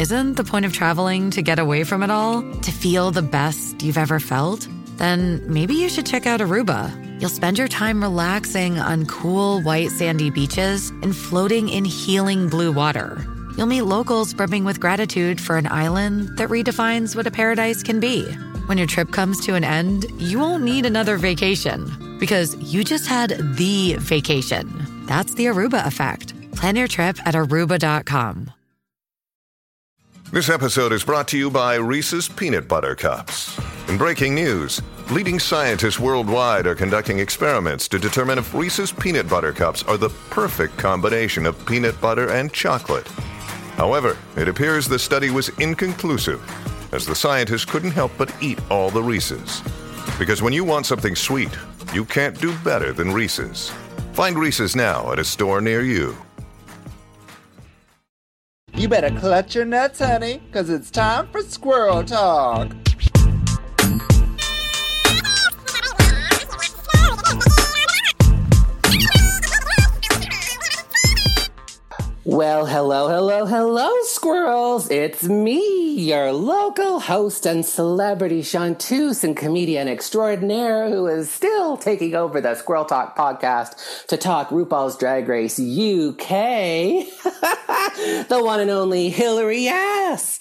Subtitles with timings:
[0.00, 2.40] Isn't the point of traveling to get away from it all?
[2.40, 4.66] To feel the best you've ever felt?
[4.96, 6.88] Then maybe you should check out Aruba.
[7.20, 12.72] You'll spend your time relaxing on cool, white, sandy beaches and floating in healing blue
[12.72, 13.22] water.
[13.58, 18.00] You'll meet locals brimming with gratitude for an island that redefines what a paradise can
[18.00, 18.24] be.
[18.64, 23.06] When your trip comes to an end, you won't need another vacation because you just
[23.06, 24.66] had the vacation.
[25.04, 26.32] That's the Aruba effect.
[26.52, 28.50] Plan your trip at aruba.com.
[30.32, 33.58] This episode is brought to you by Reese's Peanut Butter Cups.
[33.88, 34.80] In breaking news,
[35.10, 40.10] leading scientists worldwide are conducting experiments to determine if Reese's Peanut Butter Cups are the
[40.30, 43.08] perfect combination of peanut butter and chocolate.
[43.74, 46.40] However, it appears the study was inconclusive,
[46.94, 49.62] as the scientists couldn't help but eat all the Reese's.
[50.16, 51.50] Because when you want something sweet,
[51.92, 53.72] you can't do better than Reese's.
[54.12, 56.16] Find Reese's now at a store near you.
[58.80, 62.74] You better clutch your nuts, honey, because it's time for squirrel talk.
[72.30, 74.88] Well, hello, hello, hello, squirrels.
[74.88, 82.14] It's me, your local host and celebrity chanteuse and comedian extraordinaire who is still taking
[82.14, 86.22] over the Squirrel Talk podcast to talk RuPaul's Drag Race UK.
[88.28, 90.38] the one and only Hillary Yes.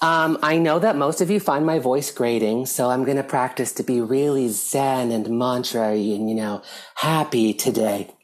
[0.00, 3.24] Um, I know that most of you find my voice grating, so I'm going to
[3.24, 6.62] practice to be really zen and mantra and, you know,
[6.94, 8.14] happy today.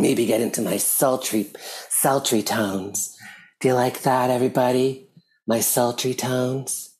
[0.00, 1.50] Maybe get into my sultry
[2.00, 3.14] sultry tones.
[3.60, 5.10] Do you like that, everybody?
[5.46, 6.96] My sultry tones?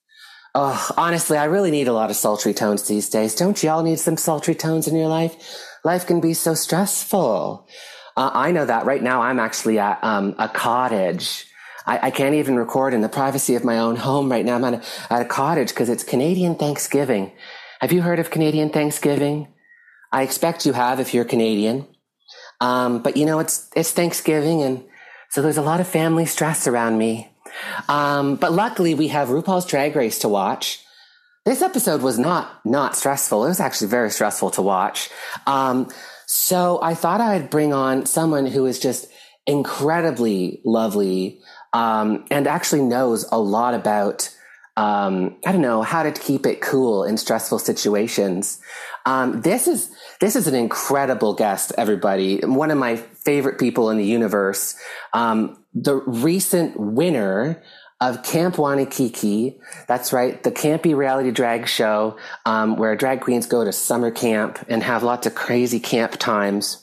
[0.55, 3.35] Oh, honestly, I really need a lot of sultry tones these days.
[3.35, 5.57] Don't y'all need some sultry tones in your life?
[5.85, 7.67] Life can be so stressful.
[8.15, 11.47] Uh, I know that right now I'm actually at um, a cottage.
[11.87, 14.57] I, I, can't even record in the privacy of my own home right now.
[14.57, 17.33] I'm at a, at a cottage because it's Canadian Thanksgiving.
[17.81, 19.49] Have you heard of Canadian Thanksgiving?
[20.13, 21.87] I expect you have if you're Canadian.
[22.61, 24.85] Um, but you know, it's, it's Thanksgiving and
[25.31, 27.31] so there's a lot of family stress around me.
[27.89, 30.85] Um, but luckily we have RuPaul's Drag Race to watch.
[31.45, 33.45] This episode was not, not stressful.
[33.45, 35.11] It was actually very stressful to watch.
[35.47, 35.89] Um,
[36.27, 39.07] so I thought I'd bring on someone who is just
[39.47, 41.41] incredibly lovely,
[41.73, 44.29] um, and actually knows a lot about,
[44.77, 48.61] um, I don't know, how to keep it cool in stressful situations.
[49.07, 52.41] Um, this is this is an incredible guest, everybody.
[52.45, 54.75] One of my favorite people in the universe.
[55.13, 57.63] Um, the recent winner
[58.01, 59.59] of Camp Wannakiki.
[59.87, 62.17] That's right, the campy reality drag show
[62.47, 66.83] um, where drag queens go to summer camp and have lots of crazy camp times.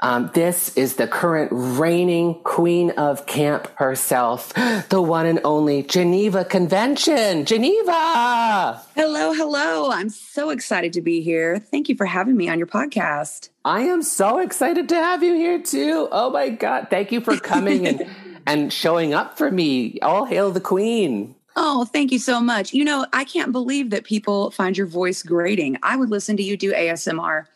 [0.00, 4.52] Um, this is the current reigning queen of camp herself,
[4.88, 7.44] the one and only Geneva Convention.
[7.44, 8.80] Geneva!
[8.94, 9.90] Hello, hello.
[9.90, 11.58] I'm so excited to be here.
[11.58, 13.50] Thank you for having me on your podcast.
[13.64, 16.08] I am so excited to have you here too.
[16.10, 16.88] Oh my God.
[16.90, 18.06] Thank you for coming and,
[18.46, 19.98] and showing up for me.
[20.00, 21.34] All hail the queen.
[21.54, 22.72] Oh, thank you so much.
[22.72, 25.78] You know, I can't believe that people find your voice grating.
[25.82, 27.46] I would listen to you do ASMR.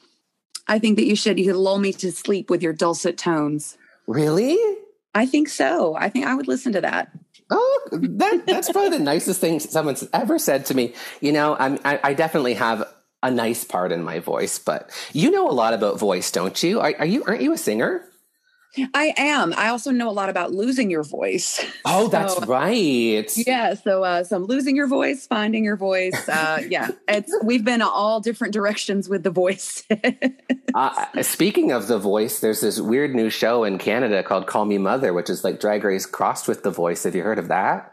[0.68, 1.38] I think that you should.
[1.38, 3.78] You could lull me to sleep with your dulcet tones.
[4.06, 4.58] Really?
[5.14, 5.94] I think so.
[5.96, 7.10] I think I would listen to that.
[7.50, 10.94] Oh, that, that's probably the nicest thing someone's ever said to me.
[11.20, 12.86] You know, I'm, I, I definitely have
[13.22, 16.80] a nice part in my voice, but you know a lot about voice, don't you?
[16.80, 17.24] Are, are you?
[17.24, 18.04] Aren't you a singer?
[18.94, 19.54] I am.
[19.56, 21.64] I also know a lot about losing your voice.
[21.88, 23.30] Oh, that's so, right.
[23.36, 23.74] Yeah.
[23.74, 26.28] So, uh, some losing your voice, finding your voice.
[26.28, 29.84] Uh, yeah, it's we've been all different directions with the voice.
[30.74, 34.78] uh, speaking of the voice, there's this weird new show in Canada called Call Me
[34.78, 37.04] Mother, which is like Drag Race crossed with the voice.
[37.04, 37.92] Have you heard of that?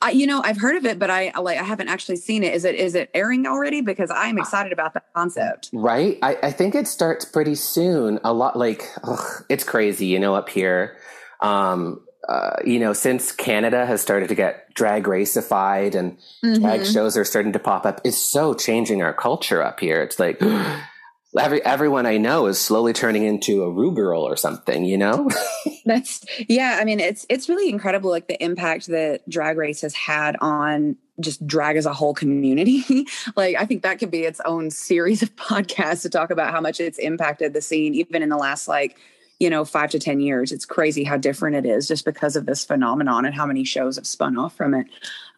[0.00, 2.54] I, you know, I've heard of it, but I like I haven't actually seen it.
[2.54, 3.80] Is it is it airing already?
[3.80, 5.70] Because I'm excited about that concept.
[5.72, 6.18] Right.
[6.22, 8.18] I, I think it starts pretty soon.
[8.24, 10.96] A lot like ugh, it's crazy, you know, up here.
[11.40, 16.62] Um, uh, you know, since Canada has started to get drag racified and mm-hmm.
[16.62, 20.02] drag shows are starting to pop up, it's so changing our culture up here.
[20.02, 20.38] It's like
[21.36, 25.28] every everyone I know is slowly turning into a Ru girl or something, you know?
[25.84, 29.94] That's yeah, I mean it's it's really incredible like the impact that drag race has
[29.94, 33.06] had on just drag as a whole community.
[33.36, 36.60] like I think that could be its own series of podcasts to talk about how
[36.60, 38.96] much it's impacted the scene even in the last like
[39.38, 40.50] you know, five to 10 years.
[40.50, 43.94] It's crazy how different it is just because of this phenomenon and how many shows
[43.94, 44.86] have spun off from it.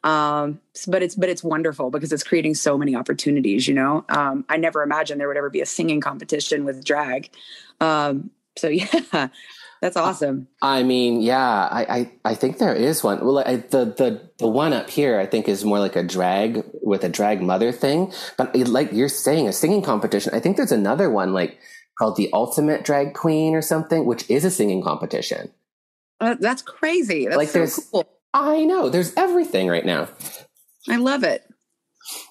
[0.03, 4.05] Um, but it's, but it's wonderful because it's creating so many opportunities, you know?
[4.09, 7.31] Um, I never imagined there would ever be a singing competition with drag.
[7.81, 9.29] Um, so yeah.
[9.81, 10.47] That's awesome.
[10.61, 13.25] I mean, yeah, I, I, I think there is one.
[13.25, 16.63] Well, I, the, the, the one up here, I think is more like a drag
[16.83, 18.13] with a drag mother thing.
[18.37, 20.35] But like you're saying, a singing competition.
[20.35, 21.59] I think there's another one like
[21.99, 25.51] called the Ultimate Drag Queen or something, which is a singing competition.
[26.21, 27.25] Uh, that's crazy.
[27.25, 28.07] That's like so there's, cool.
[28.33, 30.09] I know there's everything right now,
[30.89, 31.43] I love it.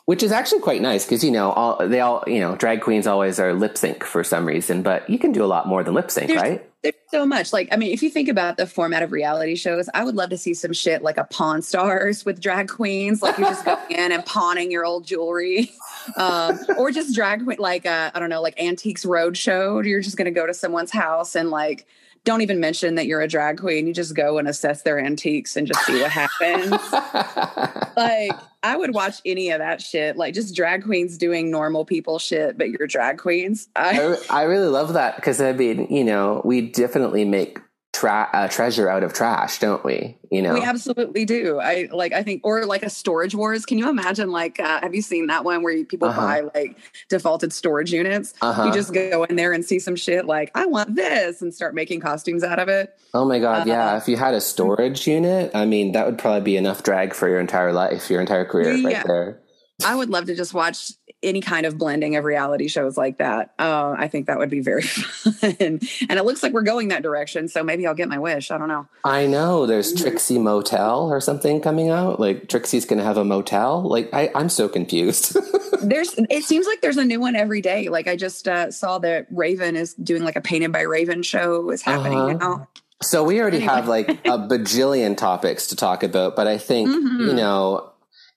[0.06, 3.06] which is actually quite nice because you know all they all you know drag queens
[3.08, 5.94] always are lip sync for some reason, but you can do a lot more than
[5.94, 6.66] lip sync, There's- right?
[6.82, 7.52] There's so much.
[7.52, 10.30] Like, I mean, if you think about the format of reality shows, I would love
[10.30, 13.22] to see some shit like a Pawn Stars with drag queens.
[13.22, 15.74] Like, you're just going in and pawning your old jewelry,
[16.16, 19.86] um, or just drag queen, like uh, I don't know, like Antiques Roadshow.
[19.86, 21.86] You're just going to go to someone's house and like.
[22.30, 23.88] Don't even mention that you're a drag queen.
[23.88, 26.70] You just go and assess their antiques and just see what happens.
[27.98, 28.32] like
[28.62, 30.16] I would watch any of that shit.
[30.16, 33.68] Like just drag queens doing normal people shit, but you're drag queens.
[33.76, 37.58] I, I, I really love that because I mean, you know, we definitely make
[38.00, 40.18] tra- uh, treasure out of trash, don't we?
[40.32, 41.60] You know, we absolutely do.
[41.60, 42.14] I like.
[42.14, 43.66] I think, or like a storage wars.
[43.66, 44.32] Can you imagine?
[44.32, 46.22] Like, uh, have you seen that one where people Uh-huh.
[46.22, 46.78] buy like
[47.10, 48.34] defaulted storage units?
[48.42, 48.66] Uh-huh.
[48.66, 51.76] You just go in there and see some shit like, I want this, and start
[51.76, 52.94] making costumes out of it.
[53.14, 53.94] oh my god, yeah.
[53.94, 57.14] uh, If you had a storage unit, I mean, that would probably be enough drag
[57.14, 58.98] for your entire life, your entire career, Yeah.
[58.98, 59.40] right there.
[59.86, 63.54] I would love to just watch any kind of blending of reality shows like that.
[63.60, 65.56] Uh, I think that would be very fun.
[65.60, 65.82] and
[66.18, 67.48] it looks like we're going that direction.
[67.50, 68.52] So maybe I'll get my wish.
[68.52, 68.88] I don't know.
[69.04, 72.20] I know there's Trixie Motel or something coming out.
[72.20, 73.82] Like Trixie's going to have a motel.
[73.82, 75.36] Like I, I'm so confused.
[75.82, 77.88] There's, it seems like there's a new one every day.
[77.88, 81.70] Like I just uh, saw that Raven is doing like a Painted by Raven show
[81.70, 82.34] is happening Uh-huh.
[82.38, 82.68] now.
[83.02, 83.74] So we already Anyway.
[83.74, 87.28] have like a bajillion topics to talk about, but I think, Mhm.
[87.28, 87.90] you know,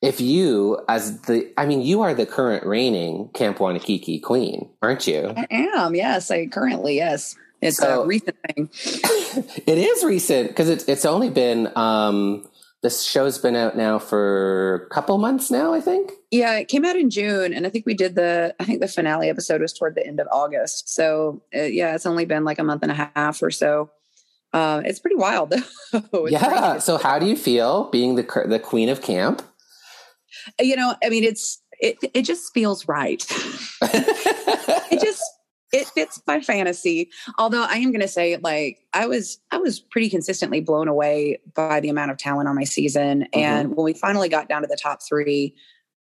[0.03, 5.07] if you as the I mean, you are the current reigning Camp Wannakiki queen, aren't
[5.07, 5.33] you?
[5.37, 5.95] I am.
[5.95, 7.35] Yes, I currently yes.
[7.61, 8.69] It's So- a recent thing.
[9.67, 12.45] it is recent because it's it's only been um
[12.83, 16.11] this show's been out now for a couple months now, I think.
[16.33, 18.57] Yeah, it came out in June, and I think we did the.
[18.59, 20.93] I think the finale episode was toward the end of August.
[20.93, 23.91] So uh, yeah, it's only been like a month and a half or so.
[24.53, 25.55] Uh, it's pretty wild
[26.13, 26.27] though.
[26.27, 26.79] Yeah.
[26.79, 29.43] So how do you feel being the the queen of camp?
[30.61, 31.99] You know, I mean, it's it.
[32.15, 33.25] It just feels right.
[33.83, 35.23] it just
[35.73, 37.11] it fits my fantasy.
[37.39, 41.41] Although I am going to say, like, I was I was pretty consistently blown away
[41.55, 44.69] by the amount of talent on my season, and when we finally got down to
[44.69, 45.55] the top three,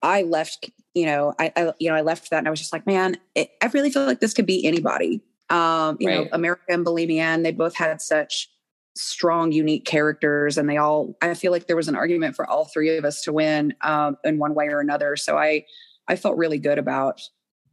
[0.02, 0.70] I left.
[0.94, 3.18] You know, I, I you know I left that, and I was just like, man,
[3.36, 5.22] it, I really feel like this could be anybody.
[5.50, 6.30] Um, you know, Right.
[6.32, 8.50] America and Me Ann, they both had such
[8.96, 11.16] strong, unique characters, and they all.
[11.22, 14.18] I feel like there was an argument for all three of us to win um,
[14.24, 15.16] in one way or another.
[15.16, 15.66] So I,
[16.08, 17.22] I felt really good about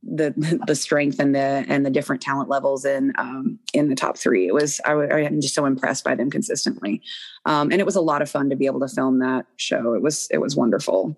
[0.02, 4.16] the the strength and the and the different talent levels in um, in the top
[4.16, 4.46] three.
[4.46, 4.92] It was I,
[5.22, 7.02] am just so impressed by them consistently,
[7.44, 9.94] um, and it was a lot of fun to be able to film that show.
[9.94, 11.16] It was it was wonderful.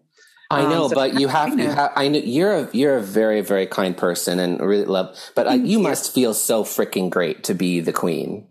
[0.50, 1.92] I Um, know, so- but you have, you have.
[1.94, 5.18] I know you're a you're a very very kind person and really love.
[5.34, 8.46] But you must feel so freaking great to be the queen.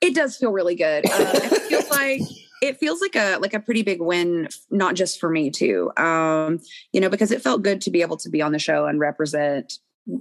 [0.00, 1.04] It does feel really good.
[1.10, 2.20] Uh, it feels like
[2.62, 5.90] it feels like a like a pretty big win, not just for me too.
[5.96, 6.60] Um,
[6.92, 8.98] you know, because it felt good to be able to be on the show and
[9.00, 9.74] represent,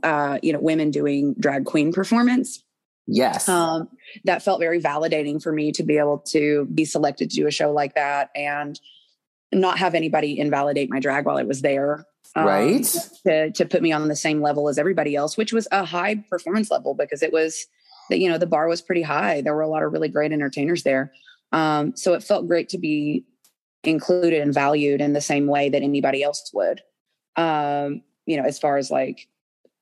[0.04, 2.64] uh, you know, women doing drag queen performance.
[3.12, 3.50] Yes.
[3.50, 3.90] um,
[4.26, 7.52] that felt very validating for me to be able to be selected to do a
[7.52, 8.80] show like that and
[9.52, 12.06] not have anybody invalidate my drag while it was there.
[12.36, 12.86] um, Right.
[13.25, 16.24] To, to put me on the same level as everybody else, which was a high
[16.30, 17.65] performance level because it was
[18.10, 19.42] that, you know, the bar was pretty high.
[19.42, 21.12] There were a lot of really great entertainers there.
[21.51, 23.25] Um, so it felt great to be
[23.84, 26.82] included and valued in the same way that anybody else would.
[27.36, 29.28] Um, you know, as far as like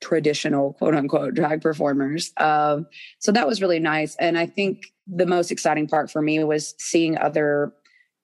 [0.02, 2.32] traditional quote unquote drag performers.
[2.38, 2.88] Um,
[3.20, 4.16] so that was really nice.
[4.18, 7.74] And I think the most exciting part for me was seeing other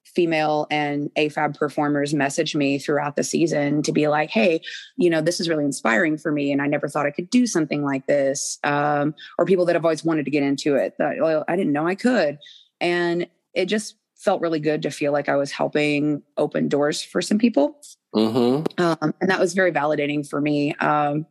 [0.06, 4.62] female and AFAB performers message me throughout the season to be like, hey,
[4.98, 6.52] you know, this is really inspiring for me.
[6.52, 8.60] And I never thought I could do something like this.
[8.64, 10.96] Um, or people that have always wanted to get into it.
[11.00, 12.38] That, well, I didn't know I could.
[12.80, 17.22] And it just felt really good to feel like I was helping open doors for
[17.22, 17.78] some people
[18.16, 18.64] mm-hmm.
[18.82, 21.26] um, and that was very validating for me um,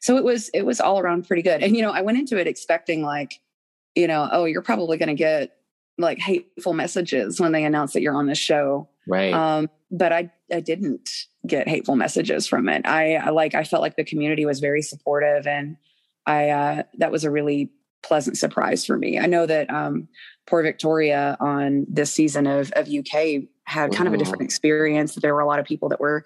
[0.00, 2.38] so it was it was all around pretty good and you know i went into
[2.38, 3.40] it expecting like
[3.94, 5.57] you know oh you're probably going to get
[5.98, 8.88] like hateful messages when they announce that you're on this show.
[9.06, 9.32] Right.
[9.32, 11.08] um, but i i didn't
[11.46, 12.82] get hateful messages from it.
[12.86, 15.76] I, I like i felt like the community was very supportive and
[16.26, 17.70] i uh, that was a really
[18.02, 19.18] pleasant surprise for me.
[19.18, 20.08] I know that um,
[20.46, 25.14] poor victoria on this season of, of uk had kind of a different experience.
[25.16, 26.24] There were a lot of people that were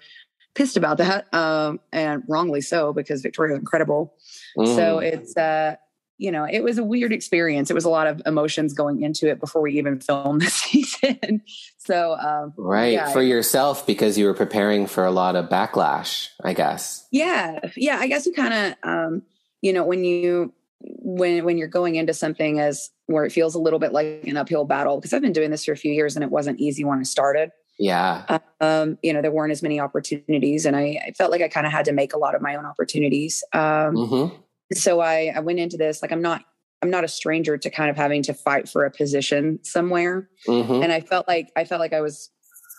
[0.55, 4.13] pissed about that um, and wrongly so because victoria was incredible.
[4.57, 5.03] So Mm.
[5.03, 5.77] it's uh
[6.23, 7.69] you know, it was a weird experience.
[7.69, 11.41] It was a lot of emotions going into it before we even filmed the season.
[11.77, 16.29] so, um, right yeah, for yourself because you were preparing for a lot of backlash,
[16.41, 17.05] I guess.
[17.11, 17.97] Yeah, yeah.
[17.97, 19.23] I guess you kind of, um,
[19.61, 23.59] you know, when you when when you're going into something as where it feels a
[23.59, 26.15] little bit like an uphill battle because I've been doing this for a few years
[26.15, 27.51] and it wasn't easy when I started.
[27.77, 28.39] Yeah.
[28.61, 31.65] Um, you know, there weren't as many opportunities, and I, I felt like I kind
[31.65, 33.43] of had to make a lot of my own opportunities.
[33.51, 34.35] Um, mm-hmm
[34.73, 36.43] so I, I went into this like I'm not
[36.81, 40.29] I'm not a stranger to kind of having to fight for a position somewhere.
[40.47, 40.83] Mm-hmm.
[40.83, 42.29] And I felt like I felt like I was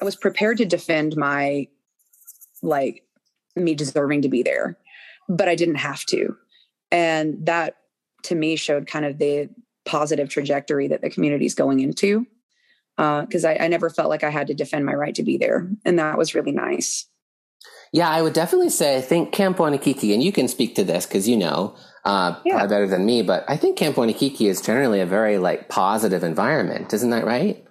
[0.00, 1.68] I was prepared to defend my
[2.62, 3.02] like
[3.56, 4.76] me deserving to be there,
[5.28, 6.36] but I didn't have to.
[6.90, 7.76] And that
[8.24, 9.48] to me showed kind of the
[9.84, 12.26] positive trajectory that the community is going into.
[12.96, 15.36] Because uh, I, I never felt like I had to defend my right to be
[15.36, 15.68] there.
[15.84, 17.06] And that was really nice.
[17.92, 21.06] Yeah, I would definitely say I think Camp Wannakiki, and you can speak to this
[21.06, 22.66] because you know uh, yeah.
[22.66, 26.92] better than me, but I think Camp Wannakiki is generally a very like positive environment.
[26.92, 27.64] Isn't that right?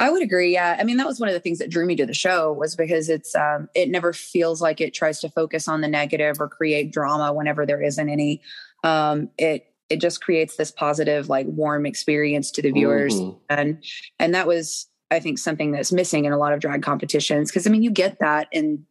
[0.00, 0.52] I would agree.
[0.52, 2.52] Yeah, I mean that was one of the things that drew me to the show
[2.52, 6.40] was because it's um, it never feels like it tries to focus on the negative
[6.40, 8.40] or create drama whenever there isn't any.
[8.84, 13.38] Um, it it just creates this positive, like warm experience to the viewers, mm-hmm.
[13.48, 13.84] and
[14.18, 17.66] and that was I think something that's missing in a lot of drag competitions because
[17.66, 18.84] I mean you get that in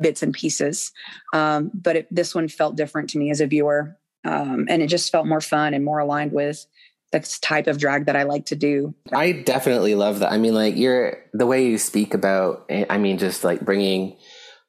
[0.00, 0.92] bits and pieces.
[1.32, 3.96] Um, but it, this one felt different to me as a viewer.
[4.24, 6.66] Um, and it just felt more fun and more aligned with
[7.12, 8.94] the type of drag that I like to do.
[9.12, 10.30] I definitely love that.
[10.32, 14.16] I mean, like you're the way you speak about, I mean, just like bringing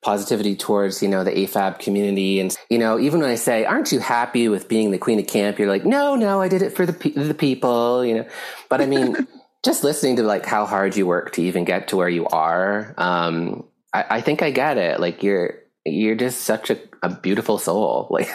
[0.02, 2.40] positivity towards, you know, the AFAB community.
[2.40, 5.28] And, you know, even when I say, aren't you happy with being the queen of
[5.28, 5.60] camp?
[5.60, 8.28] You're like, no, no, I did it for the, pe- the people, you know,
[8.70, 9.28] but I mean,
[9.66, 12.94] just listening to like how hard you work to even get to where you are.
[12.98, 15.00] Um, I, I think I get it.
[15.00, 18.08] Like you're you're just such a, a beautiful soul.
[18.20, 18.30] Like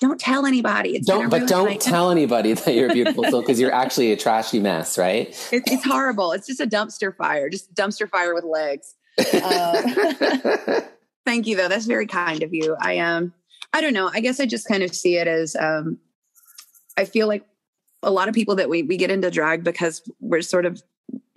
[0.00, 0.96] don't tell anybody.
[0.96, 4.16] It's don't, but don't tell anybody that you're a beautiful soul because you're actually a
[4.16, 5.28] trashy mess, right?
[5.52, 6.32] It, it's horrible.
[6.32, 8.94] It's just a dumpster fire, just dumpster fire with legs.
[9.18, 10.80] Uh,
[11.26, 11.66] thank you, though.
[11.66, 12.76] That's very kind of you.
[12.80, 13.24] I am.
[13.24, 13.32] Um,
[13.72, 14.08] I don't know.
[14.12, 15.56] I guess I just kind of see it as.
[15.56, 15.98] Um,
[16.96, 17.44] I feel like
[18.02, 20.80] a lot of people that we we get into drag because we're sort of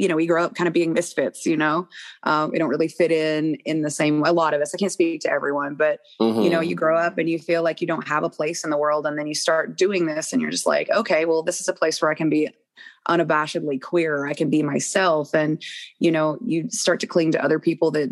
[0.01, 1.87] you know, we grow up kind of being misfits, you know,
[2.23, 4.77] um, we don't really fit in in the same, way a lot of us, I
[4.79, 6.41] can't speak to everyone, but mm-hmm.
[6.41, 6.79] you know, you mm-hmm.
[6.79, 9.05] grow up and you feel like you don't have a place in the world.
[9.05, 11.73] And then you start doing this and you're just like, okay, well, this is a
[11.73, 12.49] place where I can be
[13.07, 14.25] unabashedly queer.
[14.25, 15.35] I can be myself.
[15.35, 15.63] And,
[15.99, 18.09] you know, you start to cling to other people that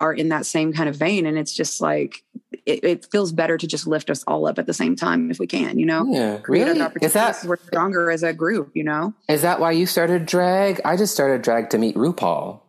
[0.00, 1.26] are in that same kind of vein.
[1.26, 2.22] And it's just like,
[2.66, 5.38] it, it, feels better to just lift us all up at the same time if
[5.38, 6.06] we can, you know?
[6.08, 6.38] Yeah.
[6.38, 6.80] Create really?
[7.02, 9.14] Is that, we're stronger as a group, you know?
[9.28, 10.80] Is that why you started drag?
[10.84, 12.60] I just started drag to meet RuPaul.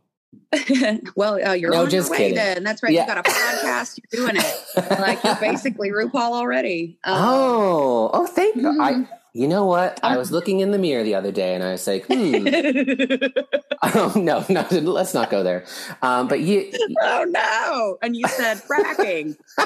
[1.15, 2.63] well, uh, you're no, on just your way then.
[2.63, 2.91] That's right.
[2.91, 3.01] Yeah.
[3.01, 3.99] You got a podcast.
[4.11, 4.99] You're doing it.
[4.99, 6.97] like you're basically RuPaul already.
[7.03, 8.63] Um, oh, oh, thank you.
[8.63, 8.81] Mm-hmm.
[8.81, 9.99] I, you know what?
[10.03, 12.47] I was looking in the mirror the other day and I was like, hmm.
[13.83, 15.65] oh, no, no, let's not go there.
[16.01, 16.71] Um, but you.
[17.01, 17.97] Oh, no.
[18.01, 19.37] And you said fracking.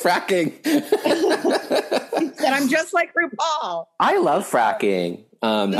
[0.00, 0.52] fracking.
[2.36, 3.86] said, I'm just like RuPaul.
[4.00, 5.24] I love fracking.
[5.42, 5.74] Um,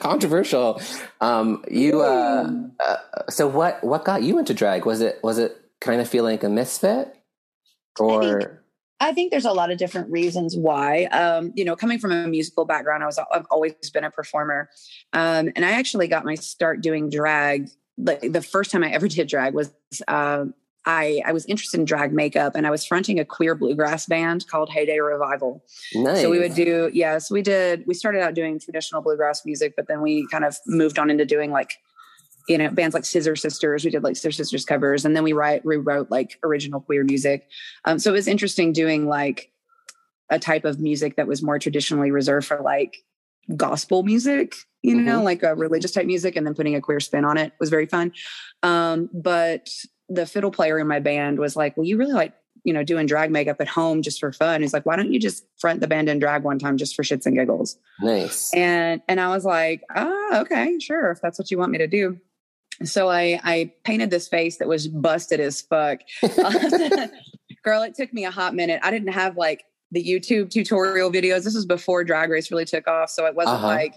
[0.00, 0.82] controversial.
[1.20, 2.50] Um, you, uh,
[2.84, 2.96] uh,
[3.30, 4.84] so what, what got you into drag?
[4.84, 7.16] Was it, was it kind of feeling like a misfit
[7.98, 8.61] or?
[9.02, 11.04] I think there's a lot of different reasons why.
[11.06, 14.70] Um, you know, coming from a musical background, I was I've always been a performer,
[15.12, 17.68] um, and I actually got my start doing drag.
[17.98, 19.72] Like the first time I ever did drag was
[20.06, 20.44] uh,
[20.86, 24.46] I I was interested in drag makeup, and I was fronting a queer bluegrass band
[24.46, 25.64] called Heyday Revival.
[25.94, 26.20] Nice.
[26.20, 27.84] So we would do yes, yeah, so we did.
[27.88, 31.24] We started out doing traditional bluegrass music, but then we kind of moved on into
[31.24, 31.72] doing like
[32.48, 35.32] you know bands like scissor sisters we did like scissor sisters covers and then we
[35.32, 37.48] write rewrote like original queer music.
[37.84, 39.50] Um, so it was interesting doing like
[40.30, 42.96] a type of music that was more traditionally reserved for like
[43.56, 45.04] gospel music you mm-hmm.
[45.04, 47.70] know like a religious type music and then putting a queer spin on it was
[47.70, 48.12] very fun.
[48.62, 49.68] Um, but
[50.08, 52.34] the fiddle player in my band was like well you really like
[52.64, 54.62] you know doing drag makeup at home just for fun.
[54.62, 57.02] He's like why don't you just front the band and drag one time just for
[57.02, 57.78] shits and giggles?
[58.00, 58.52] Nice.
[58.54, 61.86] And and i was like ah okay sure if that's what you want me to
[61.86, 62.18] do
[62.88, 66.00] so I, I painted this face that was busted as fuck.
[67.64, 68.80] Girl, it took me a hot minute.
[68.82, 71.44] I didn't have like the YouTube tutorial videos.
[71.44, 73.10] This was before Drag Race really took off.
[73.10, 73.66] So it wasn't uh-huh.
[73.66, 73.94] like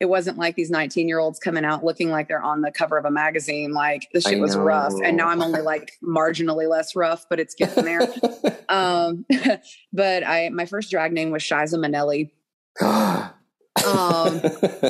[0.00, 2.96] it wasn't like these 19 year olds coming out looking like they're on the cover
[2.98, 3.72] of a magazine.
[3.72, 4.94] Like the shit was rough.
[5.02, 8.02] And now I'm only like marginally less rough, but it's getting there.
[8.68, 9.26] um,
[9.92, 12.30] but I my first drag name was Shiza Minnelli.
[13.86, 14.40] Um,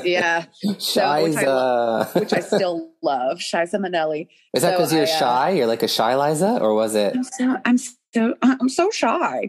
[0.04, 0.44] yeah.
[0.78, 3.38] So, which, I love, which I still love.
[3.38, 4.28] Shiza Minnelli.
[4.54, 5.50] Is that because so you're I, uh, shy?
[5.50, 7.14] You're like a shy Liza, or was it?
[7.16, 9.46] I'm so I'm so I'm so shy.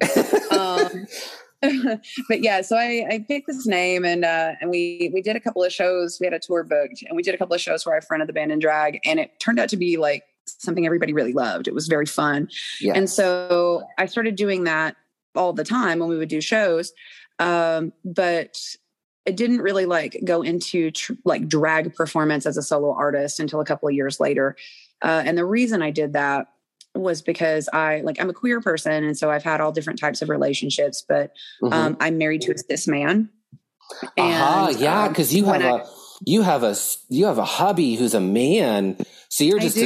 [0.51, 1.07] um,
[2.29, 5.39] but yeah, so I, I picked this name and uh, and we we did a
[5.39, 6.17] couple of shows.
[6.19, 8.29] We had a tour booked and we did a couple of shows where I fronted
[8.29, 11.67] the band in drag, and it turned out to be like something everybody really loved.
[11.67, 12.49] It was very fun,
[12.81, 12.95] Yes.
[12.97, 14.95] and so I started doing that
[15.35, 16.91] all the time when we would do shows.
[17.39, 18.57] Um, but
[19.29, 23.61] it didn't really like go into tr- like drag performance as a solo artist until
[23.61, 24.55] a couple of years later.
[25.01, 26.47] Uh, and the reason I did that
[26.95, 30.21] was because I like I'm a queer person, and so I've had all different types
[30.23, 31.05] of relationships.
[31.07, 31.31] But
[31.61, 31.71] Mhm.
[31.73, 33.29] um, I'm married to a cis man.
[34.17, 35.85] And, yeah, um, because you have I- a
[36.25, 36.75] you have a
[37.09, 38.97] you have a hubby who's a man,
[39.29, 39.81] so you're just a,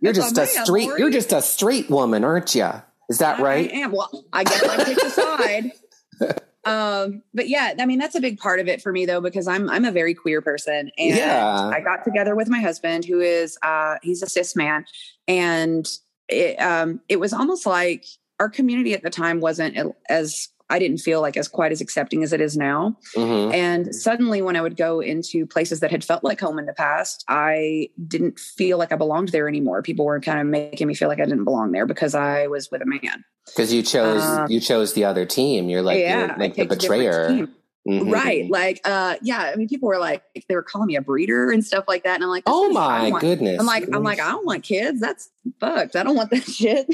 [0.00, 2.70] you're That's just a I straight you're just a straight woman, aren't you?
[3.10, 3.70] Is that I- right?
[3.72, 3.92] I am.
[3.92, 5.72] Well, I guess I picked a side.
[6.66, 9.46] Um, but yeah, I mean that's a big part of it for me though, because
[9.46, 10.90] I'm I'm a very queer person.
[10.98, 11.70] And Yeah.
[11.72, 14.84] I got together with my husband, who is uh he's a cis man.
[15.28, 15.86] And
[16.28, 18.06] it um it was almost like
[18.40, 22.24] our community at the time wasn't as I didn't feel like as quite as accepting
[22.24, 22.96] as it is now.
[23.16, 23.54] Mhm.
[23.54, 26.72] And suddenly, when I would go into places that had felt like home in the
[26.72, 29.82] past, I didn't feel like I belonged there anymore.
[29.82, 32.70] People were kind of making me feel like I didn't belong there because I was
[32.72, 33.24] with a man.
[33.46, 35.68] Because you chose Um, you chose the other team.
[35.68, 37.46] You're like yeah, you're like the betrayer.
[37.86, 38.10] Mhm.
[38.12, 38.50] Right.
[38.50, 39.50] Like, uh, yeah.
[39.52, 42.14] I mean, people were like, they were calling me a breeder and stuff like that.
[42.14, 43.60] And I'm like, Oh my goodness.
[43.60, 45.00] I'm like, I'm like, I don't want kids.
[45.00, 45.28] That's
[45.60, 45.94] fucked.
[45.94, 46.86] I don't want that shit.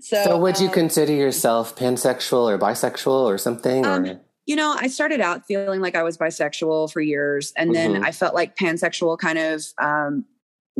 [0.00, 3.84] So, So would you um, consider yourself pansexual or bisexual or something?
[3.84, 4.20] Um, or?
[4.46, 8.04] you know, I started out feeling like I was bisexual for years, and then Mhm.
[8.06, 10.24] I felt like pansexual kind of um,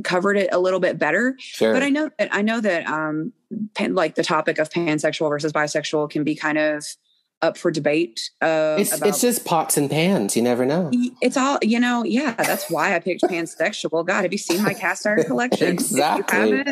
[0.02, 1.34] covered it a little bit better.
[1.38, 1.75] Sure.
[1.75, 3.34] But I know that I know that um,
[3.75, 6.87] pan, like the topic of pansexual versus bisexual can be kind of
[7.42, 8.30] up for debate.
[8.40, 10.37] Uh, it's about, it's just pots and pans.
[10.37, 10.90] You never know.
[11.21, 12.04] it's all you know.
[12.04, 14.07] Yeah, that's why I picked pansexual.
[14.07, 15.68] God, have you seen my cast iron collection?
[15.78, 16.64] Exactly.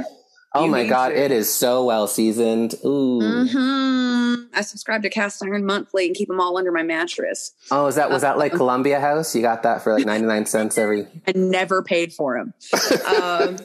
[0.55, 1.23] Oh my god, to.
[1.23, 2.75] it is so well seasoned.
[2.85, 3.21] Ooh.
[3.21, 4.47] mhm.
[4.55, 7.53] I subscribe to Cast Iron Monthly and keep them all under my mattress.
[7.71, 9.35] Oh, is that was that like Uh, Columbia House?
[9.37, 11.07] You got that for like ninety nine cents every.
[11.29, 12.55] I never paid for them.
[13.07, 13.57] um,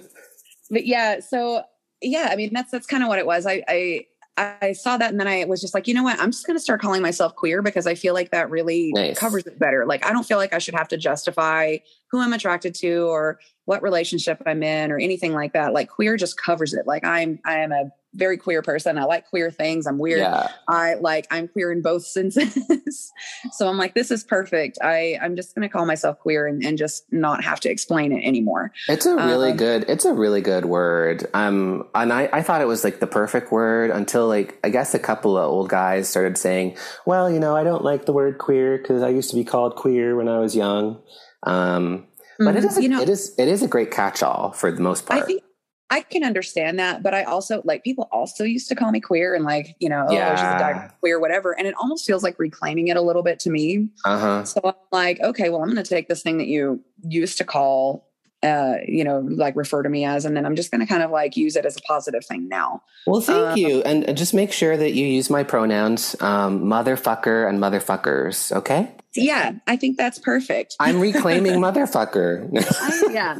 [0.70, 1.64] but yeah, so
[2.02, 3.46] yeah, I mean that's that's kind of what it was.
[3.46, 4.06] I, I
[4.38, 6.20] I saw that and then I was just like, you know what?
[6.20, 9.18] I'm just going to start calling myself queer because I feel like that really Nice.
[9.18, 9.86] covers it better.
[9.86, 11.78] Like I don't feel like I should have to justify
[12.10, 15.74] who I'm attracted to or what relationship I'm in or anything like that.
[15.74, 16.88] Like queer just covers it.
[16.88, 18.98] Like I'm I am a very queer person.
[18.98, 19.88] I like queer things.
[19.88, 20.20] I'm weird.
[20.20, 20.48] Yeah.
[20.68, 23.12] I like I'm queer in both senses.
[23.54, 24.78] so I'm like, this is perfect.
[24.82, 28.24] I I'm just gonna call myself queer and, and just not have to explain it
[28.26, 28.72] anymore.
[28.90, 31.28] It's a really Um, good it's a really good word.
[31.34, 34.94] Um and I, I thought it was like the perfect word until like I guess
[34.94, 38.38] a couple of old guys started saying, Well, you know, I don't like the word
[38.38, 41.02] queer because I used to be called queer when I was young.
[41.44, 42.08] Um
[42.40, 42.68] but it Mhm.
[42.70, 45.06] is a, you know, it is it is a great catch all for the most
[45.06, 45.22] part.
[45.24, 45.44] I think
[45.92, 49.36] I can understand that, but I also like people also used to call me queer
[49.36, 51.52] and like, you know, oh, she's a diagnosed queer, whatever.
[51.58, 53.90] And it almost feels like reclaiming it a little bit to me.
[54.06, 54.46] uh-huh.
[54.46, 57.44] So I'm like, okay, well, I'm going to take this thing that you used to
[57.44, 58.08] call,
[58.42, 61.04] uh, you know, like refer to me as, and then I'm just going to kind
[61.04, 62.82] of like use it as a positive thing now.
[63.06, 63.82] Well, thank Uh, you.
[63.84, 68.92] And and just make sure that you use my pronouns, um, motherfucker and motherfuckers, okay?
[69.14, 70.78] Yeah, I think that's perfect.
[70.80, 72.50] I'm reclaiming motherfucker.
[72.82, 73.40] I, yeah,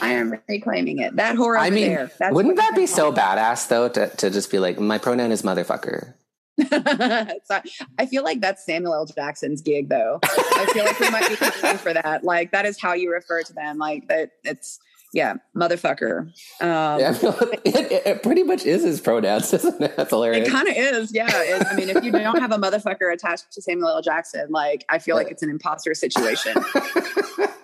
[0.00, 1.16] I am reclaiming it.
[1.16, 2.10] That whore over I mean, there.
[2.30, 6.14] Wouldn't that be so badass though to, to just be like, my pronoun is motherfucker?
[6.72, 9.06] I feel like that's Samuel L.
[9.06, 10.20] Jackson's gig, though.
[10.22, 12.24] I feel like we might be coming for that.
[12.24, 13.78] Like that is how you refer to them.
[13.78, 14.30] Like that.
[14.44, 14.78] It's
[15.12, 16.26] yeah, motherfucker.
[16.60, 19.96] Um, Yeah, it, it, it pretty much is his pronouns, isn't it?
[19.96, 20.48] That's hilarious.
[20.48, 21.26] It kind of is, yeah.
[21.30, 24.02] It, I mean, if you don't have a motherfucker attached to Samuel L.
[24.02, 26.56] Jackson, like I feel like it's an imposter situation.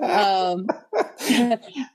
[0.00, 0.66] um,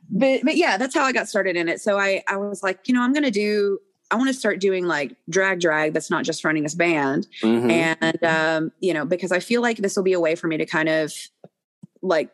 [0.10, 1.82] but but yeah, that's how I got started in it.
[1.82, 3.80] So I I was like, you know, I'm gonna do.
[4.10, 7.70] I want to start doing like drag drag that's not just running this band, Mhm.
[7.72, 10.56] and um, you know, because I feel like this will be a way for me
[10.58, 11.14] to kind of
[12.02, 12.30] like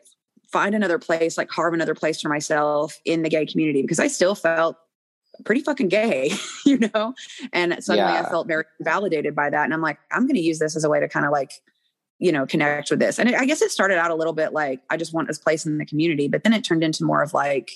[0.54, 4.06] find another place, like carve another place for myself in the gay community because I
[4.06, 4.76] still felt
[5.44, 6.30] pretty fucking gay,
[6.64, 7.12] you know?
[7.52, 8.22] And suddenly Yeah.
[8.22, 9.64] I felt very validated by that.
[9.64, 11.50] And I'm like, I'm going to use this as a way to kind of like,
[12.20, 13.18] you know, connect with this.
[13.18, 15.38] And it, I guess it started out a little bit like, I just want this
[15.38, 17.72] place in the community, but then it turned into more of like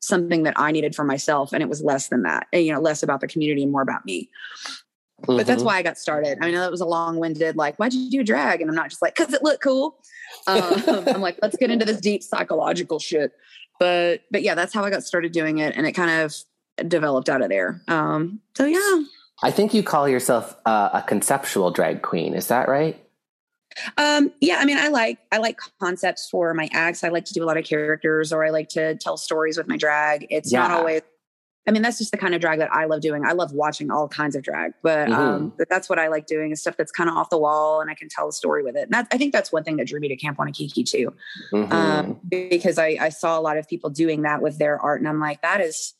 [0.00, 1.52] something that I needed for myself.
[1.52, 3.82] And it was less than that, and, you know, less about the community and more
[3.82, 4.30] about me.
[5.26, 5.66] But that's Mhm.
[5.66, 6.38] why I got started.
[6.40, 8.60] I mean, that was a long winded, like, why'd you do drag?
[8.60, 9.96] And I'm not just like, cause it looked cool.
[10.46, 13.32] Um, I'm like, let's get into this deep psychological shit.
[13.78, 15.76] But, but yeah, that's how I got started doing it.
[15.76, 16.34] And it kind of
[16.88, 17.82] developed out of there.
[17.88, 19.02] Um, so yeah.
[19.42, 22.34] I think you call yourself uh, a conceptual drag queen.
[22.34, 23.02] Is that right?
[23.96, 27.04] Um, yeah, I mean, I like I like concepts for my acts.
[27.04, 29.68] I like to do a lot of characters, or I like to tell stories with
[29.68, 30.26] my drag.
[30.28, 31.02] It's not always
[31.66, 33.24] I mean, that's just the kind of drag that I love doing.
[33.24, 35.14] I love watching all kinds of drag, but Mhm.
[35.14, 37.80] um, but that's what I like doing is stuff that's kind of off the wall,
[37.80, 38.84] and I can tell a story with it.
[38.84, 41.12] And that, I think that's one thing that drew me to Camp Wannakiki too,
[41.52, 41.70] Mhm.
[41.72, 45.08] um, because I, I saw a lot of people doing that with their art, and
[45.08, 45.94] I'm like, that is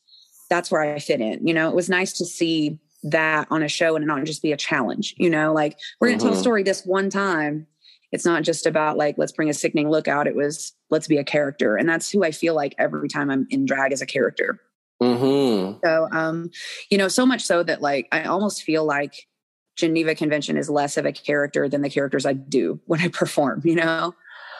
[0.49, 1.47] that's where I fit in.
[1.47, 4.51] You know, it was nice to see that on a show and not just be
[4.51, 5.15] a challenge.
[5.17, 6.37] You know, like we're going to tell Mhm.
[6.37, 7.67] a story this one time.
[8.11, 10.27] It's not just about like let's bring a sickening look out.
[10.27, 13.47] It was let's be a character, and that's who I feel like every time I'm
[13.49, 14.59] in drag as a character.
[15.01, 15.79] Mhm.
[15.83, 16.51] So, um,
[16.89, 19.27] you know, so much so that like I almost feel like
[19.75, 23.61] Geneva Convention is less of a character than the characters I do when I perform.
[23.63, 24.15] You know,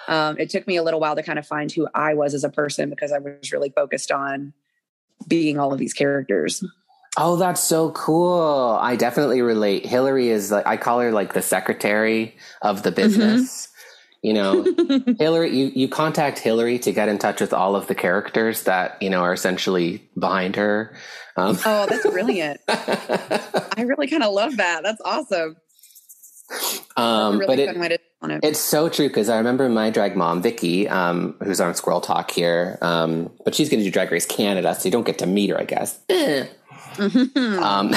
[0.08, 2.44] um, it took me a little while to kind of find who I was as
[2.44, 4.54] a person because I was really focused on
[5.28, 6.64] being all of these characters.
[7.18, 8.78] Oh, that's so cool.
[8.82, 9.86] I definitely relate.
[9.86, 13.68] Hillary is like, I call her like the secretary of the business.
[14.22, 14.64] You know,
[15.20, 19.02] Hillary, you, you contact Hillary to get in touch with all of the characters that,
[19.02, 20.96] you know, are essentially behind her.
[21.36, 22.62] Um, Oh, that's brilliant.
[22.68, 24.84] I really kind of love that.
[24.84, 25.56] That's awesome.
[26.50, 28.42] That's um, really but it, fun way to on it.
[28.44, 32.32] It's so true because I remember my drag mom, Vicky, um, who's on Squirrel Talk
[32.32, 35.26] here, um, but she's going to do Drag Race Canada, so you don't get to
[35.26, 36.00] meet her, I guess.
[37.00, 37.96] Um,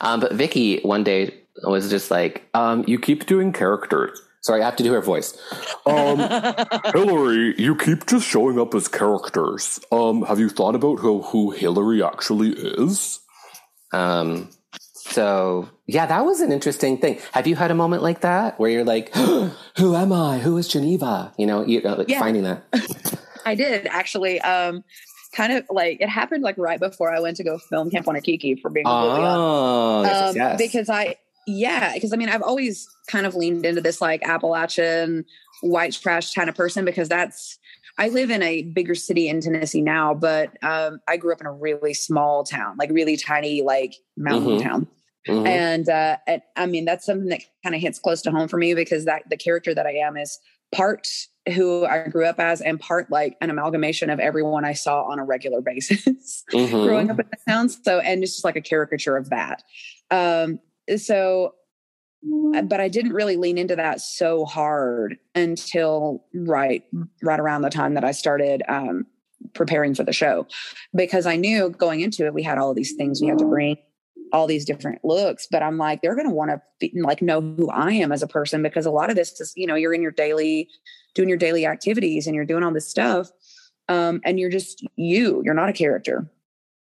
[0.00, 4.64] um, but Vicky one day was just like, um, "You keep doing characters." Sorry, I
[4.64, 5.36] have to do her voice.
[5.84, 6.18] Um,
[6.94, 9.78] Hillary, you keep just showing up as characters.
[9.92, 13.20] Um, have you thought about who, who Hillary actually is?
[13.92, 14.48] Um,
[14.94, 17.18] so yeah, that was an interesting thing.
[17.32, 19.14] Have you had a moment like that where you're like,
[19.76, 20.38] "Who am I?
[20.38, 22.20] Who is Geneva?" You know, you know, like Yeah.
[22.20, 22.64] finding that.
[23.44, 24.40] I did actually.
[24.40, 24.82] Um,
[25.34, 28.58] kind of like it happened like right before I went to go film Camp Wannakiki
[28.58, 29.38] for being completely honest.
[29.38, 30.58] Oh, yes, yes, um, yes.
[30.58, 31.16] because I,
[31.48, 35.24] yeah, because I mean, I've always kind of leaned into this like Appalachian
[35.62, 37.58] white trash kind of person because that's.
[38.00, 41.48] I live in a bigger city in Tennessee now, but um, I grew up in
[41.48, 44.62] a really small town, like really tiny, like mountain Mhm.
[44.62, 44.86] town.
[45.28, 45.46] Mhm.
[45.48, 48.56] And, uh, and I mean, that's something that kind of hits close to home for
[48.56, 50.38] me because that the character that I am is
[50.70, 51.08] part
[51.54, 55.18] who I grew up as and part like an amalgamation of everyone I saw on
[55.18, 56.84] a regular basis Mhm.
[56.84, 57.68] growing up in the town.
[57.68, 59.64] So, and it's just like a caricature of that.
[60.12, 60.60] Um,
[60.96, 61.54] so,
[62.54, 66.84] uh, but I didn't really lean into that so hard until right,
[67.22, 69.06] right around the time that I started, um,
[69.54, 70.46] preparing for the show
[70.94, 73.76] because I knew going into it, we had all these things we had to bring
[74.32, 77.70] all these different looks, but I'm like, they're going to want to like know who
[77.70, 80.02] I am as a person because a lot of this is, you know, you're in
[80.02, 80.68] your daily,
[81.14, 83.30] doing your daily activities and you're doing all this stuff.
[83.88, 86.30] Um, and you're just you, you're not a character.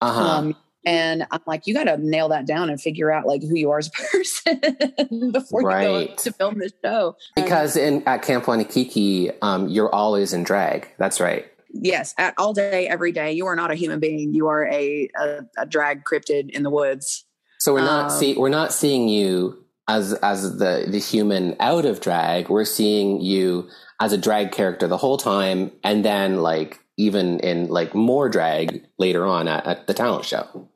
[0.01, 0.21] Uh-huh.
[0.21, 0.57] Um,
[0.89, 3.71] and I'm like, you got to nail that down and figure out like who you
[3.71, 7.09] are as a person before you go to film the show.
[7.09, 10.89] Um, because in at Camp Wannakiki, um, you're always in drag.
[10.97, 11.45] That's right.
[11.75, 14.33] yes, at all day, every day, you are not a human being.
[14.33, 17.27] You are a a, a drag cryptid in the woods.
[17.59, 21.85] So we're not Um, see we're not seeing you as as the the human out
[21.85, 22.49] of drag.
[22.49, 23.69] We're seeing you
[24.01, 28.83] as a drag character the whole time, and then like even in like more drag
[28.97, 30.67] later on at, at the talent show.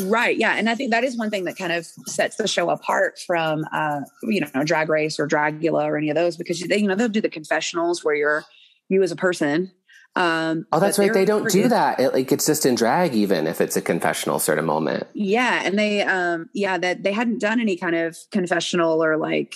[0.00, 0.36] Right.
[0.36, 0.54] Yeah.
[0.56, 3.64] And I think that is one thing that kind of sets the show apart from,
[3.72, 6.94] uh, you know, Drag Race or Dragula or any of those because they, you know,
[6.94, 8.44] they'll do the confessionals where you're
[8.88, 9.70] you as a person.
[10.14, 11.12] Um, Oh, that's right.
[11.12, 12.00] They don't do that.
[12.00, 15.06] It, like it's just in drag, even if it's a confessional sort of moment.
[15.12, 15.60] Yeah.
[15.64, 19.54] And they, um, yeah, that they hadn't done any kind of confessional or like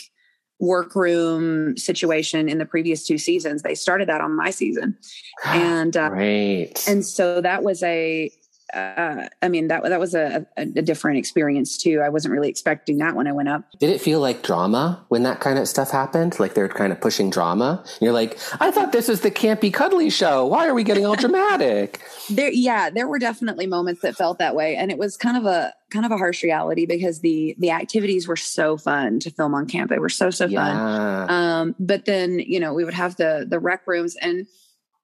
[0.59, 3.63] workroom situation in the previous two seasons.
[3.63, 4.97] They started that on my season.
[5.47, 6.85] And, uh, Right.
[6.87, 8.31] and so that was a
[8.75, 12.49] uh, i mean that that was a, a, a different experience too i wasn't really
[12.49, 15.69] expecting that when i went up Did it feel like drama when that kind of
[15.69, 16.39] stuff happened?
[16.39, 17.83] Like they're kind of pushing drama?
[17.83, 20.47] And you're like, I thought this was the campy cuddly show.
[20.47, 22.01] Why are we getting all dramatic?
[22.31, 25.45] there yeah there were definitely moments that felt that way and it was kind of
[25.45, 29.55] a kind of a harsh reality because the the activities were so fun to film
[29.55, 31.27] on camp they were so so fun yeah.
[31.29, 34.47] um but then you know we would have the the rec rooms and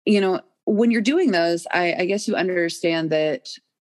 [0.04, 3.48] you know when you're doing those i i guess you understand that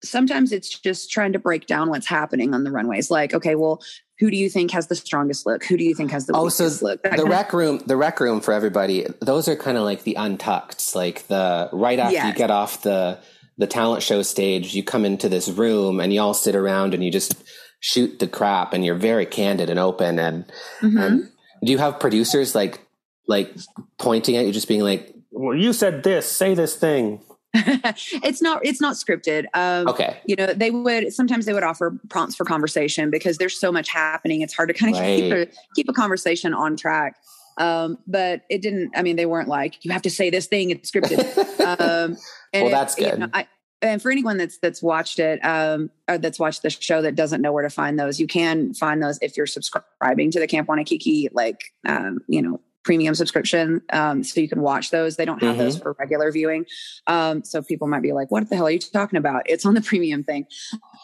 [0.03, 3.81] sometimes it's just trying to break down what's happening on the runways like okay well
[4.19, 6.49] who do you think has the strongest look who do you think has the Oh,
[6.49, 9.05] so look That the rec room, the rec room for everybody.
[9.21, 13.17] Those are kind of like the untucked, like the right after you get off the
[13.57, 17.01] the talent show stage, you come into this room and you all sit around and
[17.01, 17.33] you just
[17.79, 20.19] shoot the crap and you're very candid and open.
[20.19, 20.45] And,
[20.81, 21.01] Mhm.
[21.01, 21.29] and
[21.63, 22.79] do you have producers like
[23.27, 23.53] like
[23.99, 26.29] pointing at you, just being like, "Well, you said this.
[26.29, 27.21] Say this thing."
[27.55, 30.15] it's not it's not scripted um Okay.
[30.27, 33.89] you know they would sometimes they would offer prompts for conversation because there's so much
[33.89, 37.15] happening it's hard to kind of keep a keep a conversation on track
[37.57, 40.69] um but it didn't i mean they weren't like you have to say this thing
[40.69, 41.17] it's scripted
[41.81, 42.15] um
[42.53, 43.19] and Well, it- that's you good.
[43.19, 43.47] know, I,
[43.81, 47.41] and for anyone that's that's watched it um or that's watched the show that doesn't
[47.41, 50.67] know where to find those you can find those if you're subscribing to the camp
[50.67, 55.15] wannakiki like um you know premium subscription um so you can watch those.
[55.15, 55.63] They don't have mm-hmm.
[55.63, 56.65] those for regular viewing.
[57.07, 59.43] Um so people might be like what the hell are you talking about?
[59.45, 60.47] It's on the premium thing.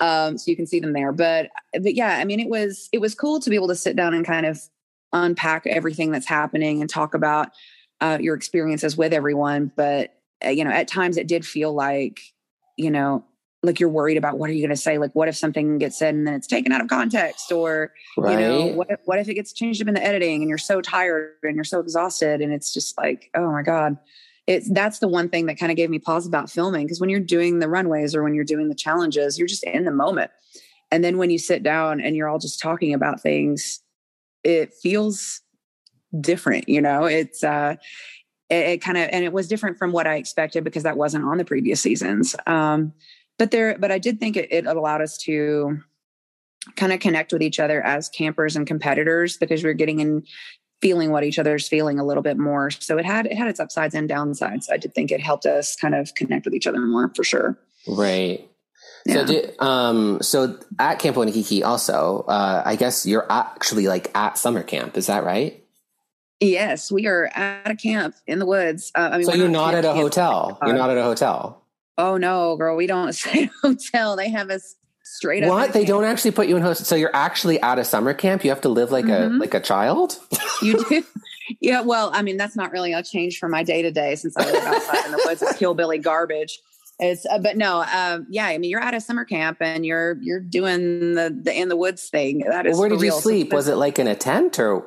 [0.01, 1.11] Um so you can see them there.
[1.11, 3.95] But but yeah i mean it was it was cool to be able to sit
[3.95, 4.59] down and kind of
[5.13, 7.49] unpack everything that's happening and talk about
[8.01, 9.71] uh, your experiences with everyone.
[9.75, 10.13] But
[10.45, 12.19] uh, you know at times it did feel like
[12.77, 13.23] you know,
[13.65, 14.97] like you're worried about what are you going to say?
[14.97, 18.33] Like, what if something gets said and then it's taken out of context, or right.
[18.33, 20.57] you know, what if, what if it gets changed up in the editing and you're
[20.57, 23.97] so tired and you're so exhausted and it's just like, oh my god,
[24.47, 27.09] it's that's the one thing that kind of gave me pause about filming because when
[27.09, 30.31] you're doing the runways or when you're doing the challenges, you're just in the moment,
[30.91, 33.81] and then when you sit down and you're all just talking about things,
[34.43, 35.41] it feels
[36.19, 36.69] different.
[36.69, 37.75] You know, it's uh,
[38.49, 41.25] it, it kind of and it was different from what I expected because that wasn't
[41.25, 42.35] on the previous seasons.
[42.45, 42.93] Um,
[43.37, 45.79] but there, but I did think it, it allowed us to
[46.75, 50.23] kind of connect with each other as campers and competitors because we are getting in
[50.81, 52.69] feeling what each other's feeling a little bit more.
[52.69, 54.69] So it had it had its upsides and downsides.
[54.71, 57.57] I did think it helped us kind of connect with each other more for sure.
[57.87, 58.47] Right.
[59.05, 59.25] Yeah.
[59.25, 64.63] So um so at Camp Wannakiki also, uh I guess you're actually like at summer
[64.63, 65.61] camp, is that right?
[66.41, 68.91] Yes, we are at a camp in the woods.
[68.93, 70.59] Uh, I mean, so you're not, not at a hotel.
[70.65, 71.64] You're not at a hotel.
[71.97, 74.15] Oh no, girl, we don't stay hotel.
[74.15, 75.49] They have us straight up.
[75.49, 75.73] What?
[75.73, 75.87] They camp.
[75.87, 76.85] don't actually put you in host.
[76.85, 78.43] So you're actually at a summer camp.
[78.43, 79.35] You have to live like mm-hmm.
[79.35, 80.19] a like a child.
[80.61, 81.03] you do.
[81.61, 81.81] Yeah.
[81.81, 84.45] Well, I mean, that's not really a change from my day to day since I
[84.51, 85.41] live outside in the woods.
[85.41, 86.59] It's hillbilly garbage.
[86.97, 88.45] It's uh, but no, um, yeah.
[88.45, 91.75] I mean, you're at a summer camp and you're you're doing the the in the
[91.75, 92.39] woods thing.
[92.39, 92.73] That is.
[92.73, 93.53] Well, where did you sleep?
[93.53, 94.85] Was it like in a tent or?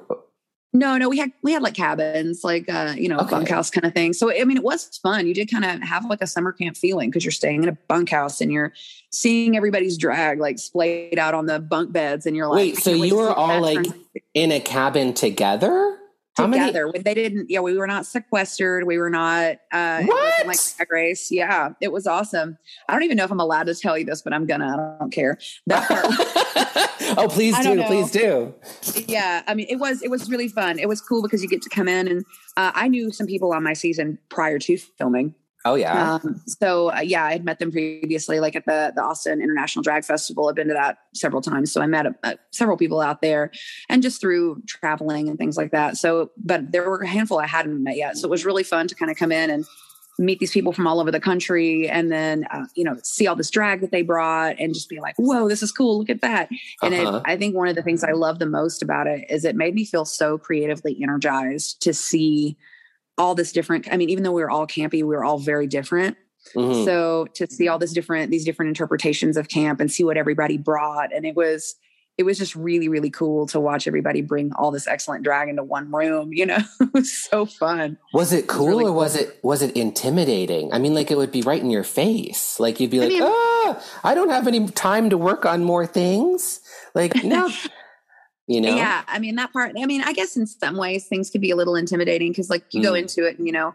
[0.75, 3.31] No, no, we had we had like cabins, like uh, you know, okay.
[3.31, 4.13] bunkhouse kind of thing.
[4.13, 5.27] So I mean, it was fun.
[5.27, 7.79] You did kind of have like a summer camp feeling because you're staying in a
[7.89, 8.75] bunkhouse and you're
[9.11, 12.91] seeing everybody's drag like splayed out on the bunk beds, and you're like, wait, so
[12.91, 13.87] you were all like
[14.35, 15.98] in a cabin together?
[16.47, 16.87] Together.
[16.87, 17.03] Many?
[17.03, 17.51] They didn't.
[17.51, 18.87] Yeah, we were not sequestered.
[18.87, 19.57] We were not.
[19.73, 20.47] Uh, what?
[20.47, 21.31] like drag race.
[21.31, 22.59] Yeah, it was awesome.
[22.89, 24.97] I don't even know if I'm allowed to tell you this, but I'm gonna.
[24.97, 25.39] I don't care.
[25.67, 26.05] That part.
[27.17, 28.55] oh, please do, please do.
[29.07, 30.79] Yeah, I mean, it was it was really fun.
[30.79, 32.25] It was cool because you get to come in, and
[32.57, 35.35] uh, I knew some people on my season prior to filming.
[35.69, 36.15] Oh yeah.
[36.15, 39.83] Um, so uh, yeah, I had met them previously, like at the the Austin International
[39.83, 40.49] Drag Festival.
[40.49, 43.51] I've been to that several times, so I met uh, several people out there,
[43.91, 45.99] and just through traveling and things like that.
[45.99, 48.89] So, but there were a handful I hadn't met yet, so it was really fun
[48.89, 49.67] to kind of come in and
[50.19, 53.37] meet these people from all over the country and then uh, you know see all
[53.37, 56.23] this drag that they brought and just be like whoa this is cool look at
[56.23, 56.49] that
[56.83, 57.19] and uh-huh.
[57.19, 59.55] it, i think one of the things i love the most about it is it
[59.55, 62.57] made me feel so creatively energized to see
[63.19, 65.67] all this different i mean even though we were all campy we were all very
[65.67, 66.17] different.
[66.55, 66.85] Mm-hmm.
[66.85, 70.57] so to see all this different these different interpretations of camp and see what everybody
[70.57, 71.75] brought and it was
[72.17, 75.63] it was just really really cool to watch everybody bring all this excellent drag into
[75.63, 76.59] one room you know?
[76.81, 77.99] It was so fun.
[78.15, 80.73] Was it cool it was really or was it was it intimidating?
[80.73, 82.59] I mean like it would be right in your face.
[82.59, 85.65] Like you'd be like I mean, ah i don't have any time to work on
[85.65, 86.61] more things.
[86.95, 87.51] Like no
[88.49, 91.31] you know yeah i mean that part i mean i guess in some ways things
[91.31, 92.85] could be a little intimidating because like you mm.
[92.85, 93.75] go into it and you know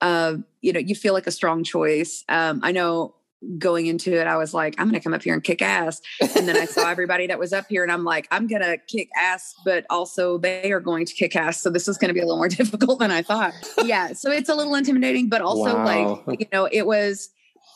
[0.00, 3.14] uh you know you feel like a strong choice um i know
[3.58, 6.00] going into it, I was like, I'm going to come up here and kick ass.
[6.20, 8.78] And then I saw everybody that was up here, and I'm like, I'm going to
[8.88, 11.60] kick ass, but also they are going to kick ass.
[11.60, 13.52] So this is going to be a little more difficult than I thought.
[13.84, 14.12] Yeah.
[14.12, 16.22] So it's a little intimidating, but also wow.
[16.26, 17.30] like, you know, it was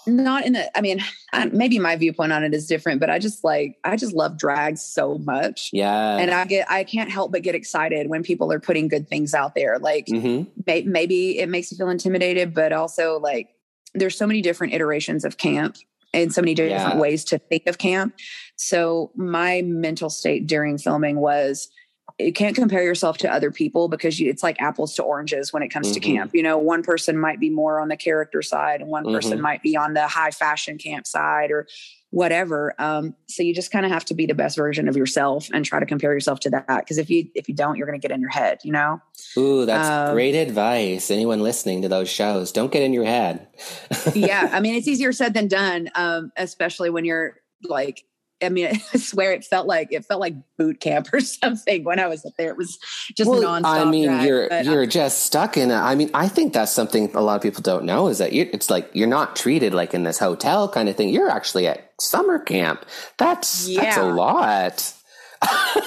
[0.07, 1.01] not in the, I mean,
[1.53, 4.79] maybe my viewpoint on it is different, but I just like, I just love drag
[4.79, 5.71] so much.
[5.73, 6.17] Yeah.
[6.17, 9.35] And I get, I can't help but get excited when people are putting good things
[9.35, 9.79] out there.
[9.79, 10.51] Like mm-hmm.
[10.67, 13.51] may, maybe it makes you feel intimidated, but also like,
[13.95, 15.77] there's so many different iterations of camp
[16.15, 17.01] and so many different yeah.
[17.01, 18.15] ways to think of camp.
[18.57, 21.69] So my mental state during filming was
[22.25, 25.63] you can't compare yourself to other people because you, it's like apples to oranges when
[25.63, 25.95] it comes mm-hmm.
[25.95, 26.31] to camp.
[26.35, 29.15] You know, one person might be more on the character side and one mm-hmm.
[29.15, 31.67] person might be on the high fashion camp side or
[32.11, 32.75] whatever.
[32.79, 35.65] Um, so you just kind of have to be the best version of yourself and
[35.65, 36.67] try to compare yourself to that.
[36.67, 38.59] Because if you if you don't, you're going to get in your head.
[38.65, 39.01] You know.
[39.37, 41.11] Ooh, that's um, great advice.
[41.11, 43.47] Anyone listening to those shows, don't get in your head.
[44.15, 48.05] yeah, I mean, it's easier said than done, um, especially when you're like
[48.43, 51.99] I mean, I swear it felt like it felt like boot camp or something when
[51.99, 52.51] I was up there.
[52.51, 52.79] It was
[53.17, 53.65] just well, nonstop.
[53.65, 55.77] I mean, you're you're um, just stuck in it.
[55.77, 58.71] I mean, I think that's something a lot of people don't know is that it's
[58.71, 61.09] like you're not treated like in this hotel kind of thing.
[61.11, 62.85] You're actually at summer camp.
[63.19, 63.83] That's yeah.
[63.83, 64.95] that's a lot.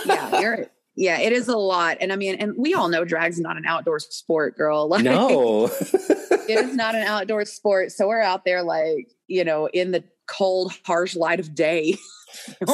[0.06, 1.98] yeah, you're yeah, it is a lot.
[2.02, 4.88] And I mean, and we all know drag's not an outdoor sport, girl.
[4.88, 5.72] Like, no.
[5.82, 7.92] it is not an outdoor sport.
[7.92, 11.96] So we're out there like, you know, in the cold, harsh light of day.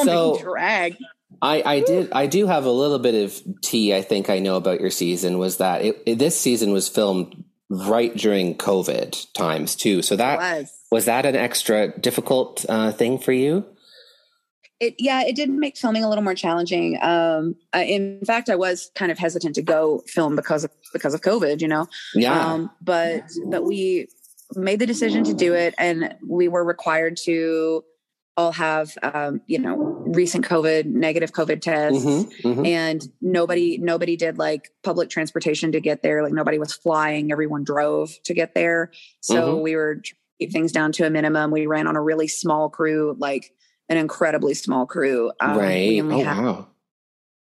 [0.04, 0.96] So- drag.
[1.42, 4.56] I, I did I do have a little bit of tea I think I know
[4.56, 9.76] about your season was that it, it- this season was filmed right during COVID times
[9.76, 10.02] too.
[10.02, 10.72] So that was.
[10.90, 13.64] was that an extra difficult uh, thing for you?
[14.80, 16.98] It yeah, it did make filming a little more challenging.
[17.02, 21.12] Um, I, in fact, I was kind of hesitant to go film because of because
[21.14, 21.60] of COVID.
[21.60, 22.52] You know, Yeah.
[22.54, 24.08] Um, but but we
[24.56, 27.84] made the decision to do it, and we were required to
[28.36, 32.04] all have um, you know recent COVID negative COVID tests.
[32.04, 32.66] Mhm, mhm.
[32.66, 36.22] And nobody nobody did like public transportation to get there.
[36.22, 37.32] Like nobody was flying.
[37.32, 38.90] Everyone drove to get there.
[39.20, 39.62] So Mhm.
[39.62, 40.00] we were
[40.38, 41.50] keep things down to a minimum.
[41.50, 43.52] We ran on a really small crew, like
[43.90, 45.32] an incredibly small crew.
[45.40, 46.00] Um, right.
[46.02, 46.68] Oh had, wow.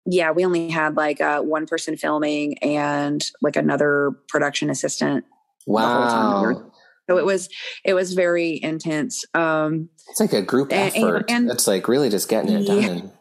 [0.06, 5.24] yeah, we only had like uh, one person filming and like another production assistant
[5.68, 6.69] whole time that we were- Wow.
[7.10, 7.50] So it was
[7.84, 9.26] it was very intense.
[9.34, 11.26] Um, It's like a group And- effort.
[11.30, 12.88] and- it's like really just getting it Yeah.
[12.88, 13.12] done.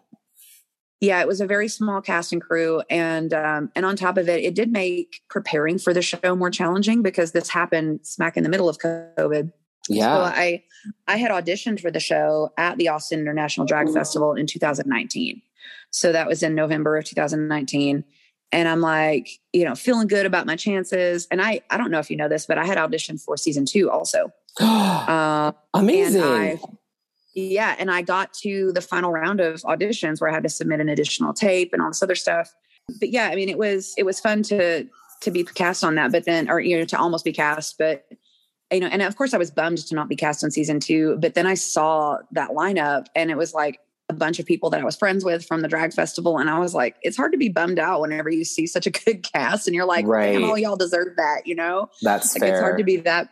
[1.01, 4.29] yeah, it was a very small cast and crew, and um, and on top of
[4.29, 8.43] it, it did make preparing for the show more challenging because this happened smack in
[8.43, 9.53] the middle of COVID.
[9.89, 10.17] Yeah.
[10.17, 10.65] So I
[11.07, 15.41] I had auditioned for the show at the Austin International Drag Festival in 2019.
[15.91, 18.05] So that was in November of 2019.
[18.51, 21.27] And I'm like, you know, feeling good about my chances.
[21.31, 23.67] And I I don't know if you know this, but I had auditioned for season
[23.67, 24.33] two also.
[24.61, 26.23] Uh, Amazing.
[26.23, 26.61] and I,
[27.35, 30.81] yeah, and I got to the final round of auditions where I had to submit
[30.81, 32.53] an additional tape and all this other stuff.
[32.99, 34.87] But yeah, I mean, it was it was fun to
[35.21, 38.07] to be cast on that, but then or you know to almost be cast, but
[38.73, 41.17] you know, and of course I was bummed to not be cast on season two.
[41.21, 44.81] But then I saw that lineup, and it was like a bunch of people that
[44.81, 47.39] I was friends with from the drag festival, and I was like, it's hard to
[47.39, 50.43] be bummed out whenever you see such a good cast, and you're like, Right.
[50.43, 52.53] all y'all deserve that, you know That's like fair.
[52.55, 53.29] it's hard to be that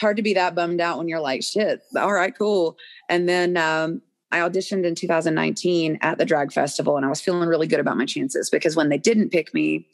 [0.00, 2.78] hard to be that bummed out when you're like shit all right cool
[3.10, 4.00] and then um
[4.32, 7.96] I auditioned in 2019 at the drag festival and I was feeling really good about
[7.98, 9.88] my chances because when they didn't pick me,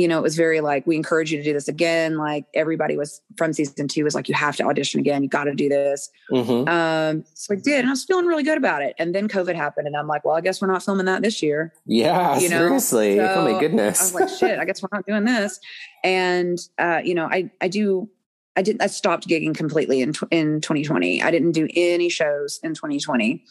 [0.00, 2.16] you know, it was very like, we encourage you to do this again.
[2.16, 5.22] Like everybody was from season two was like, you have to audition again.
[5.22, 6.08] You got to do this.
[6.32, 6.66] Mhm.
[6.66, 8.94] Um, so I did, and I was feeling really good about it.
[8.98, 11.42] And then COVID happened and I'm like, well, I guess we're not filming that this
[11.42, 11.74] year.
[11.84, 13.20] Yeah, you know, seriously.
[13.20, 14.00] oh so my I goodness.
[14.00, 15.60] was like, shit, I guess we're not doing this.
[16.02, 18.08] And uh, you know, I I do
[18.56, 18.80] I didn't.
[18.82, 21.22] I stopped gigging completely in in 2020.
[21.22, 23.44] I didn't do any shows in 2020.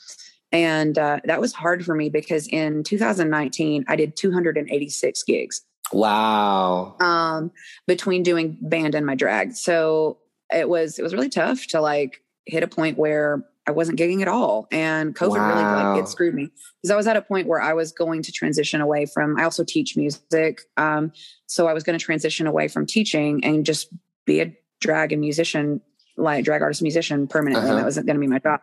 [0.51, 5.61] And uh, that was hard for me because in 2019 I did 286 gigs
[5.93, 6.95] wow.
[6.99, 7.51] um,
[7.87, 9.53] between doing band and my drag.
[9.53, 10.17] So
[10.53, 14.21] it was it was really tough to like hit a point where I wasn't gigging
[14.21, 16.49] at all, and COVID really like it screwed me
[16.81, 19.37] because I was at a point where I was going to transition away from.
[19.37, 21.11] I also teach music, um,
[21.45, 23.89] so I was going to transition away from teaching and just
[24.25, 25.81] be a drag and musician,
[26.17, 27.69] like drag artist musician permanently.
[27.69, 27.77] Uh-huh.
[27.77, 28.61] That wasn't going to be my job.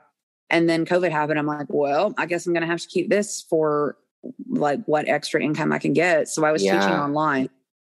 [0.50, 1.38] And then COVID happened.
[1.38, 3.96] I'm like, well, I guess I'm going to have to keep this for
[4.48, 6.28] like what extra income I can get.
[6.28, 7.48] So I was teaching online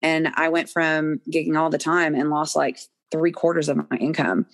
[0.02, 2.80] and I went from gigging all the time and lost like
[3.12, 4.46] three quarters of my income.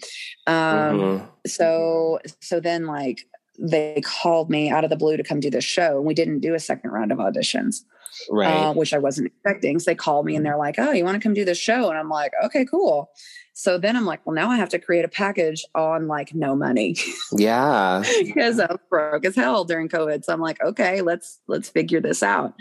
[0.47, 1.27] Um, Mhm.
[1.47, 3.27] So, so then like
[3.59, 5.97] they called me out of the blue to come do this show.
[5.97, 7.83] and We didn't do a second round of auditions,
[8.29, 8.47] Right.
[8.47, 9.79] uh, which I wasn't expecting.
[9.79, 11.89] So they called me and they're like, "Oh, you want to come do this show?"
[11.89, 13.09] And I'm like, "Okay, cool."
[13.53, 16.55] So then I'm like, "Well, now I have to create a package on like no
[16.55, 16.95] money."
[17.31, 18.03] yeah.
[18.23, 20.23] because I was broke as hell during COVID.
[20.23, 22.53] So I'm like, okay, let's let's figure this out.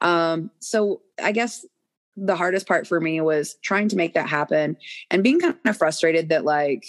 [0.00, 1.64] Um, so I guess
[2.16, 4.76] the hardest part for me was trying to make that happen
[5.10, 6.84] and being kind of frustrated that like,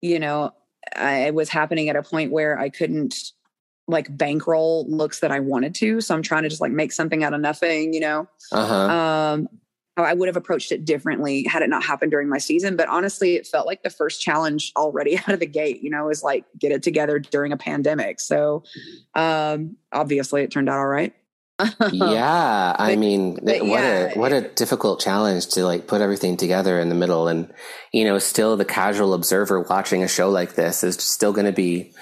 [0.00, 0.52] you know,
[0.94, 3.14] I it was happening at a point where I couldn't
[3.88, 6.00] like bankroll looks that I wanted to.
[6.00, 8.28] So I'm trying to just like make something out of nothing, you know.
[8.52, 8.74] Uh huh.
[8.76, 9.48] Um,
[9.98, 12.76] I would have approached it differently had it not happened during my season.
[12.76, 16.10] But honestly, it felt like the first challenge already out of the gate, you know,
[16.10, 18.20] is like get it together during a pandemic.
[18.20, 18.64] So
[19.14, 21.14] um, obviously it turned out all right.
[21.90, 22.76] yeah.
[22.78, 24.12] I But- mean, but what yeah.
[24.14, 27.50] a what a difficult challenge to like put everything together in the middle, and
[27.92, 31.52] you know, still the casual observer watching a show like this is still going to
[31.52, 31.92] be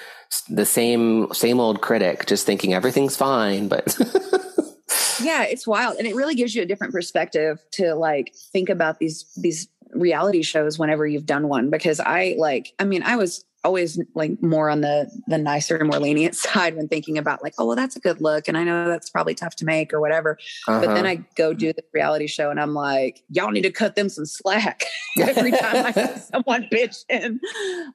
[0.42, 3.96] the same same old critic, just thinking everything's fine, but.
[5.22, 5.96] yeah, it's wild.
[5.98, 10.42] And it really gives you a different perspective to like think about these these reality
[10.42, 11.70] shows whenever you've done one.
[11.70, 15.88] Because I like, I mean, I was always like more on the the nicer, and
[15.88, 18.46] more lenient side when thinking about like, oh well, that's a good look.
[18.48, 20.38] And I know that's probably tough to make or whatever.
[20.66, 21.08] But then Uh-huh.
[21.08, 24.26] I go do the reality show and I'm like, y'all need to cut them some
[24.26, 24.84] slack.
[25.18, 27.40] Every time I see someone bitch in,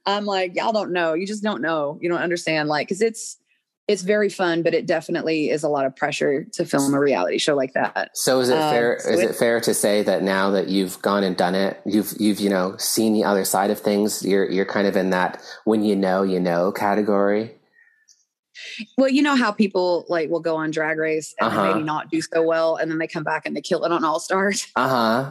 [0.06, 1.14] I'm like, y'all don't know.
[1.14, 1.98] You just don't know.
[2.00, 2.68] You don't understand.
[2.68, 3.36] Like, cause it's,
[3.90, 7.38] it's very fun, but it definitely is a lot of pressure to film a reality
[7.38, 8.10] show like that.
[8.14, 8.98] So is it Um, fair?
[9.00, 11.80] so Is it- it fair to say that now that you've gone and done it,
[11.84, 14.24] you've you've you know seen the other side of things?
[14.24, 17.56] You're you're kind of in that when you know you know category.
[18.98, 21.72] Well, you know how people like will go on Drag Race and Uh-huh.
[21.72, 24.04] maybe not do so well, and then they come back and they kill it on
[24.04, 24.66] All Stars.
[24.76, 25.30] Uh huh.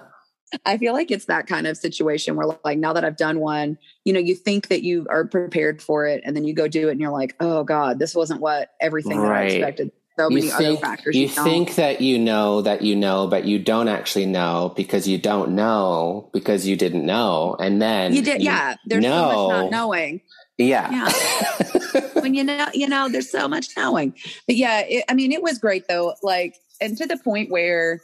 [0.66, 3.78] I feel like it's that kind of situation where, like, now that I've done one,
[4.04, 6.88] you know, you think that you are prepared for it, and then you go do
[6.88, 9.91] it, and you're like, oh god, this wasn't what everything that I expected.
[10.18, 11.16] So You many other factors.
[11.16, 11.45] you don't.
[11.45, 15.52] think that you know that you know, but you don't actually know because you don't
[15.52, 18.76] know because you didn't know, and then you did, yeah.
[18.86, 20.22] There's so much not knowing.
[20.58, 21.10] yeah.
[22.14, 24.14] when you know, you know, there's so much knowing.
[24.45, 26.16] But yeah, it, I mean, it was great though.
[26.22, 28.02] Like, and to the point where,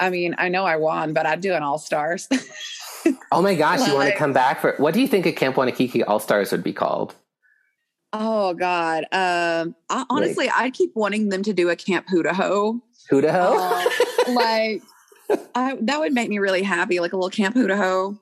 [0.00, 2.28] I mean, I know I won, but I'd do an All Stars.
[3.32, 4.74] oh my gosh, you want to come back for?
[4.78, 7.14] What do you think a Camp Wannakiki All Stars would be called?
[8.16, 9.04] oh God.
[9.12, 12.80] Um, I, honestly, I keep wanting them to do a Camp Hootaho.
[13.10, 13.56] Hudaho?
[14.28, 14.82] Uh, like,
[15.54, 18.16] I, that would make me really happy, like a little Camp Hootaho.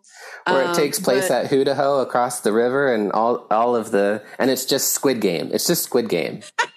[0.47, 3.91] where it Um, takes place but- at Hudaho across the river and all all of
[3.91, 5.51] the and it's just Squid Game.
[5.53, 6.41] It's just Squid Game.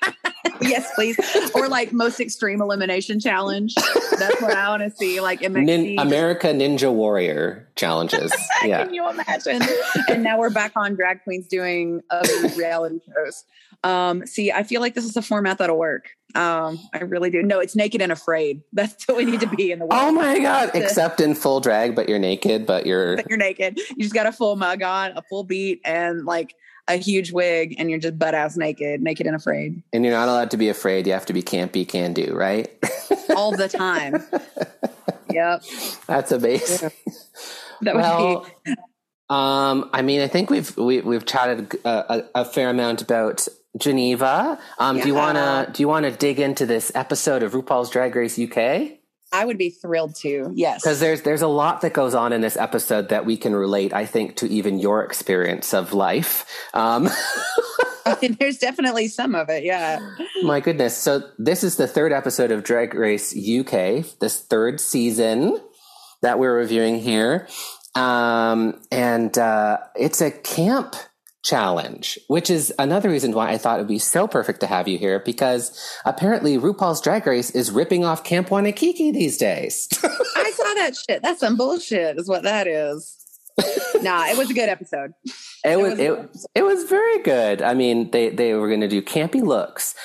[0.62, 1.18] yes, please.
[1.54, 3.74] Or like most extreme elimination challenge.
[4.18, 5.22] That's what I want to see.
[5.22, 5.42] Like.
[5.42, 8.34] Nin- America Ninja Warrior challenges.
[8.64, 8.84] Yeah.
[8.86, 9.62] Can you imagine?
[10.10, 13.44] and now we're back on drag queens doing other reality shows.
[13.84, 16.10] Um, see, I feel like this is a format that'll work.
[16.34, 17.44] Um, I really do.
[17.44, 18.62] No, it's naked and afraid.
[18.74, 20.02] That's what we need to be in the world.
[20.04, 20.72] Oh my god!
[20.74, 23.78] Except in full drag, but you're naked, but you're But you're naked.
[23.78, 26.56] You just got a full mug on, a full beat, and like
[26.88, 30.28] a huge wig, and you're just butt ass naked, naked and afraid and you're not
[30.28, 31.08] allowed to be afraid.
[31.08, 32.70] You have to be campy, can do, right?
[33.36, 34.24] all the time.
[35.32, 35.64] yep.
[36.08, 36.92] That's amazing.
[37.82, 38.74] That would Well, be
[39.30, 43.02] um, I mean, I think we've we, have we've chatted a, a, a fair amount
[43.02, 44.60] about Geneva.
[44.78, 48.38] Um, Do you wanna do you wanna dig into this episode of RuPaul's Drag Race
[48.40, 49.00] UK?
[49.36, 50.52] I would be thrilled to.
[50.54, 50.82] Yes.
[50.82, 53.94] Because there's there's a lot that goes on in this episode that we can relate,
[53.94, 56.46] I think, to even your experience of life.
[56.74, 57.10] Um,
[58.40, 59.64] There's definitely some of it.
[59.64, 60.00] Yeah.
[60.44, 60.96] my goodness!
[60.96, 65.60] So this is the third episode of Drag Race UK, this third season
[66.22, 67.48] that we're reviewing here,
[67.96, 70.96] um, and uh, it's a camp
[71.46, 74.88] challenge, which is another reason why I thought it would be so perfect to have
[74.88, 79.88] you here because apparently RuPaul's Drag Race is ripping off Camp Wannakiki these days.
[80.04, 81.22] I saw that shit.
[81.22, 83.16] That's some bullshit, is what that is.
[84.02, 85.14] nah, it was a good episode.
[85.64, 87.62] It was was- it, it was very good.
[87.62, 89.96] I mean, they they were going to do campy looks,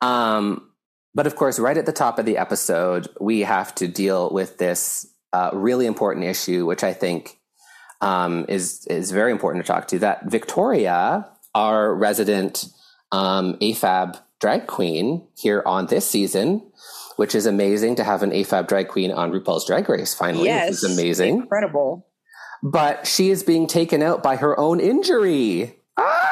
[0.00, 0.70] um,
[1.14, 4.58] but of course, right at the top of the episode, we have to deal with
[4.58, 7.38] this uh, really important issue, which I think
[8.00, 9.98] um, is is very important to talk to.
[9.98, 12.66] That Victoria, our resident
[13.12, 16.62] um, AFAB drag queen here on this season,
[17.16, 20.14] which is amazing to have an AFAB drag queen on RuPaul's Drag Race.
[20.14, 20.68] Finally, yes.
[20.68, 22.06] this is amazing Incredible.
[22.62, 25.78] but she is being taken out by her own injury.
[25.96, 26.25] Ah!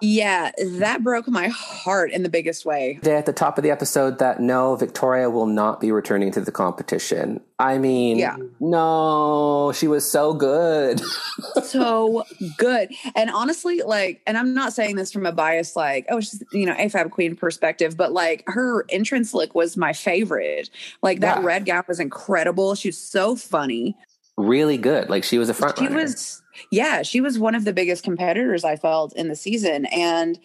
[0.00, 2.98] Yeah, that broke my heart in the biggest way.
[3.02, 6.40] They at the top of the episode that no, Victoria will not be returning to
[6.40, 7.40] the competition.
[7.58, 8.36] I mean, Yeah.
[8.60, 11.00] no, she was so good.
[11.64, 12.24] so
[12.58, 12.90] good.
[13.14, 16.66] And honestly, like, and I'm not saying this from a bias, like, oh, she's, you
[16.66, 20.70] know, AFAB queen perspective, but like her entrance look was my favorite.
[21.02, 21.44] Like that Yeah.
[21.46, 22.74] red gown was incredible.
[22.74, 23.96] She was so funny.
[24.36, 25.08] really good.
[25.08, 26.02] Like she was a front She runner.
[26.02, 26.42] was,
[26.74, 29.86] yeah, she was one of the biggest competitors I felt in the season.
[29.86, 30.38] And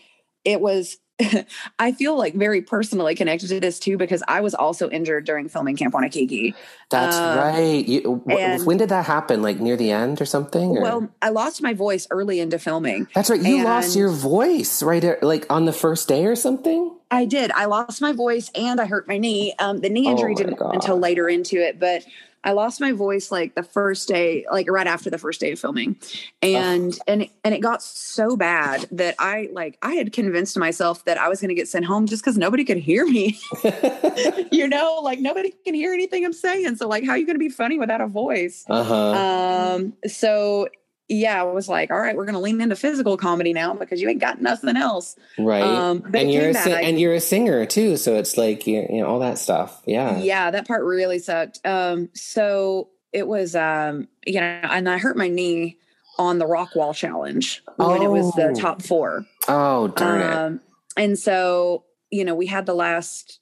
[0.46, 0.98] it was,
[1.80, 5.50] I feel like very personally connected to this too, because I was also injured during
[5.50, 6.54] filming Camp Wannakiki.
[6.90, 7.86] That's um, right.
[7.86, 9.42] You, wh- and- when did that happen?
[9.42, 10.78] Like near the end or something?
[10.78, 13.08] or- Well, I lost my voice early into filming.
[13.14, 13.42] that's right.
[13.42, 16.96] You lost your voice right like on the first day or something.
[17.12, 17.52] I did.
[17.52, 19.54] I lost my voice and I hurt my knee.
[19.60, 22.06] Um, the knee Oh injury my didn't until later into it, but
[22.44, 25.60] I lost my voice like the first day, like right after the first day of
[25.60, 25.98] filming,
[26.42, 31.18] and and and it got so bad that I like I had convinced myself that
[31.18, 33.38] I was going to get sent home just because nobody could hear me.
[34.52, 36.78] you know, like nobody can hear anything I'm saying.
[36.78, 38.66] So like, how are you going to be funny without a voice?
[38.70, 39.76] Uh huh.
[39.76, 40.70] Um, so
[41.10, 43.99] yeah, I was like, all right, we're going to lean into physical comedy now because
[43.99, 45.16] you ain't got nothing else.
[45.39, 45.62] right.
[45.64, 49.07] um, and you're a and you're a singer too, so it's like you you know
[49.07, 49.82] all that stuff.
[49.86, 50.20] Yeah.
[50.20, 55.18] yeah that part really sucked um so it was um you know and i hurt
[55.18, 55.78] my knee
[56.20, 58.53] on the rock wall challenge when it was the Oh.
[58.53, 60.32] top four Oh darn it.
[60.34, 60.60] um
[60.95, 63.39] and so you know we had the last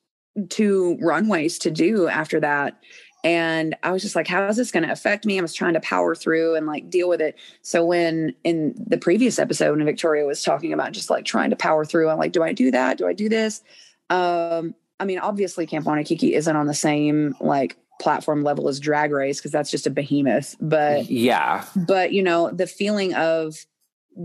[0.49, 2.79] two runways to do after that
[3.23, 5.37] And I was just like, how is this going to affect me?
[5.37, 7.35] I was trying to power through and like deal with it.
[7.61, 11.55] So when in the previous episode, when Victoria was talking about just like trying to
[11.55, 12.97] power through, I'm like, do I do that?
[12.97, 13.63] Do I do this?
[14.09, 19.11] Um, I mean, obviously Camp Wannakiki isn't on the same like platform level as drag
[19.11, 20.55] race because that's just a behemoth.
[20.61, 21.65] But yeah.
[21.75, 23.65] But you know, the feeling of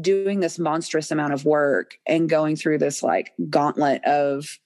[0.00, 4.58] doing this monstrous amount of work and going through this like gauntlet of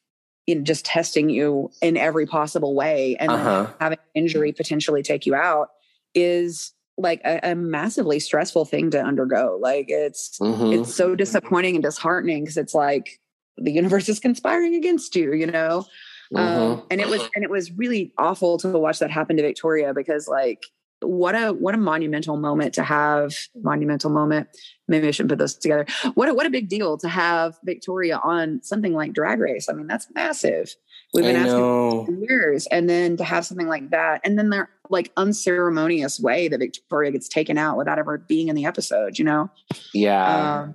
[0.46, 3.66] you know, just testing you in every possible way and uh-huh.
[3.80, 5.68] having injury potentially take you out
[6.14, 9.58] is like a, a, massively stressful thing to undergo.
[9.60, 10.80] Like it's mm-hmm.
[10.80, 13.20] it's so disappointing and disheartening because it's like
[13.58, 15.86] the universe is conspiring against you, you know.
[16.32, 16.36] Mm-hmm.
[16.36, 19.92] Um, and it was and it was really awful to watch that happen to Victoria
[19.94, 20.64] because like
[21.08, 24.48] what a what a monumental moment to have monumental moment.
[24.88, 25.86] Maybe i shouldn't put those together.
[26.14, 29.68] What a, what a big deal to have victoria on something like drag race.
[29.68, 30.74] I mean that's massive.
[31.14, 34.50] We've been I asking for years and then to have something like that and then
[34.50, 39.18] they're like unceremonious way that victoria gets taken out without ever being in the episode
[39.18, 39.50] you know?
[39.94, 40.60] Yeah.
[40.62, 40.74] Um,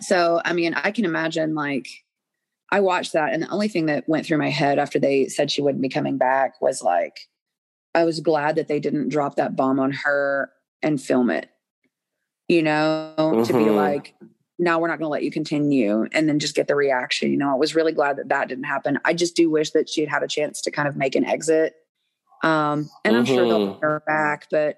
[0.00, 1.88] so i mean i can imagine like
[2.70, 5.50] i watched that and the only thing that went through my head after they said
[5.50, 7.28] she wouldn't be coming back was like
[7.96, 10.50] I was glad that they didn't drop that bomb on her
[10.82, 11.48] and film it,
[12.46, 13.42] you know, mm-hmm.
[13.42, 13.74] to be mm-hmm.
[13.74, 14.14] like,
[14.58, 17.30] now we're not going to let you continue and then just get the reaction.
[17.30, 18.98] You know, I was really glad that that didn't happen.
[19.04, 21.24] I just do wish that she had had a chance to kind of make an
[21.24, 21.74] exit.
[22.42, 23.16] Um, and mm-hmm.
[23.16, 24.76] I'm sure they'll bring her back, but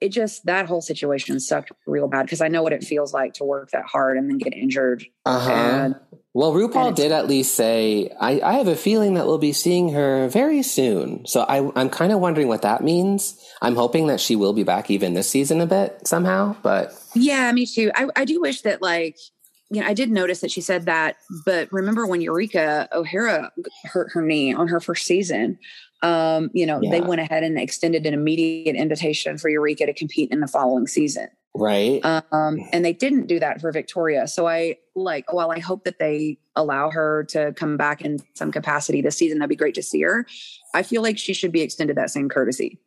[0.00, 3.34] it just that whole situation sucked real bad because I know what it feels like
[3.34, 5.04] to work that hard and then get injured.
[5.26, 5.50] Uh-huh.
[5.50, 5.96] And,
[6.34, 9.92] well, RuPaul did at least say, I, I, have a feeling that we'll be seeing
[9.92, 11.26] her very soon.
[11.26, 13.44] So I, I'm kind of wondering what that means.
[13.60, 16.94] I'm hoping that she will be back even this season a bit somehow, but.
[17.14, 17.90] Yeah, me too.
[17.94, 19.16] I, I do wish that, like,
[19.70, 23.52] you know, I did notice that she said that, but remember when Eureka O'Hara
[23.84, 25.58] hurt her knee on her first season?
[26.02, 26.90] Um, you know, yeah.
[26.90, 30.86] they went ahead and extended an immediate invitation for Eureka to compete in the following
[30.86, 31.28] season.
[31.54, 32.00] Right.
[32.04, 34.28] Um, and they didn't do that for Victoria.
[34.28, 38.52] So I like, while I hope that they allow her to come back in some
[38.52, 40.26] capacity this season, that'd be great to see her.
[40.74, 42.78] I feel like she should be extended that same courtesy.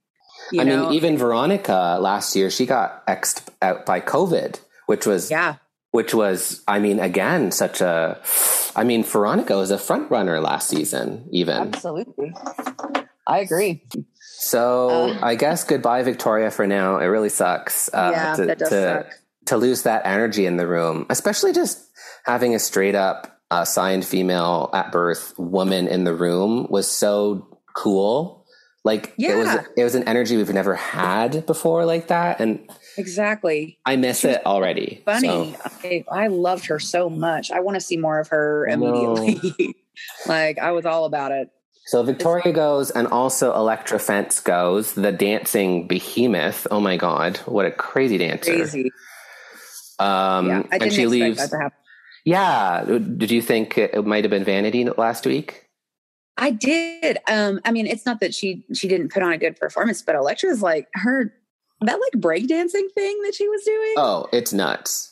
[0.58, 0.86] I know?
[0.86, 5.56] mean, even Veronica last year, she got xed out by COVID, which was yeah,
[5.92, 8.20] which was, I mean, again, such a,
[8.76, 11.58] I mean, Veronica was a front runner last season, even.
[11.74, 12.34] Absolutely.
[13.28, 13.84] I agree.
[14.20, 16.98] So uh, I guess goodbye, Victoria, for now.
[16.98, 19.20] It really sucks uh, yeah, to, that does to, suck.
[19.48, 21.80] to lose that energy in the room, especially just
[22.26, 27.60] having a straight up uh, signed female at birth woman in the room was so
[27.76, 28.41] cool.
[28.84, 29.34] Like yeah.
[29.34, 32.40] it was, it was an energy we've never had before like that.
[32.40, 32.68] And
[32.98, 33.78] Exactly.
[33.86, 35.02] I miss it already.
[35.06, 35.28] Funny.
[35.28, 35.56] So.
[35.84, 37.52] I, I, loved her so much.
[37.52, 39.76] I want to see more of her immediately.
[40.28, 41.50] like I was all about it.
[41.86, 46.68] So Victoria goes and also Elektra Fence goes, the dancing behemoth.
[46.72, 47.38] Oh my God.
[47.46, 48.56] What a crazy dancer.
[48.56, 48.92] Crazy.
[50.00, 51.38] Um, yeah, I and she leaves.
[51.38, 51.78] That to happen.
[52.26, 52.84] Yeah.
[52.86, 55.68] Did you think it might have been vanity last week?
[56.38, 57.18] I did.
[57.28, 60.16] Um, I mean, it's not that she she didn't put on a good performance, but
[60.16, 61.34] Elektra's like her
[61.82, 63.94] that like breakdancing thing that she was doing.
[63.98, 65.12] Oh, it's nuts.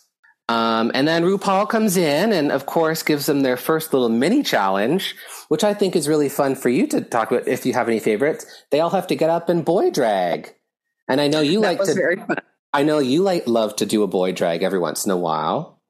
[0.50, 4.42] Um, and then RuPaul comes in and, of course, gives them their first little mini
[4.42, 5.16] challenge,
[5.50, 8.00] which I think is really fun for you to talk about if you have any
[8.00, 8.48] favorites.
[8.72, 10.56] They all have to get up and boy drag.
[11.08, 12.42] And I know you that like to.
[12.74, 15.82] I know you like love to do a boy drag every once in a while.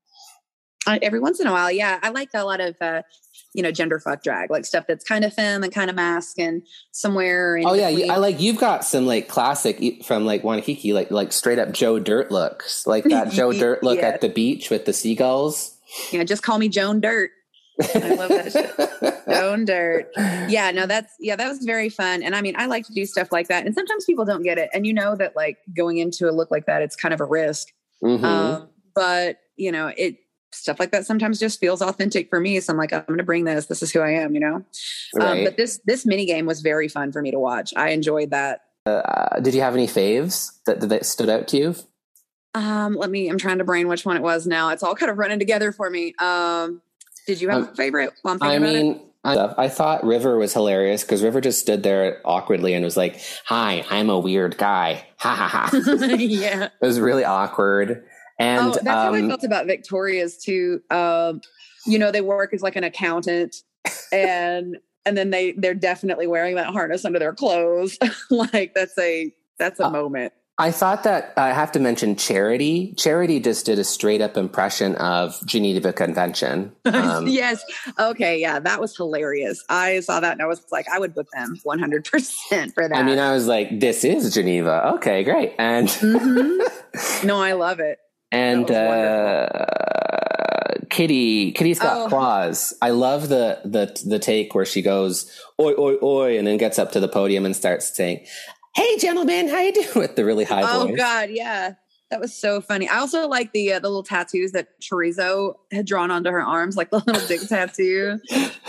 [0.86, 1.99] Uh, every once in a while, yeah.
[2.01, 3.03] I like a lot of uh,
[3.54, 6.38] you know, gender fuck drag, like stuff that's kind of femme and kind of mask
[6.38, 7.60] and somewhere.
[7.66, 11.60] oh yeah, I like you've got some like classic from like Wannakiki, like like straight
[11.60, 14.08] up Joe Dirt looks, like that Joe Dirt look yeah.
[14.08, 15.78] at the beach with the seagulls.
[16.12, 17.32] Yeah, just call me Joan Dirt.
[17.82, 19.26] I love that shit.
[19.30, 20.12] Joan Dirt.
[20.50, 22.22] Yeah, no, that's yeah, that was very fun.
[22.22, 23.66] And I mean, I like to do stuff like that.
[23.66, 24.70] And sometimes people don't get it.
[24.74, 27.26] And you know that like going into a look like that, it's kind of a
[27.26, 27.70] risk.
[28.04, 28.26] Mm-hmm.
[28.26, 30.18] Um, but you know, it
[30.52, 32.60] stuff like that sometimes just feels authentic for me.
[32.60, 33.68] So I'm like, I'm going to bring this.
[33.68, 34.56] This is who I am, you know?
[34.56, 34.66] Um,
[35.16, 35.38] right.
[35.39, 37.74] Um, but this, this mini game was very fun for me to watch.
[37.76, 38.62] I enjoyed that.
[38.86, 41.76] Uh, did you have any faves that, that stood out to you?
[42.56, 44.70] Um, let me, I'm trying to brain which one it was now.
[44.70, 46.16] It's all kind of running together for me.
[46.20, 46.82] Um,
[47.28, 48.12] did you have um, a favorite?
[48.26, 52.84] I mean, I, I thought River was hilarious because River just stood there awkwardly and
[52.84, 55.70] was like, "Hi, I'm a weird guy." Ha ha ha.
[56.18, 58.04] yeah, it was really awkward.
[58.39, 60.81] And oh, that's um, how I um, felt about Victoria's too.
[60.89, 61.41] Um,
[61.85, 63.57] you know, they work as like an accountant
[64.11, 67.97] and and then they they're definitely wearing that harness under their clothes.
[68.29, 70.33] like that's a that's a uh, moment.
[70.59, 72.93] I thought that I have to mention Charity.
[72.97, 76.75] Charity just did a straight up impression of Geneva Convention.
[76.89, 77.63] Um, yes.
[77.97, 78.41] Okay.
[78.41, 79.63] Yeah, that was hilarious.
[79.69, 82.97] I saw that and I was like, I would book them 100% for that.
[82.97, 84.95] I mean, I was like, this is Geneva.
[84.95, 85.53] Okay, great.
[85.57, 86.59] And Mhm.
[87.23, 87.99] no, I love it.
[88.32, 89.47] And uh,
[90.89, 92.07] Kitty, Kitty's got Oh.
[92.09, 92.73] claws.
[92.82, 96.80] I love the the the take where she goes oi oi oi, and then gets
[96.80, 98.25] up to the podium and starts saying,
[98.75, 100.97] "Hey, gentlemen, how you doing?" with the really high Oh voice.
[100.97, 101.73] God, yeah.
[102.11, 102.89] That was so funny.
[102.89, 106.75] I also like the uh, the little tattoos that Chorizo had drawn onto her arms,
[106.75, 108.19] like the little dick tattoo.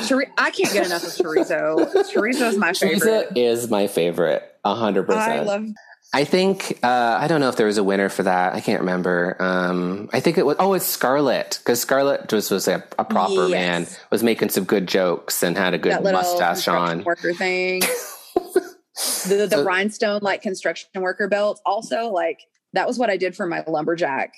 [0.00, 1.90] Chori- I can't get enough of Chorizo.
[2.12, 3.28] Chorizo is my favorite.
[3.38, 5.46] is my favorite, a hundred I percent.
[5.46, 5.66] love.
[6.12, 8.52] I think uh, I don't know if there was a winner for that.
[8.54, 9.36] I can't remember.
[9.38, 13.46] Um, I think it was oh, it's Scarlett because Scarlett was was a, a proper
[13.46, 13.50] Yes.
[13.50, 17.04] man, was making some good jokes and had a good mustache on.
[17.04, 17.80] worker thing.
[18.34, 21.60] the the So- rhinestone like construction worker belt.
[21.64, 22.40] Also, like
[22.72, 24.34] that was what I did for my lumberjack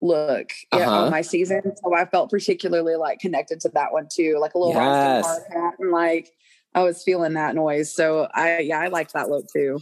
[0.00, 1.04] look Uh-huh.
[1.04, 1.62] on my season.
[1.84, 5.24] So I felt particularly like connected to that one too, like a little Yes.
[5.24, 6.32] rhinestone hat, and like
[6.74, 7.94] I was feeling that noise.
[7.94, 9.78] So I yeah, I liked that look too.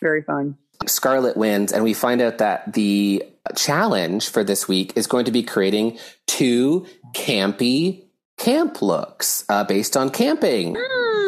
[0.00, 0.56] Very fun.
[0.86, 3.24] Scarlett wins, and we find out that the
[3.56, 8.04] challenge for this week is going to be creating two campy
[8.36, 10.76] camp looks uh, based on camping.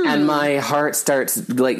[0.06, 1.78] And my heart starts like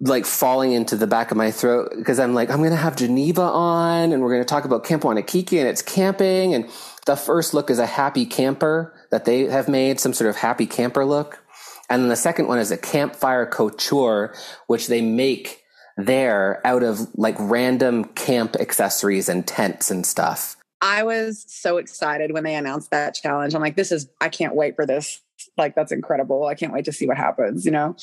[0.00, 2.96] like falling into the back of my throat because I'm like, I'm going to have
[2.96, 6.54] Geneva on, and we're going to talk about Camp Wannakiki, and it's camping.
[6.54, 6.70] And
[7.06, 10.66] the first look is a happy camper that they have made, some sort of happy
[10.66, 11.42] camper look.
[11.88, 14.34] And then the second one is a campfire couture,
[14.68, 15.64] which they make
[15.96, 20.56] there out of like random camp accessories and tents and stuff.
[20.82, 23.54] I was so excited when they announced that challenge.
[23.54, 25.20] I'm like, this is I can't wait for this.
[25.58, 26.46] Like that's incredible.
[26.46, 27.96] I can't wait to see what happens, you know?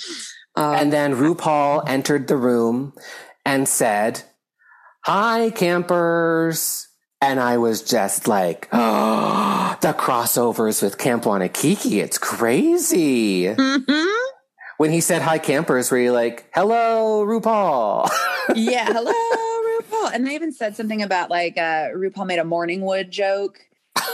[0.56, 2.94] Um, And then RuPaul entered the room
[3.46, 4.24] and said,
[5.06, 6.88] Hi, campers.
[7.20, 11.94] And I was just like, oh, the crossovers with Camp Wannakiki.
[12.04, 13.46] It's crazy.
[13.46, 14.17] mhm.
[14.78, 18.08] When he said hi, campers, were you like, hello, RuPaul?
[18.56, 19.12] yeah, hello,
[19.82, 20.14] RuPaul.
[20.14, 23.60] And they even said something about like uh RuPaul made a Morningwood joke,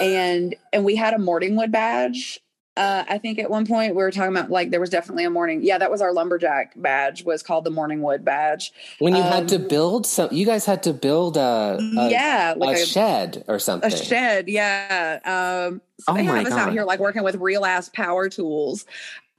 [0.02, 2.40] and and we had a Morningwood badge.
[2.76, 5.30] Uh, I think at one point we were talking about like there was definitely a
[5.30, 5.60] morning.
[5.64, 7.24] Yeah, that was our lumberjack badge.
[7.24, 8.72] Was called the Morningwood badge.
[9.00, 12.54] when you Um, had to build some, you guys had to build a, a, yeah,
[12.54, 13.94] a like a, shed or something.
[13.94, 14.48] a shed.
[14.50, 15.20] Yeah.
[15.24, 18.28] Um, so Oh they my have us out here like working with real ass power
[18.28, 18.86] tools.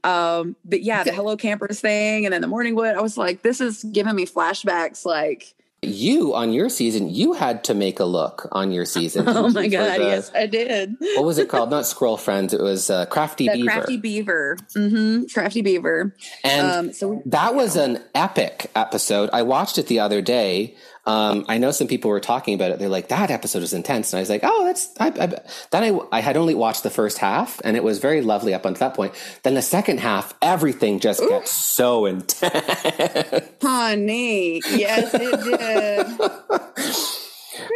[0.05, 2.95] Um, but yeah, the Hello Campers thing, and then the Morningwood.
[2.95, 5.05] I was like, this is giving me flashbacks.
[5.07, 9.25] Like, You on your season, you had to make a look on your season.
[9.29, 10.95] oh my god, the- yes, I did.
[11.01, 11.71] What was it called?
[11.71, 12.53] Not Squirrel Friends.
[12.55, 13.71] It was uh, Crafty the Beaver.
[13.71, 19.31] crafty beaver hmm crafty beaver and um so that was an epic episode.
[19.33, 20.75] I watched it the other day.
[21.07, 22.79] Um, I know some people were talking about it.
[22.79, 25.27] They're like, "That episode is intense," and I was like, "Oh, that's." I, I,
[25.71, 28.65] then I, I had only watched the first half, and it was very lovely up
[28.65, 29.15] until that point.
[29.43, 32.55] Then the second half, everything just gets so intense.
[33.63, 36.19] honey yes it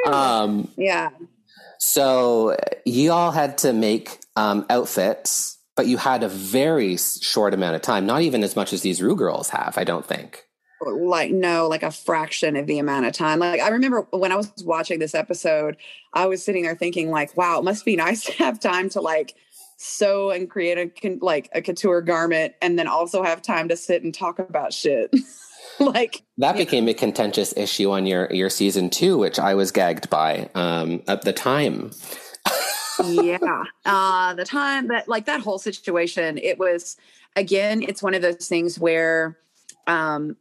[0.04, 1.10] did um, yeah
[1.78, 7.76] So you all had to make um, outfits, but you had a very short amount
[7.76, 8.06] of time.
[8.06, 10.44] Not even as much as these Rue girls have, I don't think.
[10.86, 13.38] Like no like a fraction of the amount of time.
[13.38, 15.76] Like i remember when i was watching this episode
[16.14, 19.00] i was sitting there thinking like wow it must be nice to have time to
[19.00, 19.34] like
[19.78, 24.02] sew and create a like a couture garment and then also have time to sit
[24.02, 25.14] and talk about shit.
[25.80, 30.10] Like That became a contentious issue on your your season two, which I was gagged
[30.10, 31.92] by um, at the time.
[33.04, 33.38] yeah.
[33.84, 36.96] Uh the time that like that whole situation it was
[37.36, 39.38] again it's one of those things where
[39.86, 40.36] um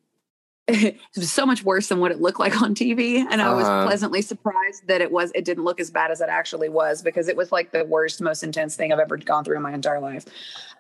[0.68, 3.66] it was so much worse than what it looked like on TV and I was
[3.66, 3.86] Uh-huh.
[3.86, 7.28] pleasantly surprised that it was it didn't look as bad as it actually was because
[7.28, 10.00] it was like the worst most intense thing I've ever gone through in my entire
[10.00, 10.26] life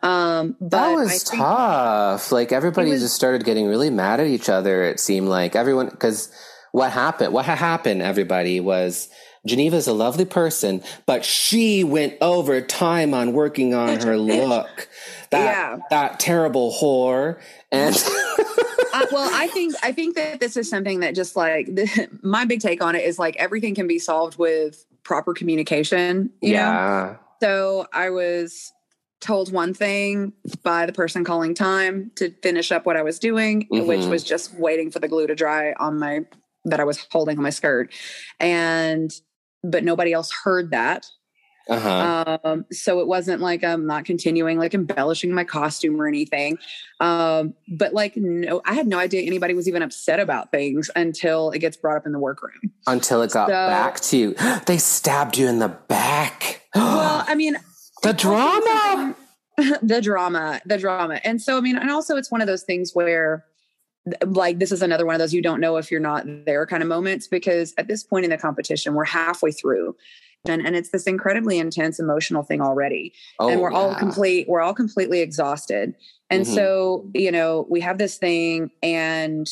[0.04, 2.32] um but That was tough.
[2.32, 4.84] Like everybody was- just started getting really mad at each other.
[4.84, 6.30] It seemed like everyone because
[6.72, 7.34] what happened?
[7.34, 8.02] What happened?
[8.02, 9.10] Everybody was.
[9.46, 14.90] Geneva's a lovely person, but she went over time on working on her look.
[15.30, 15.78] That Yeah.
[15.90, 17.40] that terrible whore.
[17.72, 17.96] And
[19.02, 22.45] uh, well, I think I think that this is something that just like the, my
[22.45, 26.32] big take on it is like everything can be solved with proper communication.
[26.41, 27.16] You know, yeah.
[27.41, 28.72] so I was
[29.20, 30.32] told one thing
[30.64, 34.10] by the person calling time to finish up what I was doing, which Mhm.
[34.10, 36.26] was just waiting for the glue to dry on my
[36.66, 37.91] that I was holding on my skirt,
[38.39, 39.12] and
[39.64, 41.08] but nobody else heard that.
[41.70, 42.38] Uh-huh.
[42.43, 46.57] Um, so it wasn't like I'm not continuing like embellishing my costume or anything.
[46.99, 51.51] Um, but like no, I had no idea anybody was even upset about things until
[51.51, 52.59] it gets brought up in the workroom.
[52.88, 54.36] Until it got so, back to you.
[54.65, 56.63] They stabbed you in the back.
[56.76, 57.57] well, I mean
[58.03, 59.15] the drama.
[59.82, 61.20] the drama, the drama.
[61.24, 63.45] And so I mean, and also it's one of those things where
[64.26, 66.82] like this is another one of those you don't know if you're not there kind
[66.82, 69.95] of moments because at this point in the competition we're halfway through
[70.50, 73.78] and, and it's this incredibly intense emotional thing already oh, and we're yeah.
[73.78, 75.95] all complete we're all completely exhausted
[76.30, 76.54] and mm-hmm.
[76.54, 79.50] so you know we have this thing and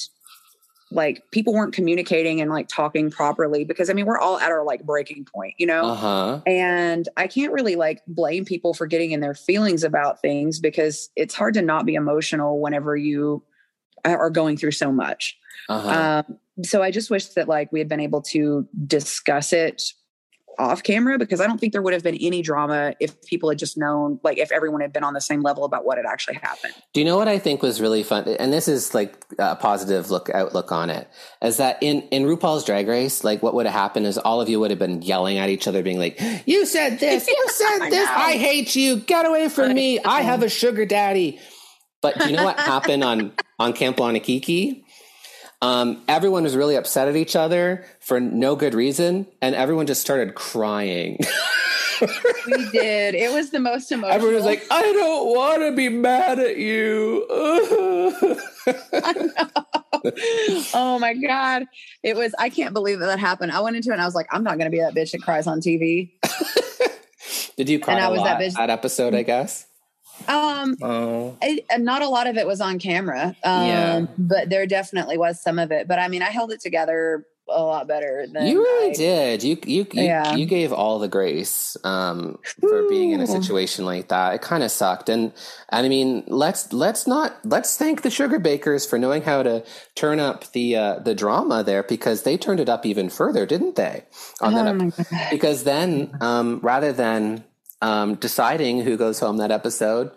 [0.91, 4.63] like people weren't communicating and like talking properly because I mean we're all at our
[4.63, 5.83] like breaking point, you know.
[5.83, 6.41] Uh-huh.
[6.45, 11.09] And I can't really like blame people for getting in their feelings about things because
[11.15, 13.43] it's hard to not be emotional whenever you
[14.05, 15.37] are going through so much.
[15.67, 16.23] Uh-huh.
[16.27, 19.81] Um, so I just wish that like we had been able to discuss it
[20.57, 23.59] off camera because I don't think there would have been any drama if people had
[23.59, 26.35] just known, like if everyone had been on the same level about what had actually
[26.35, 26.73] happened.
[26.93, 28.27] Do you know what I think was really fun?
[28.27, 31.07] And this is like a positive look outlook on it
[31.41, 34.49] is that in, in RuPaul's drag race, like what would have happened is all of
[34.49, 37.89] you would have been yelling at each other being like, you said this, you said
[37.89, 39.99] this, I, I hate you, get away from me.
[39.99, 41.39] I have a sugar daddy.
[42.01, 44.84] But do you know what happened on on Camp Kiki?
[45.61, 50.01] Um, everyone was really upset at each other for no good reason, and everyone just
[50.01, 51.19] started crying.
[52.01, 53.15] we did.
[53.15, 54.09] It was the most emotional.
[54.11, 57.25] Everyone was like, "I don't want to be mad at you."
[60.73, 61.63] oh my god!
[62.03, 62.33] It was.
[62.37, 63.51] I can't believe that that happened.
[63.51, 65.11] I went into it and I was like, "I'm not going to be that bitch
[65.11, 66.11] that cries on TV."
[67.57, 68.55] did you cry and I was that, bitch.
[68.55, 69.15] that episode?
[69.15, 69.65] I guess.
[70.27, 71.37] Um, oh.
[71.77, 73.35] Not a lot of it was on camera.
[73.43, 74.05] Um, yeah.
[74.17, 75.87] but there definitely was some of it.
[75.87, 79.43] But I mean, I held it together a lot better than you really I, did.
[79.43, 80.35] You you you, yeah.
[80.35, 84.35] you gave all the grace um, for being in a situation like that.
[84.35, 85.31] It kind of sucked, and
[85.69, 89.63] and I mean, let's let's not let's thank the sugar bakers for knowing how to
[89.93, 93.75] turn up the uh, the drama there because they turned it up even further, didn't
[93.75, 94.05] they?
[94.41, 97.43] On oh that, because then um, rather than
[97.81, 100.11] um, deciding who goes home that episode,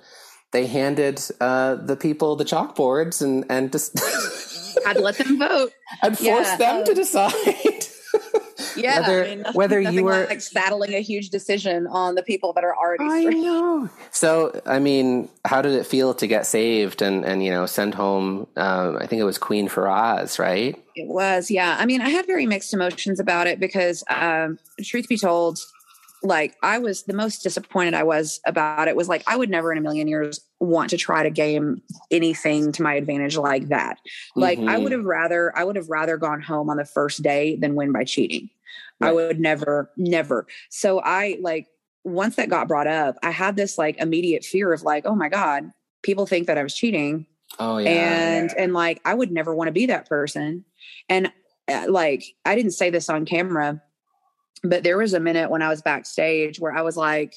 [0.53, 3.99] they handed uh, the people the chalkboards and and just
[4.85, 7.33] had to let them vote and forced yeah, them um, to decide.
[8.77, 12.23] yeah, whether, I mean, nothing, whether you were like saddling a huge decision on the
[12.23, 13.05] people that are already.
[13.05, 13.91] I know.
[14.11, 17.95] So, I mean, how did it feel to get saved and and you know send
[17.95, 18.47] home?
[18.57, 20.83] Um, I think it was Queen Faraz, right?
[20.95, 21.77] It was, yeah.
[21.79, 25.61] I mean, I had very mixed emotions about it because, um, truth be told,
[26.23, 29.71] like I was the most disappointed I was about it was like I would never
[29.73, 33.99] in a million years want to try to game anything to my advantage like that.
[34.35, 34.69] Like mm-hmm.
[34.69, 37.75] I would have rather I would have rather gone home on the first day than
[37.75, 38.51] win by cheating.
[39.01, 39.09] Right.
[39.09, 40.47] I would never never.
[40.71, 41.69] So I like
[42.05, 45.29] once that got brought up, I had this like immediate fear of like, oh my
[45.29, 45.71] god,
[46.03, 47.27] people think that I was cheating.
[47.59, 47.91] Oh yeah.
[47.91, 50.65] And and like I would never want to be that person.
[51.09, 51.33] And
[51.69, 53.83] uh, like I didn't say this on camera
[54.63, 57.35] but there was a minute when I was backstage where I was like,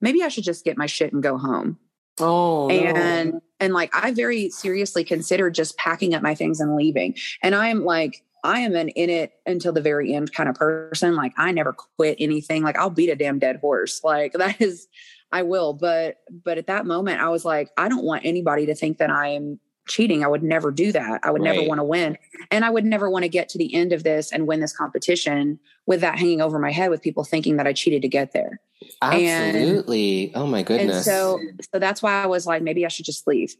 [0.00, 1.78] maybe I should just get my shit and go home.
[2.20, 3.40] Oh, and no.
[3.60, 7.16] and like I very seriously considered just packing up my things and leaving.
[7.42, 11.14] And I'm like, I am an in it until the very end kind of person.
[11.14, 12.62] Like I never quit anything.
[12.62, 14.02] Like I'll beat a damn dead horse.
[14.02, 14.88] Like that is,
[15.30, 15.74] I will.
[15.74, 19.10] But but at that moment, I was like, I don't want anybody to think that
[19.10, 20.24] I am cheating.
[20.24, 21.20] I would never do that.
[21.24, 21.54] I would right.
[21.54, 22.18] never want to win.
[22.50, 24.76] And I would never want to get to the end of this and win this
[24.76, 28.32] competition with that hanging over my head with people thinking that I cheated to get
[28.32, 28.60] there.
[29.02, 30.26] Absolutely.
[30.26, 30.96] And, oh my goodness.
[30.96, 31.40] And so
[31.72, 33.56] so that's why I was like maybe I should just leave.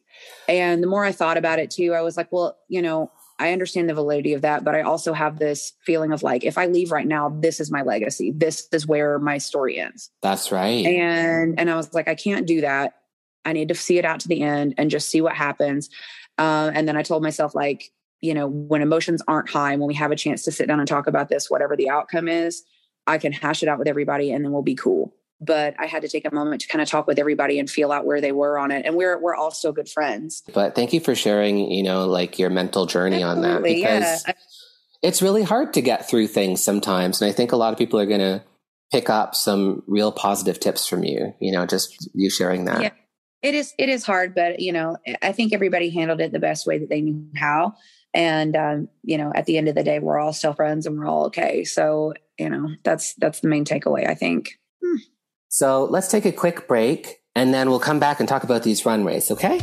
[0.48, 3.10] And the more I thought about it too, I was like, well, you know,
[3.40, 6.58] I understand the validity of that, but I also have this feeling of like, if
[6.58, 8.32] I leave right now, this is my legacy.
[8.32, 10.10] This is where my story ends.
[10.22, 10.84] That's right.
[10.84, 12.94] And and I was like, I can't do that.
[13.44, 15.88] I need to see it out to the end and just see what happens.
[16.38, 19.94] Uh, and then I told myself, like, you know, when emotions aren't high, when we
[19.94, 22.64] have a chance to sit down and talk about this, whatever the outcome is,
[23.06, 25.14] I can hash it out with everybody and then we'll be cool.
[25.40, 27.92] But I had to take a moment to kind of talk with everybody and feel
[27.92, 28.84] out where they were on it.
[28.84, 30.42] And we're we're all still good friends.
[30.52, 34.24] But thank you for sharing, you know, like your mental journey Absolutely, on that because
[34.26, 34.34] yeah.
[35.00, 37.22] it's really hard to get through things sometimes.
[37.22, 38.44] And I think a lot of people are gonna
[38.90, 42.82] pick up some real positive tips from you, you know, just you sharing that.
[42.82, 42.90] Yeah.
[43.40, 46.66] It is it is hard, but you know, I think everybody handled it the best
[46.66, 47.74] way that they knew how.
[48.12, 50.98] And um, you know, at the end of the day, we're all still friends and
[50.98, 51.62] we're all okay.
[51.64, 54.58] So, you know, that's that's the main takeaway, I think.
[54.84, 54.96] Hmm.
[55.48, 58.84] So let's take a quick break and then we'll come back and talk about these
[58.84, 59.60] runways, okay?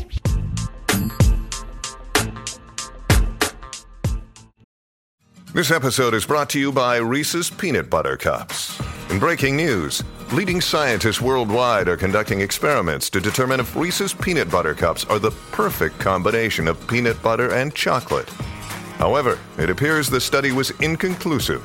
[5.54, 8.82] This episode is brought to you by Reese's Peanut Butter Cups.
[9.10, 10.04] In breaking news,
[10.34, 15.30] Leading scientists worldwide are conducting experiments to determine if Reese's peanut butter cups are the
[15.52, 18.28] perfect combination of peanut butter and chocolate.
[18.98, 21.64] However, it appears the study was inconclusive,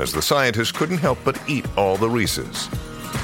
[0.00, 2.68] as the scientists couldn't help but eat all the Reese's.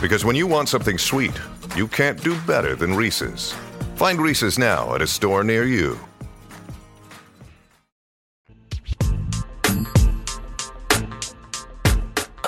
[0.01, 1.39] Because when you want something sweet,
[1.75, 3.55] you can't do better than Reese's.
[3.97, 5.99] Find Reese's now at a store near you.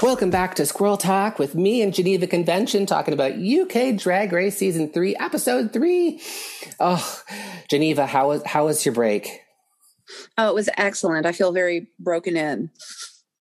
[0.01, 4.57] Welcome back to Squirrel Talk with me and Geneva Convention talking about UK Drag Race
[4.57, 6.21] Season 3, Episode 3.
[6.79, 7.23] Oh,
[7.69, 9.41] Geneva, how was, how was your break?
[10.37, 11.27] Oh, it was excellent.
[11.27, 12.71] I feel very broken in.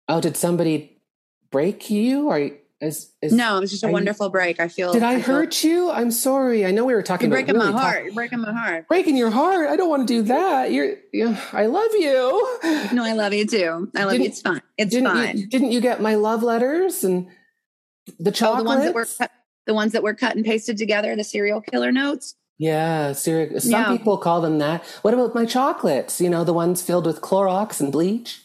[0.09, 1.03] Oh, did somebody
[1.51, 2.29] break you?
[2.29, 2.51] Or
[2.81, 4.61] is, is no, it was just a you- wonderful break.
[4.61, 4.93] I feel.
[4.93, 5.91] Did I, feel- hurt you?
[5.91, 6.67] I'm sorry.
[6.67, 7.95] I know we were talking You're about breaking my heart.
[7.97, 8.89] talk- You're breaking my heart.
[8.89, 9.69] breaking your heart.
[9.69, 10.71] I don't want to do that.
[10.73, 12.59] You're, you I love you.
[12.93, 13.91] No, I love you too.
[13.97, 14.19] I love you.
[14.19, 14.63] Didn't- It's fine.
[14.77, 15.39] It's didn't fine.
[15.39, 17.29] You, didn't you get my love letters and
[18.19, 18.65] the oh, chocolates?
[18.65, 19.31] the ones that were cut,
[19.67, 22.35] the ones that were cut and pasted together, the serial killer notes.
[22.59, 23.89] Yeah, some Yeah.
[23.97, 24.85] people call them that.
[25.03, 26.21] What about my chocolates?
[26.21, 28.43] You know, the ones filled with Clorox and bleach?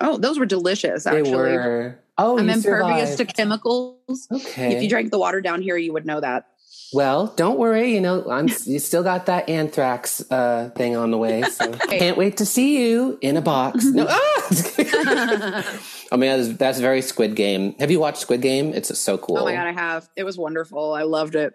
[0.00, 1.04] Oh, those were delicious.
[1.04, 1.98] They Actually, were.
[2.24, 3.18] Oh, I'm impervious survived.
[3.18, 4.28] to chemicals.
[4.30, 4.76] Okay.
[4.76, 6.46] If you drank the water down here, you would know that.
[6.92, 7.92] well, don't worry.
[7.94, 8.48] You know, I'm.
[8.64, 11.42] you still got that anthrax uh, thing on the way.
[11.42, 13.84] So can't wait to see you in a box.
[13.92, 14.06] No.
[14.08, 15.78] Ah!
[16.12, 17.74] oh man, that's, that's very Squid Game.
[17.80, 18.72] Have you watched Squid Game?
[18.74, 19.38] It's so cool.
[19.38, 20.08] Oh my god, I have.
[20.16, 20.92] It was wonderful.
[20.92, 21.54] I loved it.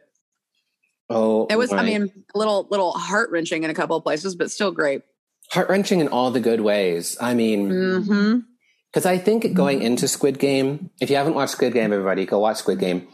[1.09, 1.71] Oh, It was.
[1.71, 5.03] I mean, a little little heart wrenching in a couple of places, but still great.
[5.51, 7.15] heart wrenching in all the good ways.
[7.21, 7.69] I mean,
[8.03, 8.39] hmm
[8.91, 9.53] Because I think mm-hmm.
[9.53, 13.07] going into Squid Game, if you haven't watched Squid Game, everybody go watch Squid Game.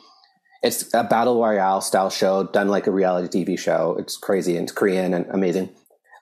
[0.62, 3.98] It's a battle royale style show done like a reality TV show.
[4.00, 5.70] It's crazy and it's Korean and amazing.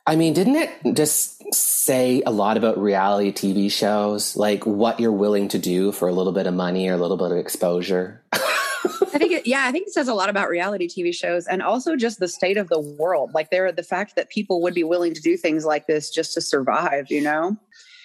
[0.07, 5.11] I mean, didn't it just say a lot about reality TV shows, like what you're
[5.11, 8.23] willing to do for a little bit of money or a little bit of exposure?
[8.33, 11.61] I think it, yeah, I think it says a lot about reality TV shows and
[11.61, 13.31] also just the state of the world.
[13.33, 16.33] Like there, the fact that people would be willing to do things like this just
[16.33, 17.11] to survive.
[17.11, 17.57] You know,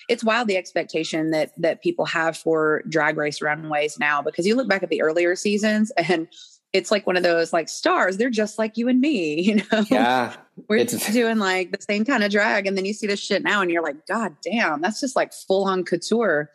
[0.08, 4.22] it's wild the expectation that that people have for drag race runways now.
[4.22, 6.28] Because you look back at the earlier seasons and
[6.72, 8.16] it's like one of those like stars.
[8.18, 9.40] They're just like you and me.
[9.46, 10.34] You know, yeah,
[10.68, 13.42] we're it's- doing like the same kind of drag, and then you see this shit
[13.42, 16.50] now, and you're like, God damn, that's just like full on couture.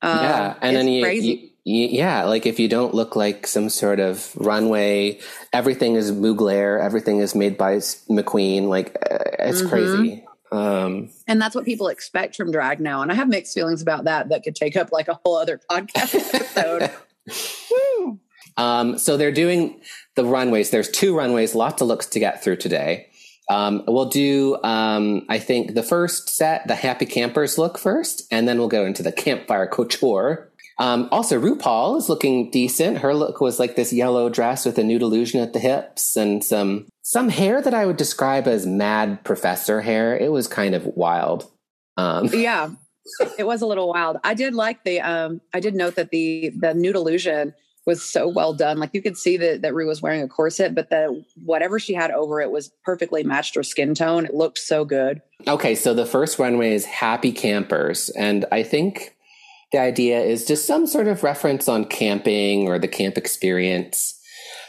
[0.00, 1.26] Uh, yeah, and then you, crazy.
[1.64, 5.18] you, you- yeah, like if you don't look like some sort of runway,
[5.52, 8.68] everything is Mugler, everything is made by McQueen.
[8.68, 9.68] Like uh, it's Mhm.
[9.68, 10.24] crazy.
[10.50, 13.02] Um, And that's what people expect from drag now.
[13.02, 14.28] And I have mixed feelings about that.
[14.30, 16.90] That could take up like a whole other podcast episode.
[18.56, 19.80] Um, so they're doing
[20.16, 20.70] the runways.
[20.70, 23.08] There's two runways, lots of looks to get through today.
[23.50, 28.46] Um, we'll do, um, I think, the first set, the Happy Campers look first, and
[28.46, 30.47] then we'll go into the Campfire Couture.
[30.78, 32.98] Um, also, RuPaul is looking decent.
[32.98, 36.44] Her look was like this yellow dress with a nude illusion at the hips and
[36.44, 40.16] some some hair that I would describe as mad professor hair.
[40.16, 41.50] It was kind of wild.
[41.96, 42.70] Um, yeah.
[43.38, 44.18] It was a little wild.
[44.22, 47.54] I did like the um I did note that the the nude illusion
[47.86, 48.78] was so well done.
[48.78, 51.94] Like you could see that that Rue was wearing a corset, but the whatever she
[51.94, 54.26] had over it was perfectly matched her skin tone.
[54.26, 55.22] It looked so good.
[55.48, 59.16] Okay, so the first runway is Happy Campers, and I think
[59.72, 64.20] the idea is just some sort of reference on camping or the camp experience.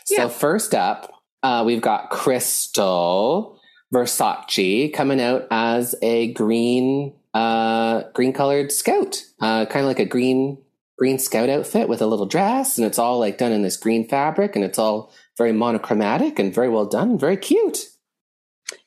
[0.09, 0.17] Yeah.
[0.17, 3.59] So first up, uh, we've got Crystal
[3.93, 10.05] Versace coming out as a green, uh, green colored scout, uh, kind of like a
[10.05, 10.57] green
[10.97, 14.07] green scout outfit with a little dress, and it's all like done in this green
[14.07, 17.87] fabric, and it's all very monochromatic and very well done, and very cute.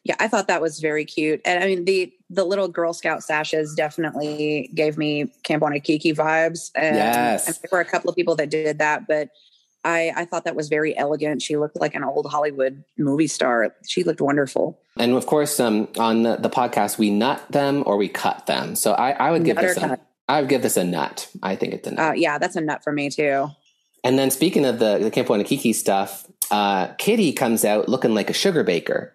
[0.04, 1.40] Yeah, I thought that was very cute.
[1.44, 6.70] And I mean the the little Girl Scout sashes definitely gave me Camp Wannakiki vibes.
[6.74, 7.46] And, Yes.
[7.46, 9.28] and there were a couple of people that did that, but
[9.84, 11.42] I, I thought that was very elegant.
[11.42, 13.74] She looked like an old Hollywood movie star.
[13.86, 14.78] She looked wonderful.
[14.96, 18.76] And of course, um, on the, the podcast, we nut them or we cut them.
[18.76, 19.98] So I, I would give Nut this a.
[20.28, 21.28] I would give this a nut.
[21.42, 22.10] I think it's a nut.
[22.10, 23.48] Uh, yeah, that's a nut for me too.
[24.04, 28.30] and then speaking of the the Camp Wannakiki stuff, uh, Kitty comes out looking like
[28.30, 29.12] a sugar baker.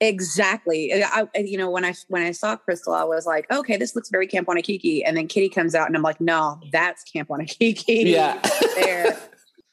[0.00, 0.92] Exactly.
[0.92, 4.10] I, you know, when I when I saw Crystal, I was like, okay, this looks
[4.10, 5.02] very Camp Wannakiki.
[5.06, 8.04] And then Kitty comes out, and I'm like, no, that's Camp Wannakiki.
[8.04, 8.40] Yeah.
[8.74, 9.18] there.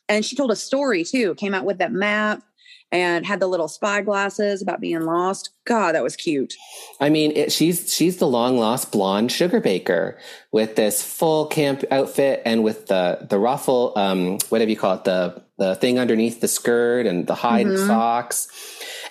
[0.07, 1.35] And she told a story too.
[1.35, 2.43] Came out with that map
[2.91, 5.51] and had the little spy glasses about being lost.
[5.65, 6.53] God, that was cute.
[6.99, 10.19] I mean, it, she's she's the long lost blonde sugar baker
[10.51, 15.05] with this full camp outfit and with the the ruffle, um, whatever you call it,
[15.05, 17.85] the the thing underneath the skirt and the hide Mhm.
[17.87, 18.47] socks,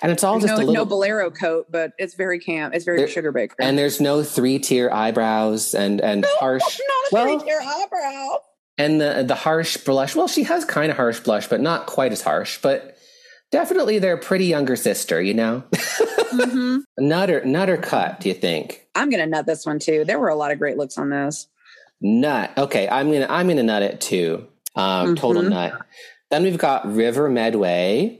[0.01, 2.75] and it's all There's just no, a little no bolero coat, but it's very camp.
[2.75, 3.55] It's very There- sugar baker.
[3.59, 6.61] and there's no three tier eyebrows and and harsh.
[6.63, 8.37] not a well, three-tier eyebrow.
[8.77, 10.15] and the the harsh blush.
[10.15, 12.59] Well, she has kind of harsh blush, but not quite as harsh.
[12.61, 12.97] But
[13.51, 15.21] definitely their pretty younger sister.
[15.21, 16.77] You know, Mm-hmm.
[16.99, 18.19] nutter nutter cut.
[18.19, 18.85] Do you think?
[18.95, 20.03] I'm gonna nut this one too.
[20.05, 21.47] There were a lot of great looks on this.
[22.01, 22.51] Nut.
[22.57, 24.47] Okay, I'm gonna I'm gonna nut it too.
[24.75, 25.49] Um, Total Mhm.
[25.49, 25.81] nut.
[26.31, 28.17] Then we've got River Medway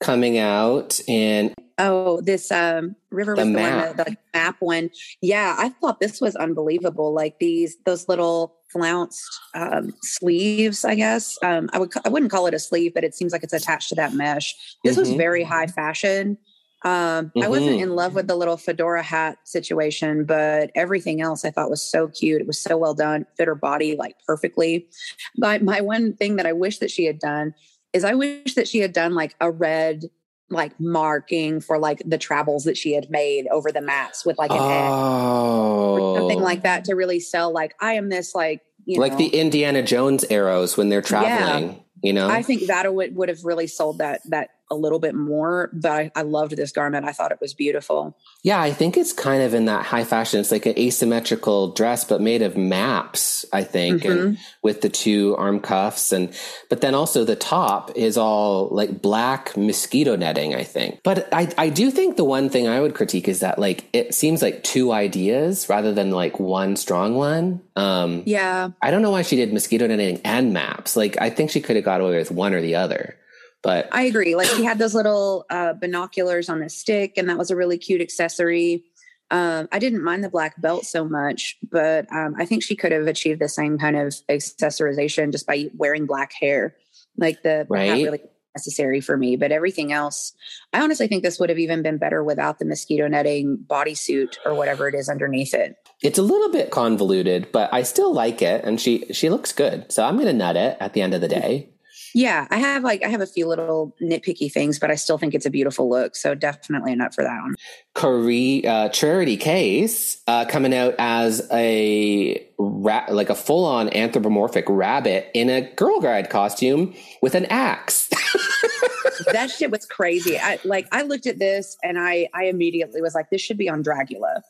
[0.00, 3.86] coming out in Oh, this um river The was the, map.
[3.88, 4.90] one, the, the map one.
[5.22, 7.14] Yeah, I thought this was unbelievable.
[7.14, 9.22] Like these those little flounced
[9.54, 10.84] um, sleeves.
[10.84, 13.42] I guess um, I would i wouldn't call it a sleeve, but it seems like
[13.44, 14.54] it's attached to that mesh.
[14.84, 15.16] This was Mhm.
[15.16, 16.36] very high fashion.
[16.84, 17.82] Um, I wasn't Mhm.
[17.82, 22.08] in love with the little fedora hat situation, but everything else I thought was so
[22.08, 22.40] cute.
[22.40, 24.88] It was so well done, fit her body like perfectly.
[25.36, 27.54] But my one thing that I wish that she had done
[27.92, 30.04] is I wish that she had done like a red
[30.50, 34.50] like marking for like the travels that she had made over the mats with like
[34.50, 39.00] an oh or something like that to really sell like I am this like you
[39.00, 41.82] like know, the Indiana Jones arrows when they're traveling.
[42.02, 45.14] You know, I think that would would have really sold that that a little bit
[45.14, 45.70] more.
[45.72, 47.04] But I, I loved this garment.
[47.06, 48.16] I thought it was beautiful.
[48.42, 50.40] Yeah, I think it's kind of in that high fashion.
[50.40, 54.34] It's like an asymmetrical dress, but made of maps, I think, and Mm-hmm.
[54.62, 56.12] with the two arm cuffs.
[56.12, 56.34] And,
[56.68, 61.00] but then also the top is all like black mosquito netting, I think.
[61.04, 64.14] But I, I do think the one thing I would critique is that like it
[64.14, 67.60] seems like two ideas rather than like one strong one.
[67.76, 70.96] Um, Yeah, I don't know why she did mosquito netting and maps.
[70.96, 73.16] Like, I think she could have got away with one or the other.
[73.62, 74.34] But I agree.
[74.34, 77.78] Like she had those little uh, binoculars on the stick, and that was a really
[77.78, 78.84] cute accessory.
[79.30, 82.92] Um, I didn't mind the black belt so much, but um, I think she could
[82.92, 86.76] have achieved the same kind of accessorization just by wearing black hair.
[87.16, 88.04] Like the Right.
[88.04, 88.20] really
[88.54, 90.34] necessary for me, but everything else,
[90.72, 94.54] I honestly think this would have even been better without the mosquito netting bodysuit or
[94.54, 95.76] whatever it is underneath it.
[96.02, 99.90] It's a little bit convoluted, but I still like it, and she she looks good.
[99.90, 101.71] So I'm gonna nut it at the end of the day.
[102.14, 105.34] Yeah, I have like I have a few little nitpicky things, but I still think
[105.34, 106.14] it's a beautiful look.
[106.16, 107.54] So definitely a nut for that one.
[107.94, 114.66] Corey uh, Charity Kase uh, coming out as a ra- like a full on anthropomorphic
[114.68, 118.08] rabbit in a girl guide costume with an axe.
[119.32, 120.38] that shit was crazy.
[120.38, 123.68] I like I looked at this and I I immediately was like, this should be
[123.68, 124.42] on Dragula.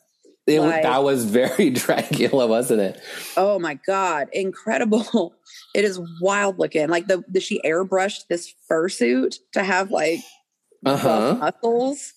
[0.45, 3.01] It, Like- that was very Dragula, wasn't it?
[3.37, 5.35] Oh my god, incredible!
[5.75, 6.87] It is wild looking.
[6.87, 10.19] Like the, the she airbrushed this fursuit to have like
[10.85, 11.35] uh-huh.
[11.39, 12.13] muscles.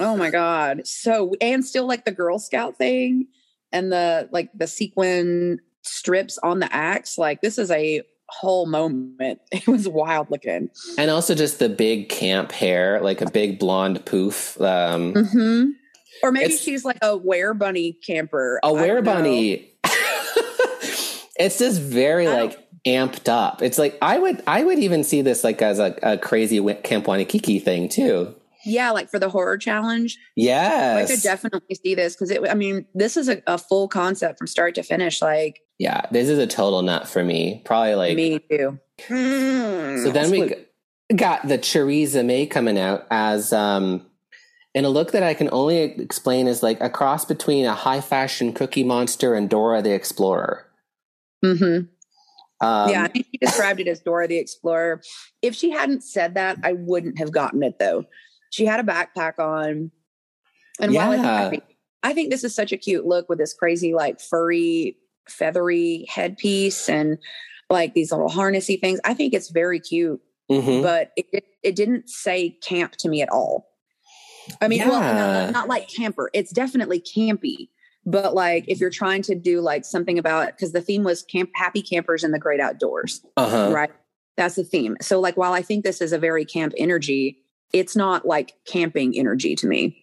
[0.00, 0.84] oh my god!
[0.86, 3.28] So and still like the Girl Scout thing
[3.72, 7.18] and the like the sequin strips on the axe.
[7.18, 9.40] Like this is a whole moment.
[9.52, 10.70] It was wild looking.
[10.98, 14.60] And also just the big camp hair, like a big blonde poof.
[14.60, 15.70] Um, hmm
[16.22, 18.60] Or maybe It's- she's like a were bunny camper.
[18.62, 19.74] A were bunny.
[21.36, 23.62] it's just very like amped up.
[23.62, 27.06] It's like I would I would even see this like as a, a crazy Camp
[27.06, 28.34] Wannakiki thing too.
[28.64, 30.18] Yeah, like for the horror challenge.
[30.36, 31.10] Yes.
[31.10, 32.48] I could definitely see this because it.
[32.48, 35.20] I mean, this is a, a full concept from start to finish.
[35.20, 37.62] Like yeah, this is a total nut for me.
[37.64, 38.78] Probably like me too.
[39.08, 40.54] So then we
[41.16, 44.06] got the Choriza May coming out as um
[44.74, 48.00] in a look that I can only explain as like a cross between a high
[48.00, 50.66] fashion cookie monster and Dora the Explorer.
[51.42, 51.80] hmm
[52.60, 55.02] Um, yeah, I think she described it as Dora the Explorer.
[55.42, 58.04] If she hadn't said that, I wouldn't have gotten it though.
[58.50, 59.90] She had a backpack on,
[60.80, 61.74] and while I think, Yeah.
[62.04, 64.96] I think this is such a cute look with this crazy like furry,
[65.28, 67.18] feathery headpiece and
[67.70, 69.00] like these little harnessy things.
[69.04, 70.20] I think it's very cute.
[70.50, 70.82] mhm.
[70.82, 73.71] but it it didn't say camp to me at all.
[74.60, 76.30] I mean, well, no, not like camper.
[76.32, 77.68] It's definitely campy,
[78.04, 81.50] but like if you're trying to do like something about because the theme was camp
[81.54, 83.70] happy campers in the great outdoors, Uh-huh.
[83.72, 83.90] right?
[84.36, 84.96] That's the theme.
[85.00, 87.38] So like while I think this is a very camp energy,
[87.72, 89.98] it's not like camping energy to me.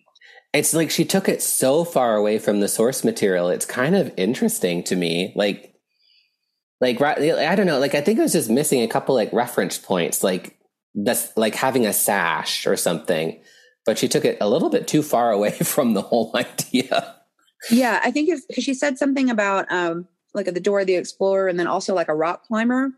[0.53, 3.49] It's like she took it so far away from the source material.
[3.49, 5.31] It's kind of interesting to me.
[5.35, 5.75] Like,
[6.81, 7.77] like I don't know.
[7.79, 10.57] Like I think it was just missing a couple like reference points, like
[10.95, 13.39] that's like having a sash or something.
[13.89, 17.15] But she took it a little bit too far away from the whole idea.
[17.71, 20.85] Yeah, I think if because she said something about um like at the door of
[20.85, 22.91] the Explorer and then also like a rock climber.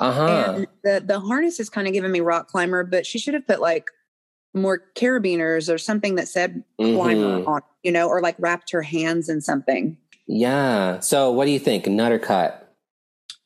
[0.00, 0.52] Uh huh.
[0.56, 3.46] And the the harness is kind of giving me rock climber, but she should have
[3.46, 3.90] put like
[4.54, 7.46] more carabiners or something that said climber Mhm.
[7.46, 9.98] on, you know, or like wrapped her hands in something.
[10.26, 11.00] Yeah.
[11.00, 11.86] So what do you think?
[11.86, 12.74] Nutter cut.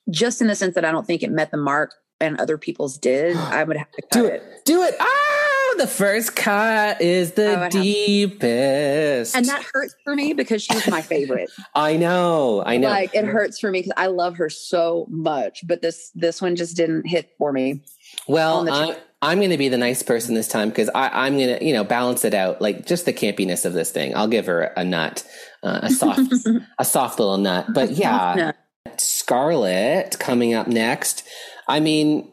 [0.09, 2.97] Just in the sense that I don't think it met the mark and other people's
[2.97, 3.37] did.
[3.59, 4.35] I would have to cut Do it.
[4.35, 4.65] it.
[4.65, 4.95] Do it.
[5.01, 5.49] Ah!
[5.79, 9.35] The first cut is the Oh, deepest.
[9.35, 11.51] and that hurts for me because she's my favorite.
[11.75, 12.89] I know, I know.
[12.89, 16.55] Like it hurts for me because I love her so much, but this this one
[16.55, 17.83] just didn't hit for me.
[18.29, 21.64] well, I'm, I'm going to be the nice person this time because I'm going to,
[21.64, 22.61] you know, balance it out.
[22.62, 24.14] Like just the campiness of this thing.
[24.14, 25.25] I'll give her a nut,
[25.64, 26.20] uh, a soft,
[26.79, 27.66] a soft little nut.
[27.75, 28.53] But yeah.
[28.99, 31.25] Scarlett coming up next.
[31.68, 32.29] I mean,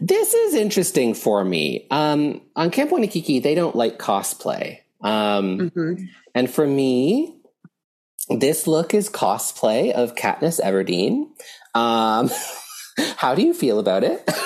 [0.00, 1.86] this is interesting for me.
[1.90, 4.78] Um, on Camp Wannakiki, they don't like cosplay.
[5.02, 6.08] Um, Mhm.
[6.34, 7.34] and for me,
[8.28, 11.28] this look is cosplay of Katniss Everdeen.
[11.74, 12.30] Um,
[13.16, 14.28] how do you feel about it?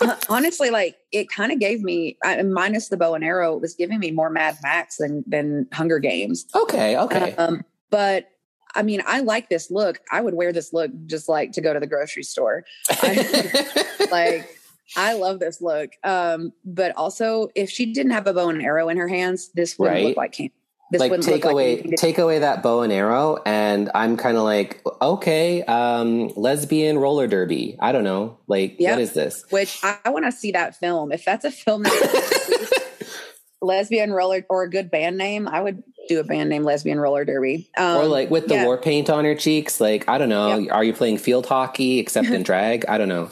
[0.00, 3.60] Uh, honestly, like it kind of gave me, I, minus the bow and arrow, it
[3.60, 6.46] was giving me more Mad Max than than Hunger Games.
[6.54, 7.34] okay, okay.
[7.34, 8.28] Um, but
[8.74, 10.00] I mean, I like this look.
[10.10, 12.64] I would wear this look just like to go to the grocery store.
[14.10, 14.48] like
[14.96, 15.92] I love this look.
[16.04, 19.78] Um, but also, if she didn't have a bow and arrow in her hands, this
[19.78, 20.04] wouldn't Right.
[20.04, 20.52] look like camp.
[20.90, 24.42] This like take away like take away that bow and arrow and i'm kind of
[24.44, 28.92] like okay um lesbian roller derby i don't know like Yep.
[28.92, 31.12] what is this which I, I want to see that film.
[31.12, 32.72] If that's a film that
[33.60, 37.24] lesbian roller or a good band name, I would do a band named lesbian roller
[37.24, 37.68] derby.
[37.76, 38.64] Um, or like with the yeah.
[38.64, 42.28] war paint on her cheeks like i don't know are you playing field hockey except
[42.28, 43.30] in drag i don't know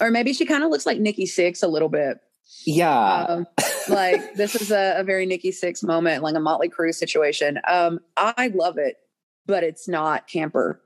[0.00, 2.18] or maybe she kind of looks like Nikki Sixx a little bit.
[2.64, 3.46] yeah Um,
[3.88, 7.58] like this is a, a very Nikki Sixx moment, like a Motley Crue situation.
[7.68, 8.96] Um, I love it,
[9.46, 10.80] but it's not camper.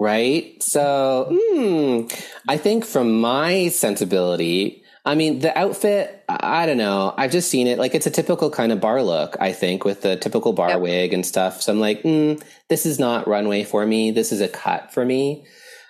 [0.00, 2.06] right so hmm,
[2.48, 7.66] i think from my sensibility i mean the outfit i don't know i've just seen
[7.66, 10.70] it like it's a typical kind of bar look i think with the typical bar
[10.70, 10.80] Yep.
[10.80, 14.40] wig and stuff so i'm like mm, this is not runway for me this is
[14.40, 15.44] a cut for me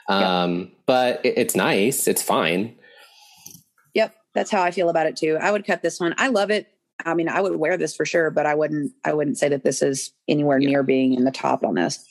[0.08, 2.76] um but it, it's nice it's fine
[3.94, 5.36] Yep, that's how I feel about it too.
[5.40, 6.14] I would cut this one.
[6.16, 6.68] I love it.
[7.04, 8.92] I mean, I would wear this for sure, but I wouldn't.
[9.04, 12.04] I wouldn't say that this is anywhere near being in the top on this.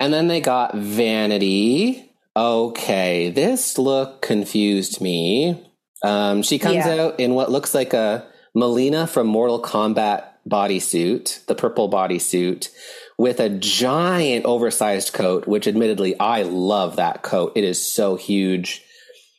[0.00, 5.62] and then they got vanity okay this look confused me
[6.06, 6.94] um she comes Yeah.
[7.04, 8.24] out in what looks like a
[8.56, 12.70] Mileena from mortal kombat bodysuit the purple bodysuit
[13.18, 18.82] with a giant oversized coat which admittedly i love that coat it is so huge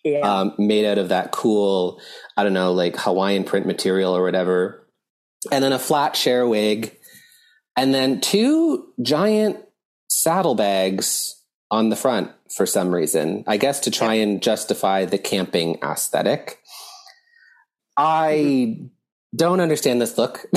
[0.03, 1.99] Yeah, um, made out of that cool,
[2.37, 4.87] I don't know, like Hawaiian print material or whatever.
[5.51, 6.95] And then a flat Cher wig.
[7.75, 9.57] And then two giant
[10.09, 11.36] saddlebags
[11.71, 13.43] on the front for some reason.
[13.47, 16.59] I guess to try and justify the camping aesthetic.
[17.97, 18.89] I
[19.35, 20.45] don't understand this look.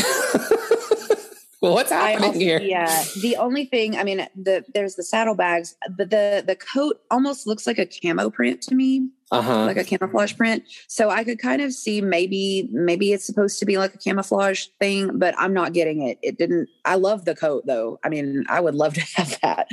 [1.62, 2.60] well, what's happening also- here?
[2.60, 7.46] Yeah, the only thing I mean, the there's the saddlebags, but the the coat almost
[7.46, 9.64] looks like a camo print to me, Uh huh.
[9.66, 10.64] like a camouflage print.
[10.88, 14.66] So I could kind of see maybe maybe it's supposed to be like a camouflage
[14.78, 16.18] thing, but I'm not getting it.
[16.22, 16.68] It didn't.
[16.84, 17.98] I love the coat though.
[18.04, 19.68] I mean, I would love to have that.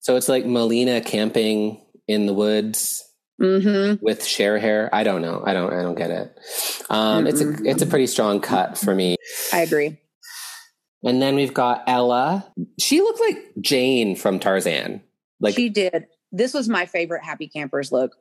[0.00, 3.04] So it's like Mileena camping in the woods.
[3.40, 4.90] hmm with Cher hair.
[4.92, 5.42] I don't know.
[5.46, 5.72] I don't.
[5.72, 6.38] I don't get it.
[6.90, 9.16] Um, it's a it's a pretty strong cut for me.
[9.52, 9.98] I agree.
[11.02, 12.52] And then we've got Ella.
[12.78, 15.02] She looked like Jane from Tarzan.
[15.40, 16.06] Like she did.
[16.32, 18.12] This was my favorite Happy Campers look.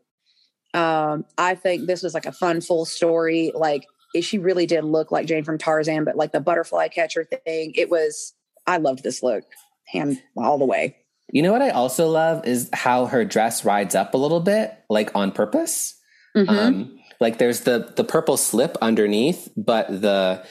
[0.73, 3.51] Um, I think this was like a fun, full story.
[3.53, 3.85] Like
[4.21, 7.89] she really did look like Jane from Tarzan, but like the butterfly catcher thing, it
[7.89, 8.33] was.
[8.67, 9.43] I loved this look,
[9.87, 10.95] hand all the way.
[11.31, 14.73] You know what I also love is how her dress rides up a little bit,
[14.89, 15.95] like on purpose.
[16.35, 16.49] Mhm.
[16.49, 20.45] Um, like there's the the purple slip underneath, but the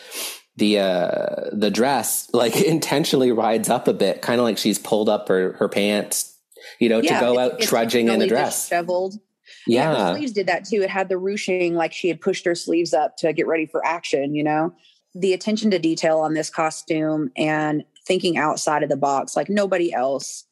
[0.57, 5.09] the uh the dress like intentionally rides up a bit, kind of like she's pulled
[5.09, 6.37] up her her pants,
[6.79, 8.64] you know, to go out trudging in the dress.
[8.64, 9.18] disheveled.
[9.66, 9.93] Yeah.
[9.93, 10.83] the sleeves did that too.
[10.83, 13.85] It had the ruching, like she had pushed her sleeves up to get ready for
[13.85, 14.74] action, you know?
[15.14, 19.93] The attention to detail on this costume and thinking outside of the box, like nobody
[19.93, 20.45] else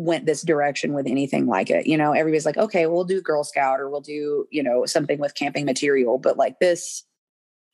[0.00, 1.86] went this direction with anything like it.
[1.86, 5.18] You know, everybody's like, okay, we'll do Girl Scout or we'll do, you know, something
[5.18, 6.18] with camping material.
[6.18, 7.04] But like this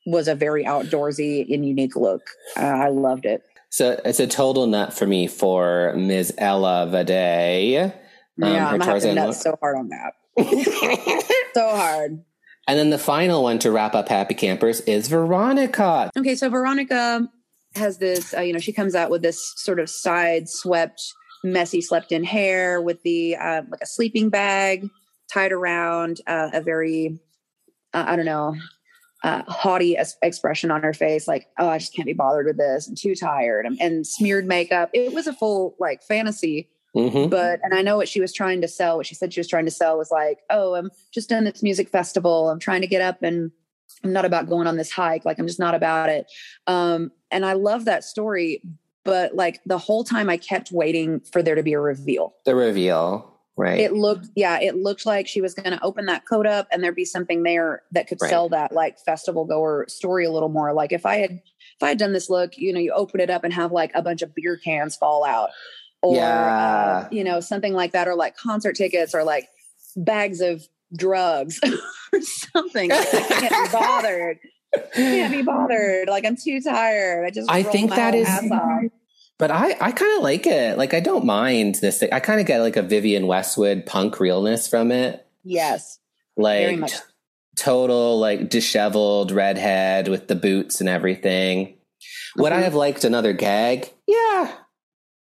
[0.05, 2.21] was a very outdoorsy and unique look.
[2.57, 3.43] Uh, I loved it.
[3.69, 6.33] So it's a total nut for me for Ms.
[6.37, 7.85] Ella Vaday.
[7.85, 7.91] Um,
[8.37, 9.37] yeah, I'm gonna have to Tarzan nut look.
[9.37, 10.13] so hard on that.
[11.53, 12.23] so hard.
[12.67, 16.11] And then the final one to wrap up Happy Campers is Veronica.
[16.17, 17.29] Okay, so Veronica
[17.75, 21.01] has this, uh, you know, she comes out with this sort of side swept,
[21.43, 24.89] messy, slept in hair with the uh, like a sleeping bag
[25.31, 27.19] tied around uh, a very,
[27.93, 28.55] uh, I don't know,
[29.23, 32.57] uh, haughty es- expression on her face, like, oh, I just can't be bothered with
[32.57, 32.87] this.
[32.87, 33.65] I'm too tired.
[33.65, 34.89] And, and smeared makeup.
[34.93, 38.61] It was a full like fantasy hmm but and i know what she was trying
[38.61, 41.27] to sell what she said she was trying to sell was like oh i'm just
[41.27, 43.51] done this music festival i'm trying to get up and
[44.03, 45.25] I'm not about going on this hike.
[45.25, 46.31] Like I'm just not about it.
[46.65, 48.61] Um, and I love that story,
[49.07, 52.35] but like the whole time I kept waiting for there to be a reveal.
[52.45, 53.33] The reveal.
[53.55, 53.79] Right.
[53.79, 56.83] It looked, yeah, it looked like she was going to open that coat up and
[56.83, 58.29] there'd be something there that could Right.
[58.29, 60.73] sell that like festival goer story a little more.
[60.73, 63.31] Like if I had, if I had done this look, you know, you open it
[63.31, 65.49] up and have like a bunch of beer cans fall out
[66.03, 67.05] or, Yeah.
[67.05, 69.47] uh, you know, something like that, or like concert tickets or like
[69.95, 70.61] bags of
[70.95, 71.59] drugs
[72.13, 72.91] or something.
[72.91, 74.37] Like, I can't be bothered.
[74.75, 76.07] I can't be bothered.
[76.09, 77.25] Like I'm too tired.
[77.25, 78.27] I just, I think that is-.
[79.39, 80.77] But I, I kind of like it.
[80.79, 82.09] Like, I don't mind this thing.
[82.11, 85.27] I kind of get like a Vivienne Westwood punk realness from it.
[85.43, 85.99] Yes.
[86.37, 86.91] Very Like, much.
[86.93, 86.97] t-
[87.55, 91.75] total, like, disheveled redhead with the boots and everything.
[92.37, 92.63] Would I Mhm.
[92.63, 93.91] have liked another gag?
[94.07, 94.51] Yeah.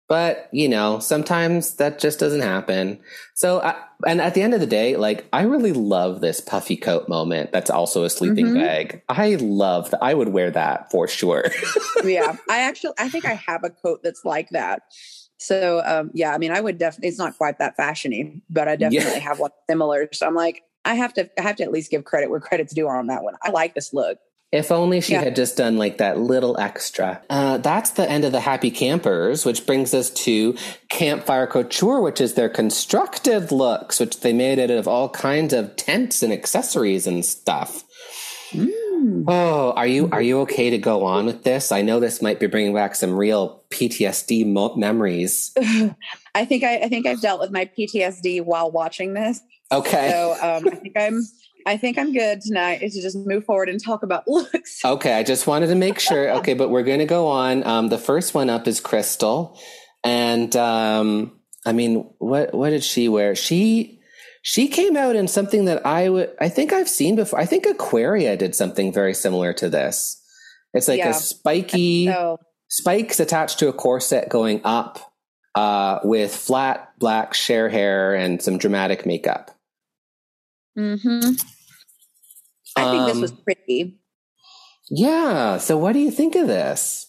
[0.09, 3.01] But, you know, sometimes that just doesn't happen.
[3.35, 3.75] So, I,
[4.07, 7.51] and at the end of the day, like, I really love this puffy coat moment
[7.51, 8.55] that's also a sleeping Mhm.
[8.55, 9.03] bag.
[9.09, 10.03] I love that.
[10.03, 11.45] I would wear that for sure.
[12.05, 14.83] yeah i actually i think i have a coat that's like that
[15.39, 18.77] so um yeah i mean i would definitely it's not quite that fashiony but i
[18.77, 21.91] definitely have one similar so i'm like i have to i have to at least
[21.91, 24.19] give credit where credit's due on that one i like this look
[24.53, 25.25] If only she Yeah.
[25.25, 27.21] had just done like that little extra.
[27.29, 30.55] Uh, that's the end of the Happy Campers, which brings us to
[30.89, 35.75] Campfire Couture, which is their constructed looks, which they made out of all kinds of
[35.77, 37.83] tents and accessories and stuff.
[39.29, 41.73] Oh, are you are you okay to go on with this?
[41.73, 45.53] I know this might be bringing back some real PTSD mo- memories.
[46.35, 49.41] i think I, I think i've dealt with my ptsd while watching this
[49.73, 50.11] Okay.
[50.11, 51.23] so um i think i'm
[51.67, 55.13] i think i'm good tonight is to just move forward and talk about looks Okay,
[55.13, 56.31] I just wanted to make sure.
[56.39, 57.65] Okay, but we're going to go on.
[57.67, 59.59] Um, the first one up is Crystal,
[60.05, 63.35] and um, I mean, what what did she wear?
[63.35, 64.01] She
[64.43, 67.39] she came out in something that I would I think I've seen before.
[67.41, 70.23] I think Aquaria did something very similar to this.
[70.73, 71.11] It's like Yeah.
[71.11, 72.39] a spiky so
[72.69, 75.01] spikes attached to a corset going up
[75.57, 79.51] uh, with flat black Cher hair and some dramatic makeup.
[80.79, 81.43] mhm.
[82.77, 83.99] I think this was Um, pretty
[84.91, 85.59] Yeah.
[85.59, 87.07] So, what do you think of this?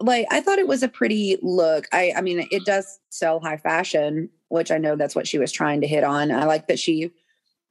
[0.00, 1.86] like I thought it was a pretty look.
[1.92, 5.52] I I mean it does sell high fashion, which I know that's what she was
[5.52, 6.30] trying to hit on.
[6.32, 7.12] I like that she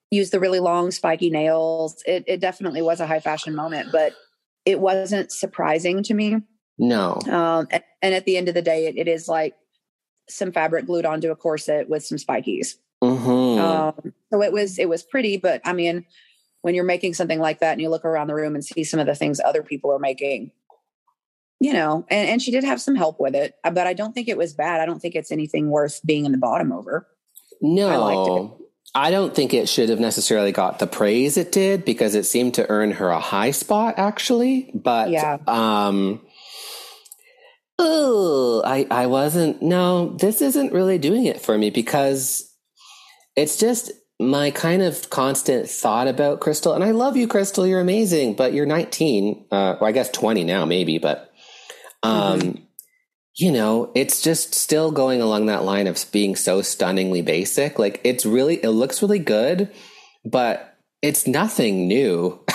[0.10, 2.02] used the really long spiky nails.
[2.06, 4.14] It it definitely was a high fashion moment, but
[4.66, 6.38] it wasn't surprising to me.
[6.78, 7.20] No.
[7.30, 9.56] Um and, and at the end of the day it, it is like
[10.30, 12.76] some fabric glued onto a corset with some spikies.
[13.04, 16.06] hmm Um so it was it was pretty, but I mean
[16.64, 19.00] when you're making something like that and you look around the room and see some
[19.00, 20.50] of the things other people are making,
[21.60, 24.14] you know, and, and she did have some help with it, uh, but I don't
[24.14, 24.80] think it was bad.
[24.80, 27.06] I don't think it's anything worth being in the bottom over.
[27.62, 28.56] No,
[28.96, 32.24] I I, don't think it should have necessarily got the praise it did because it
[32.24, 34.72] seemed to earn her a high spot actually.
[34.74, 35.40] But Yeah.
[35.48, 36.26] um
[37.78, 42.50] oh, I I wasn't no, this isn't really doing it for me because
[43.36, 47.66] it's just my kind of constant thought about Crystal, and I love you, Crystal.
[47.66, 50.98] You're amazing, but you're 19, uh, or I guess 20 now, maybe.
[50.98, 51.32] But
[52.04, 52.68] um,
[53.36, 57.80] you know, it's just still going along that line of being so stunningly basic.
[57.80, 59.72] Like it's really, it looks really good,
[60.24, 62.40] but it's nothing new.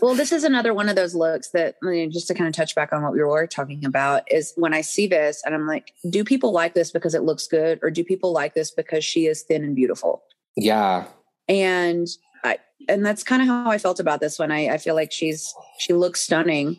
[0.00, 2.54] Well, this is another one of those looks that, I mean, just to kind of
[2.54, 5.66] touch back on what we were talking about, is when I see this and I'm
[5.66, 9.04] like, do people like this because it looks good, or do people like this because
[9.04, 10.22] she is thin and beautiful?
[10.58, 11.04] Yeah,
[11.48, 12.06] and
[12.44, 12.58] I
[12.88, 14.50] and that's kind of how I felt about this one.
[14.50, 16.78] I, I feel like she's she looks stunning,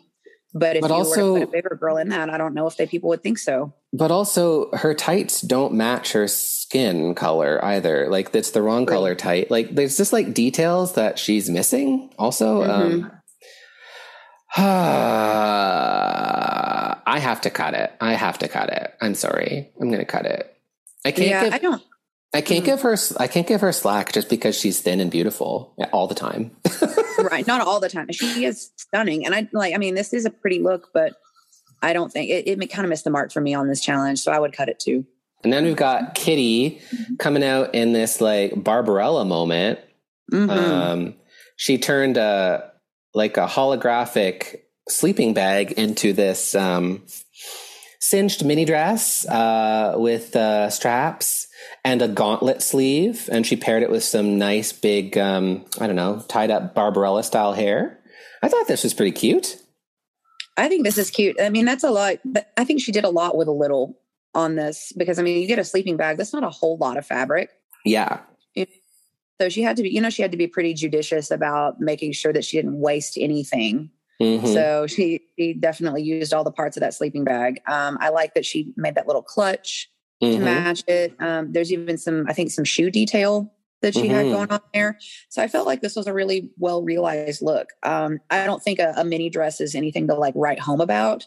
[0.54, 2.54] but if But you also- were to put a bigger girl in that, I don't
[2.54, 3.72] know if they people would think so.
[3.92, 8.08] but also her tights don't match her skin color either.
[8.08, 8.94] Like it's the wrong Right.
[8.94, 9.50] color tight.
[9.50, 12.10] Like there's just like details that she's missing.
[12.18, 13.10] Also, um,
[17.06, 17.92] I have to cut it.
[18.00, 18.94] I have to cut it.
[19.00, 19.70] I'm sorry.
[19.80, 20.54] I'm going to cut it.
[21.04, 21.82] I can't yeah, give I don't.
[22.32, 25.74] I can't give her I can't give her slack just because she's thin and beautiful
[25.92, 26.52] all the time.
[27.30, 28.06] right, not all the time.
[28.12, 29.74] She is stunning, and I like.
[29.74, 31.14] I mean, this is a pretty look, but
[31.82, 34.20] I don't think it, it kind of missed the mark for me on this challenge,
[34.20, 35.04] so I would cut it too.
[35.42, 36.80] and then we've got Kitty
[37.18, 39.80] coming out in this like Barbarella moment.
[40.32, 40.50] Mhm.
[40.50, 41.14] Um,
[41.56, 42.70] she turned a
[43.12, 47.02] like a holographic sleeping bag into this um,
[47.98, 51.48] cinched mini dress uh, with uh, straps
[51.84, 55.96] and a gauntlet sleeve, and she paired it with some nice big um, I don't
[55.96, 57.98] know tied up Barbarella style hair.
[58.42, 59.56] I thought this was pretty cute.
[60.56, 61.40] I think this is cute.
[61.40, 62.16] I mean, that's a lot.
[62.24, 63.98] But I think she did a lot with a little
[64.34, 66.16] on this because I mean, you get a sleeping bag.
[66.16, 67.50] That's not a whole lot of fabric.
[67.84, 68.20] Yeah,
[69.40, 72.12] So she had to be, you know, she had to be pretty judicious about making
[72.12, 73.90] sure that she didn't waste anything.
[74.20, 74.52] Mhm.
[74.52, 77.58] So she, she definitely used all the parts of that sleeping bag.
[77.66, 79.90] Um, I like that she made that little clutch
[80.20, 80.40] to Mhm.
[80.42, 81.14] match it.
[81.18, 83.52] Um, there's even some, I think, some shoe detail
[83.82, 84.30] that she had Mhm.
[84.32, 84.98] going on there.
[85.30, 87.70] So I felt like this was a really well realized look.
[87.82, 91.26] Um, I don't think a, a mini dress is anything to like write home about,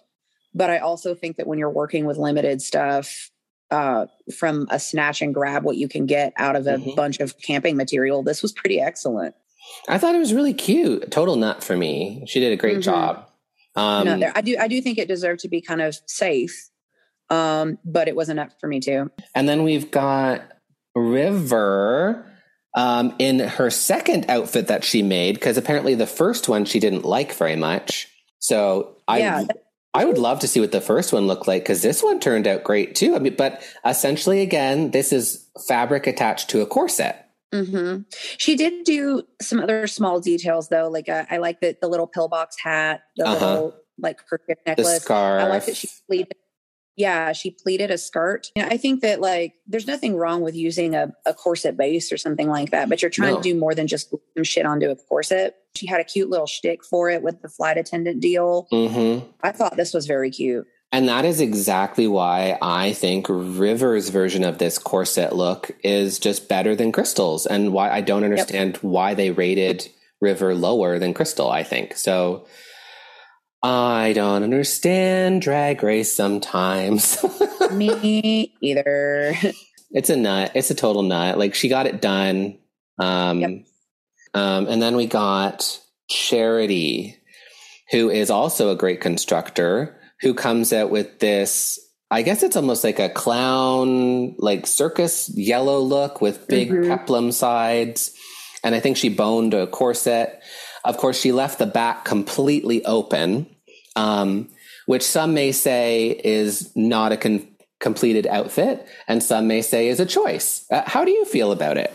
[0.53, 3.31] but I also think that when you're working with limited stuff,
[3.71, 4.05] uh,
[4.35, 6.95] from a snatch and grab what you can get out of a Mhm.
[6.95, 9.33] bunch of camping material, this was pretty excellent.
[9.87, 11.09] I thought it was really cute.
[11.09, 12.23] Total nut for me.
[12.27, 12.83] She did a great Mhm.
[12.83, 13.25] job.
[13.75, 16.69] Um, no, there, I do, I do think it deserved to be kind of safe,
[17.33, 19.09] um, but it was enough for me too.
[19.35, 20.41] And then we've got
[20.95, 22.25] River
[22.75, 27.05] um, in her second outfit that she made, because apparently the first one she didn't
[27.05, 28.07] like very much.
[28.39, 29.43] So I, Yeah.
[29.95, 32.47] I would love to see what the first one looked like because this one turned
[32.47, 33.15] out great too.
[33.15, 37.15] I mean, but essentially, again, this is fabric attached to a corset.
[37.53, 37.97] hmm
[38.39, 40.89] She did do some other small details though.
[40.89, 43.45] Like uh, I like the the little pillbox hat, the Uh-huh.
[43.53, 45.03] little like kerchief The necklace.
[45.03, 45.43] scarf.
[45.43, 46.33] I like that she pleated.
[46.95, 48.51] Yeah, she pleated a skirt.
[48.55, 52.11] You know, I think that like there's nothing wrong with using a, a corset base
[52.11, 53.41] or something like that, but you're trying No.
[53.41, 55.55] to do more than just some shit onto a corset.
[55.75, 58.67] She had a cute little shtick for it with the flight attendant deal.
[58.69, 60.67] hmm I thought this was very cute.
[60.91, 66.47] And that is exactly why I think River's version of this corset look is just
[66.47, 69.89] better than Crystal's, and why I don't understand why they rated
[70.21, 71.49] River lower than Crystal.
[71.49, 72.45] I think so.
[73.63, 77.17] I don't understand Drag Race sometimes.
[77.71, 79.33] Me either.
[79.91, 80.51] it's a nut.
[80.53, 81.37] It's a total nut.
[81.37, 82.57] Like she got it done.
[82.99, 83.51] Um, Yep.
[84.33, 85.79] um, and then we got
[86.09, 87.17] Charity,
[87.91, 91.79] who is also a great constructor, who comes out with this.
[92.11, 96.87] I guess it's almost like a clown, like circus yellow look with big Mhm.
[96.89, 98.11] peplum sides.
[98.63, 100.41] And I think she boned a corset.
[100.85, 103.47] Of course, she left the back completely open,
[103.95, 104.49] um,
[104.85, 107.47] which some may say is not a con-
[107.79, 110.65] completed outfit, and some may say is a choice.
[110.71, 111.93] Uh, how do you feel about it?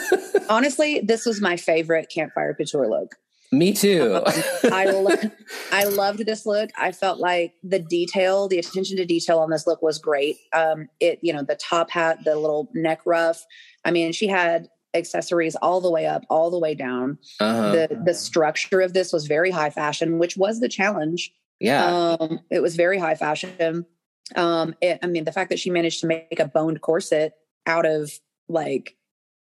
[0.48, 3.14] Honestly, this was my favorite campfire couture look.
[3.52, 4.22] Me too.
[4.64, 5.30] I lo-
[5.72, 6.70] I loved this look.
[6.76, 10.36] I felt like the detail, the attention to detail on this look was great.
[10.52, 13.44] Um, it, you know, the top hat, the little neck ruff.
[13.84, 14.68] I mean, she had
[14.98, 17.18] accessories all the way up, all the way down.
[17.40, 17.72] uh-huh.
[17.72, 21.32] The the structure of this was very high fashion, which was the challenge.
[21.60, 22.16] yeah.
[22.20, 23.86] Um, it was very high fashion.
[24.34, 27.34] Um, it, I mean, the fact that she managed to make a boned corset
[27.66, 28.10] out of
[28.48, 28.96] like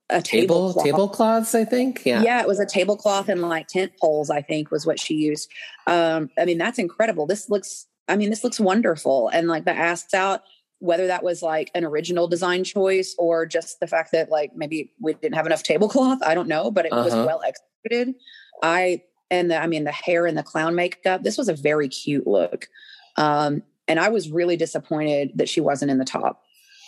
[0.09, 0.85] a Table tablecloth.
[0.85, 2.05] tablecloths, I think.
[2.05, 2.21] Yeah.
[2.21, 2.41] Yeah.
[2.41, 5.49] it was a tablecloth and like tent poles, I think was what she used.
[5.87, 7.25] Um, I mean, that's incredible.
[7.25, 9.29] This looks, I mean, this looks wonderful.
[9.29, 10.41] And like the ass out,
[10.83, 14.91] whether that was like an original design choice or just the fact that like maybe
[14.99, 17.23] we didn't have enough tablecloth, I don't know, but it was Uh-huh.
[17.25, 18.15] well executed.
[18.61, 19.01] I,
[19.31, 22.27] and the, I mean, the hair and the clown makeup, this was a very cute
[22.27, 22.67] look.
[23.15, 26.43] Um, and I was really disappointed that she wasn't in the top.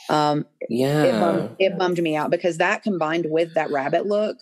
[0.09, 1.19] Um, it, Yeah.
[1.19, 4.37] bummed, it bummed me out because that combined with that rabbit look,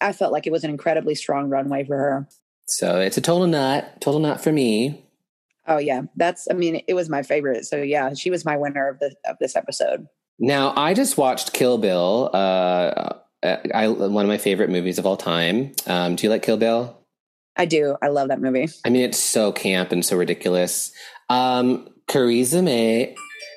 [0.00, 2.28] I felt like it was an incredibly strong runway for her.
[2.66, 4.00] So it's a total nut.
[4.00, 5.04] Total nut for me.
[5.66, 6.48] Oh yeah, that's.
[6.50, 7.64] I mean, it was my favorite.
[7.64, 10.06] So yeah, she was my winner of the of this episode.
[10.38, 12.30] Now, I just watched Kill Bill.
[12.32, 15.72] Uh, I one of my favorite movies of all time.
[15.86, 16.98] Um, do you like Kill Bill?
[17.56, 17.96] I do.
[18.02, 18.68] I love that movie.
[18.84, 20.92] I mean, it's so camp and so ridiculous.
[21.28, 23.14] Um, Choriza May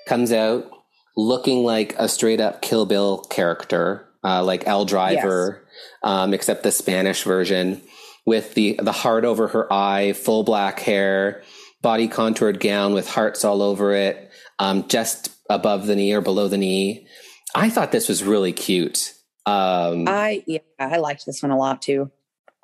[0.07, 0.69] comes out
[1.15, 5.65] looking like a straight up Kill Bill character, uh, like Elle Driver,
[6.03, 7.81] um, except the Spanish version,
[8.25, 11.43] with the the heart over her eye, full black hair,
[11.85, 16.47] body contoured gown with hearts all over it, um, just above the knee or below
[16.47, 17.05] the knee.
[17.53, 19.13] I thought this was really cute.
[19.45, 22.09] Um, I yeah, I liked this one a lot too.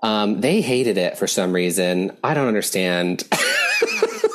[0.01, 2.17] um, they hated it for some reason.
[2.23, 3.23] I don't understand.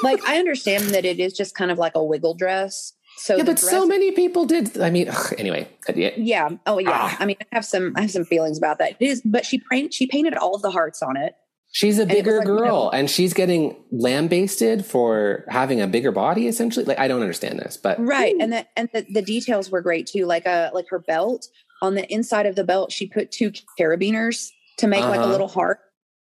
[0.02, 2.92] Like I understand that it is just kind of like a wiggle dress.
[3.16, 4.78] So yeah, but so many people did.
[4.78, 6.50] I mean, ugh, anyway, yeah, Yeah.
[6.66, 6.90] Oh yeah.
[6.92, 7.16] Ah.
[7.18, 8.96] I mean, I have some I have some feelings about that.
[9.00, 11.34] It is, but she painted she painted all of the hearts on it.
[11.78, 16.10] She's a bigger like, you girl, know- and she's getting lambasted for having a bigger
[16.12, 16.46] body.
[16.48, 19.80] Essentially, like I don't understand this, but right and the and the, the details were
[19.82, 21.46] great too like a like her belt
[21.82, 24.48] on the inside of the belt she put two carabiners
[24.78, 25.30] to make like a Uh-huh.
[25.32, 25.78] little heart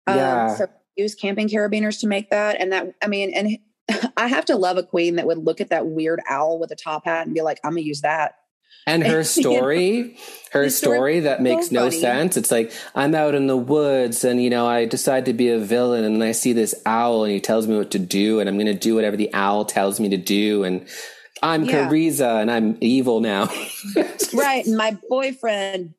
[0.07, 0.55] um, Yeah.
[0.55, 3.59] so use camping carabiners to make that and that i mean and
[4.17, 6.75] i have to love a queen that would look at that weird owl with a
[6.75, 8.33] top hat and be like i'm gonna use that
[8.85, 10.17] and her You know, story,
[10.51, 11.99] her story story that so makes no funny.
[11.99, 12.37] sense.
[12.37, 15.59] It's like I'm out in the woods, and you know I decide to be a
[15.59, 18.55] villain, and I see this owl, and he tells me what to do, and I'm
[18.55, 20.87] going to do whatever the owl tells me to do, and
[21.43, 21.87] I'm Yeah.
[21.87, 23.49] Choriza, and I'm evil now.
[24.33, 25.93] right and my boyfriend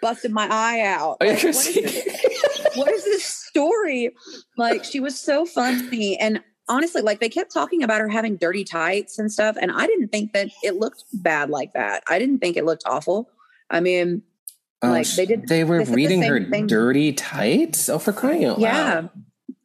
[0.00, 1.16] busted my eye out.
[1.20, 1.76] Like, what, is
[2.76, 4.10] what is this story?
[4.56, 6.16] Like she was so funny.
[6.18, 9.56] And honestly, like they kept talking about her having dirty tights and stuff.
[9.60, 12.02] And I didn't think that it looked bad like that.
[12.08, 13.30] I didn't think it looked awful.
[13.70, 14.22] I mean,
[14.82, 16.66] Oh, Like, they did- They were they said the reading her thing.
[16.66, 17.88] dirty tights.
[17.88, 18.94] Oh, for crying out yeah.
[18.94, 19.10] loud!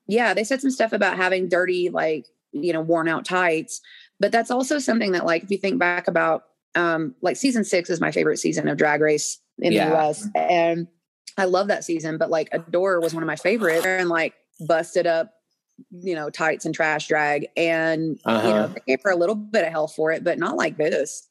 [0.07, 0.33] Yeah.
[0.33, 3.81] They said some stuff about having dirty, like, you know, worn out tights.
[4.21, 6.45] But that's also something that, like, if you think back about,
[6.75, 9.89] um, like season six is my favorite season of Drag Race in Yeah.
[9.89, 10.27] the US.
[10.33, 10.87] And
[11.37, 14.33] I love that season, but like Adore was one of my favorites and like
[14.65, 15.33] busted up,
[15.89, 17.47] you know, tights and trash drag.
[17.57, 18.49] And, you Uh-huh.
[18.49, 21.27] know, they gave her a little bit of hell for it, but not like this.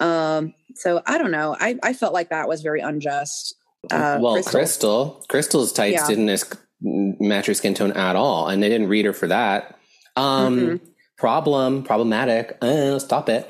[0.00, 1.56] Um, so I don't know.
[1.58, 3.54] I, I felt like that was very unjust.
[3.90, 6.06] Uh, well, Crystal- Crystal, Crystal's tights Yeah.
[6.08, 6.44] didn't as-
[6.80, 9.76] match her skin tone at all, and they didn't read her for that.
[10.16, 10.80] Um, Mhm.
[11.16, 12.58] Problem, problematic.
[12.60, 13.48] Uh, stop it.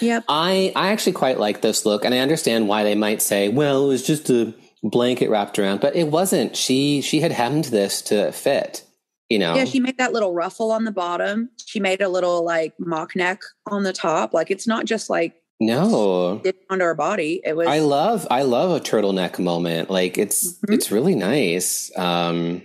[0.00, 0.24] Yep.
[0.28, 3.84] I I actually quite like this look, and I understand why they might say, "Well,
[3.84, 6.56] it was just a blanket wrapped around," but it wasn't.
[6.56, 8.82] She she had hemmed this to fit.
[9.30, 9.54] You know.
[9.54, 11.50] Yeah, she made that little ruffle on the bottom.
[11.64, 14.34] She made a little like mock neck on the top.
[14.34, 16.42] Like it's not just like no.
[16.68, 17.40] onto her body.
[17.44, 19.88] It was I love I love a turtleneck moment.
[19.88, 20.74] Like it's Mhm.
[20.74, 21.96] it's really nice.
[21.96, 22.62] Um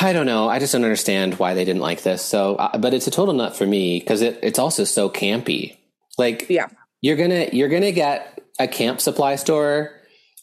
[0.00, 0.48] I don't know.
[0.48, 2.20] I just don't understand why they didn't like this.
[2.20, 5.76] So, uh, but it's a total nut for me because it, it's also so campy.
[6.18, 6.66] Like, Yeah.
[7.00, 9.92] you're gonna you're gonna get a camp supply store,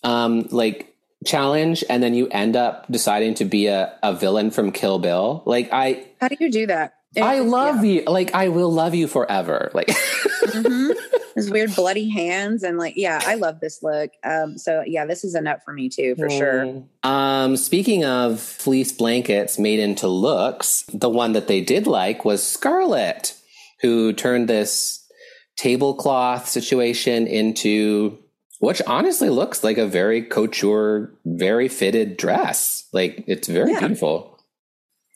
[0.04, 0.91] um, like
[1.26, 5.44] challenge, and then you end up deciding to be a, a villain from Kill Bill.
[5.46, 6.94] Like, I how do you do that?
[7.22, 8.04] I It- love you.
[8.04, 9.70] Like, I will love you forever.
[9.74, 9.88] Like.
[9.88, 10.96] Mhm.
[11.36, 14.12] His weird bloody hands and like yeah, I love this look.
[14.22, 16.84] Um, so yeah, this is a nut for me too for sure.
[17.04, 22.44] Um, speaking of fleece blankets made into looks, the one that they did like was
[22.46, 23.34] Scarlett,
[23.80, 25.08] who turned this
[25.56, 28.18] tablecloth situation into
[28.62, 32.88] which honestly looks like a very couture, very fitted dress.
[32.94, 33.80] Like it's very Yeah.
[33.80, 34.40] beautiful.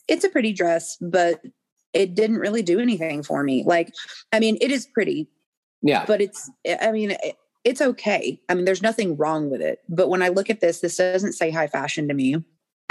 [0.07, 1.41] It's a pretty dress, but
[1.93, 3.63] it didn't really do anything for me.
[3.65, 3.93] Like,
[4.33, 5.27] I mean, it is pretty,
[5.81, 6.03] Yeah.
[6.05, 6.49] but it's
[6.81, 10.27] i mean it- it's okay i mean there's nothing wrong with it but when i
[10.27, 12.35] look at this this doesn't say high fashion to me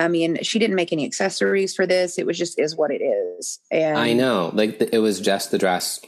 [0.01, 3.01] i mean she didn't make any accessories for this it was just is what it
[3.01, 4.51] is and I know.
[4.53, 6.01] Like it was just the dress.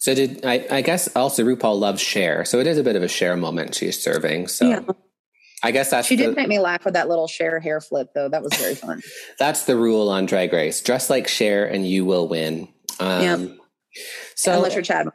[0.00, 2.44] So did I, I guess also RuPaul loves Cher.
[2.44, 4.48] So it is a bit of a Cher moment she's serving.
[4.48, 4.80] So Yeah.
[5.62, 8.08] I guess that's she the, did make me laugh with that little Cher hair flip
[8.14, 9.02] though that was very fun
[9.38, 10.80] That's the rule on Drag Race.
[10.82, 12.68] Dress like Cher, and you will win.
[12.98, 13.46] Um, Yeah.
[14.36, 15.08] So unless you're chad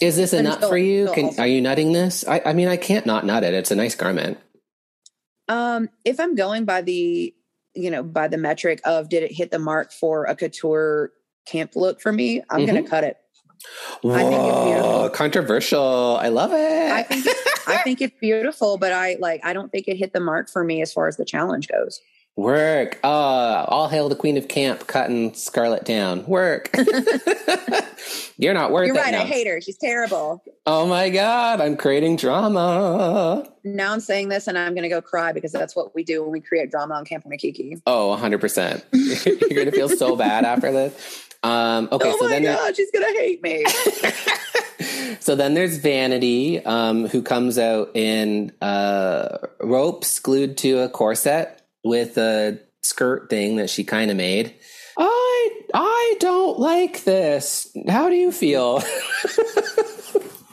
[0.00, 1.10] is this a nut for you?
[1.14, 2.26] Can, also- are you nutting this?
[2.26, 3.54] I, I mean, I can't not nut it.
[3.54, 4.38] It's a nice garment.
[5.48, 7.32] um if i'm going by the
[7.74, 11.12] you know by the metric of did it hit the mark for a couture
[11.46, 13.16] camp look for me i'm gonna cut it
[14.04, 15.10] I think it's beautiful.
[15.10, 16.18] controversial.
[16.20, 16.92] I love it.
[16.92, 17.26] i think
[17.68, 20.64] i think it's beautiful but i like i don't think it hit the mark for
[20.64, 22.00] me as far as the challenge goes
[22.34, 22.98] Work.
[23.04, 26.24] Uh, all hail the queen of camp cutting Scarlett down.
[26.24, 26.70] Work.
[28.38, 29.00] You're not worth You're it.
[29.00, 29.14] right.
[29.14, 29.60] I hate her.
[29.60, 30.42] She's terrible.
[30.64, 31.60] Oh my God.
[31.60, 33.46] I'm creating drama.
[33.64, 36.22] Now I'm saying this and I'm going to go cry because that's what we do
[36.22, 37.82] when we create drama on Camp Makiki.
[37.86, 38.82] Oh, 100%.
[39.26, 41.28] You're going to feel so bad after this.
[41.42, 43.64] Um, okay, oh so my then there- God, she's going to hate me.
[45.20, 51.62] so then there's Vanity, um, who comes out in uh, ropes glued to a corset
[51.84, 54.54] with a skirt thing that she kind of made.
[54.96, 57.74] I I don't like this.
[57.88, 58.82] How do you feel?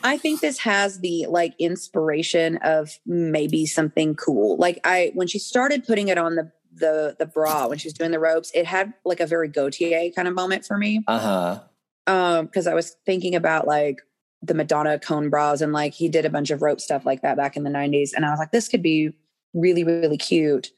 [0.03, 4.57] I think this has the like inspiration of maybe something cool.
[4.57, 7.93] Like I, when she started putting it on the, the, the bra, when she was
[7.93, 11.01] doing the ropes, it had like a very Gaultier kind of moment for me.
[11.07, 11.59] Uh huh.
[12.07, 14.01] Um, cause I was thinking about like
[14.41, 17.37] the Madonna cone bras and like he did a bunch of rope stuff like that
[17.37, 18.13] back in the nineties.
[18.13, 19.13] And I was like, this could be
[19.53, 20.71] really, really cute.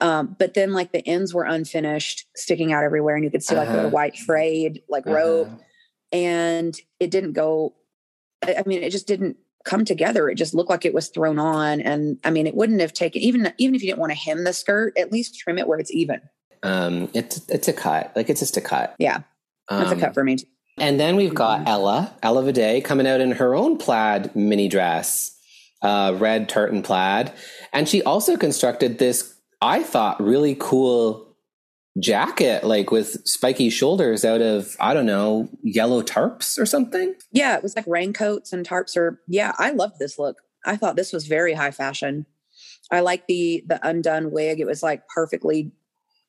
[0.00, 3.56] Um, but then like the ends were unfinished, sticking out everywhere, and you could see
[3.56, 3.82] like Uh-huh.
[3.82, 5.50] the white frayed like rope,
[6.12, 7.74] and it didn't go.
[8.42, 9.36] I mean, it just didn't
[9.68, 10.28] come together.
[10.28, 13.22] It just looked like it was thrown on, and I mean, it wouldn't have taken
[13.22, 15.78] even even if you didn't want to hem the skirt, at least trim it where
[15.78, 16.20] it's even.
[16.62, 18.12] Um, it's it's a cut.
[18.16, 18.94] Like it's just a cut.
[18.98, 19.20] Yeah,
[19.68, 20.36] that's Um, a cut for me.
[20.36, 20.46] Too.
[20.78, 25.36] And then we've got Ella, Ella Vaday, coming out in her own plaid mini dress,
[25.82, 27.32] uh, red tartan plaid.
[27.72, 31.27] And she also constructed this, I thought, really cool
[31.98, 37.14] jacket, like with spiky shoulders out of, I don't know, yellow tarps or something.
[37.32, 38.96] Yeah, it was like raincoats and tarps.
[38.96, 40.36] Or yeah, I loved this look.
[40.64, 42.26] I thought this was very high fashion.
[42.90, 44.60] I like the the undone wig.
[44.60, 45.72] It was like perfectly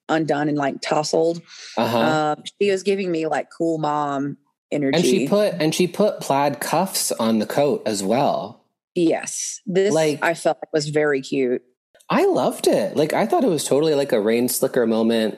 [0.07, 1.41] undone and like tousled.
[1.77, 1.99] Uh-huh.
[2.37, 4.37] Um, she was giving me like cool mom
[4.71, 4.95] energy.
[4.97, 8.65] and she put and she put plaid cuffs on the coat as well.
[8.95, 9.61] Yes.
[9.65, 11.61] This Like- I felt like was very cute.
[12.09, 12.97] I loved it.
[12.97, 15.37] Like I thought it was totally like a rain slicker moment,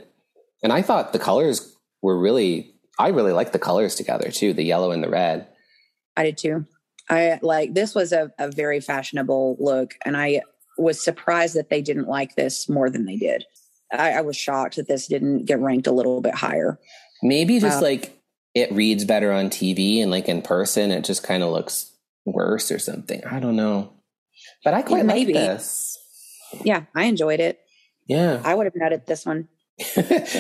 [0.63, 2.75] and I thought the colors were really.
[2.99, 5.47] I really liked the colors together too, the yellow and the red.
[6.15, 6.65] I did too.
[7.09, 10.41] I like this was a, a very fashionable look, and I
[10.77, 13.43] was surprised that they didn't like this more than they did.
[13.91, 16.79] I, I was shocked that this didn't get ranked a little bit higher.
[17.23, 17.88] Maybe just Wow.
[17.89, 18.17] like
[18.53, 21.91] it reads better on TV and like in person, it just kind of looks
[22.25, 23.21] worse or something.
[23.25, 23.93] I don't know,
[24.63, 25.33] but I quite like maybe.
[25.33, 25.97] this.
[26.63, 27.59] Yeah, I enjoyed it.
[28.07, 29.47] Yeah, I would have nutted this one.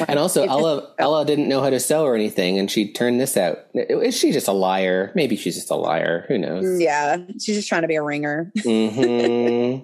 [0.07, 3.37] and also Ella Ella didn't know how to sew or anything, and she turned this
[3.37, 3.59] out.
[3.73, 5.11] Is she just a liar?
[5.15, 6.25] Maybe she's just a liar.
[6.27, 6.63] Who knows?
[6.65, 8.51] Mm, Yeah, she's just trying to be a ringer.
[8.63, 9.81] hmm I Okay,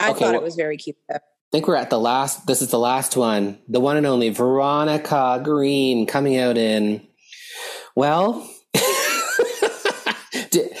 [0.00, 0.96] thought well- it was very cute.
[1.08, 1.16] Though.
[1.16, 2.46] I think we're at the last.
[2.46, 7.06] This is the last one, the one and only Veronica Green coming out in.
[7.96, 8.48] Well,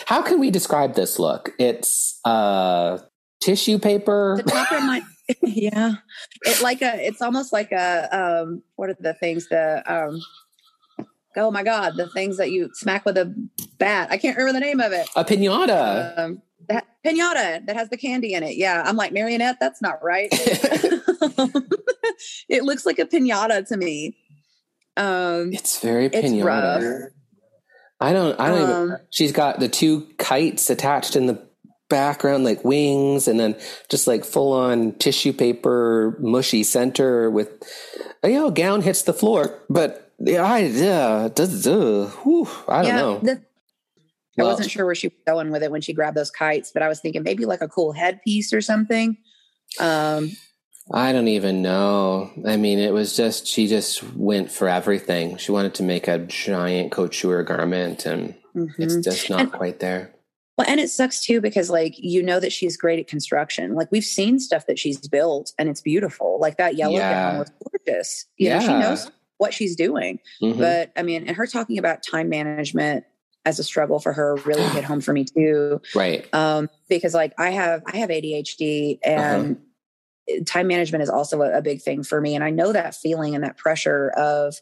[0.06, 1.50] how can we describe this look?
[1.58, 2.98] It's uh,
[3.40, 4.36] tissue paper.
[4.44, 5.02] The top of my
[5.42, 5.94] yeah,
[6.42, 7.06] it like a.
[7.06, 8.42] It's almost like a.
[8.42, 9.48] Um, what are the things?
[9.48, 10.20] The um.
[11.36, 13.32] Oh my god, the things that you smack with a
[13.78, 14.08] bat.
[14.10, 15.08] I can't remember the name of it.
[15.14, 16.18] A pinata.
[16.18, 18.56] Um, that pinata that has the candy in it.
[18.56, 19.58] Yeah, I'm like marionette.
[19.60, 20.28] That's not right.
[22.48, 24.16] it looks like a pinata to me.
[24.96, 26.44] Um, it's very it's pinata.
[26.44, 27.12] rough.
[28.00, 28.40] I don't.
[28.40, 28.92] I don't even.
[28.92, 31.49] Um, She's got the two kites attached in the
[31.90, 33.54] background, like wings, and then
[33.90, 37.50] just like full on tissue paper, mushy center with.
[38.24, 42.86] You know, gown hits the floor, but the I yeah, duh, duh, whew, I don't
[42.86, 43.18] yeah, know.
[43.20, 43.42] the-
[44.38, 46.70] I Well, wasn't sure where she was going with it when she grabbed those kites,
[46.72, 49.16] but I was thinking maybe like a cool headpiece or something.
[49.78, 50.30] Um,
[50.92, 52.30] I don't even know.
[52.46, 55.36] I mean, it was just she just went for everything.
[55.38, 58.34] She wanted to make a giant couture garment, and
[58.78, 59.02] it's mhm.
[59.04, 60.12] just not And- quite there.
[60.60, 63.74] Well, and it sucks too because like you know that she's great at construction.
[63.74, 66.38] Like we've seen stuff that she's built and it's beautiful.
[66.40, 67.30] Like that yellow Yeah.
[67.30, 67.50] gown was
[67.86, 68.26] gorgeous.
[68.36, 70.18] You know, she knows what she's doing.
[70.42, 70.58] Mhm.
[70.58, 73.04] But I mean, and her talking about time management
[73.46, 75.80] as a struggle for her really hit home for me too.
[75.94, 76.26] right.
[76.34, 79.18] Um, because like I have I have ADHD Uh-huh.
[79.22, 82.34] and time management is also a, a big thing for me.
[82.34, 84.54] And I know that feeling and that pressure of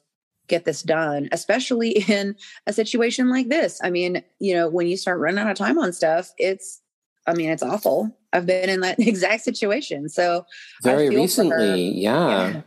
[0.49, 3.81] get this done, especially in a situation like this.
[3.83, 6.81] I mean, you know, when you start running out of time on stuff, it's
[7.27, 8.17] I mean, it's awful.
[8.33, 10.09] I've been in that exact situation.
[10.09, 10.47] So
[10.83, 11.23] Very feel her.
[11.23, 12.29] recently, yeah.
[12.29, 12.61] yeah.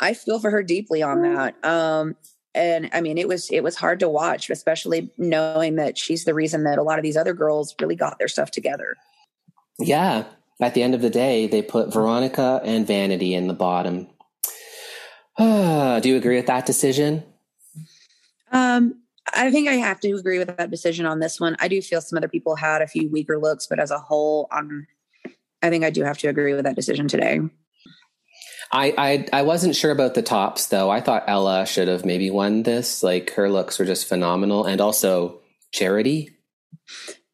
[0.00, 1.62] I feel for her deeply on that.
[1.64, 2.16] Um,
[2.54, 6.34] and I mean, it was it was hard to watch, especially knowing that she's the
[6.34, 8.96] reason that a lot of these other girls really got their stuff together.
[9.78, 10.24] Yeah.
[10.58, 14.08] At the end of the day, they put Veronica and Vanity in the bottom.
[15.38, 17.22] Do you agree with that decision?
[18.52, 19.00] Um,
[19.34, 21.56] I think I have to agree with that decision on this one.
[21.58, 24.48] I do feel some other people had a few weaker looks, but as a whole,
[24.52, 24.86] um,
[25.62, 27.40] I think I do have to agree with that decision today.
[28.72, 30.90] I, I I wasn't sure about the tops though.
[30.90, 33.02] I thought Ella should have maybe won this.
[33.02, 35.40] Like her looks were just phenomenal, and also
[35.72, 36.30] Charity.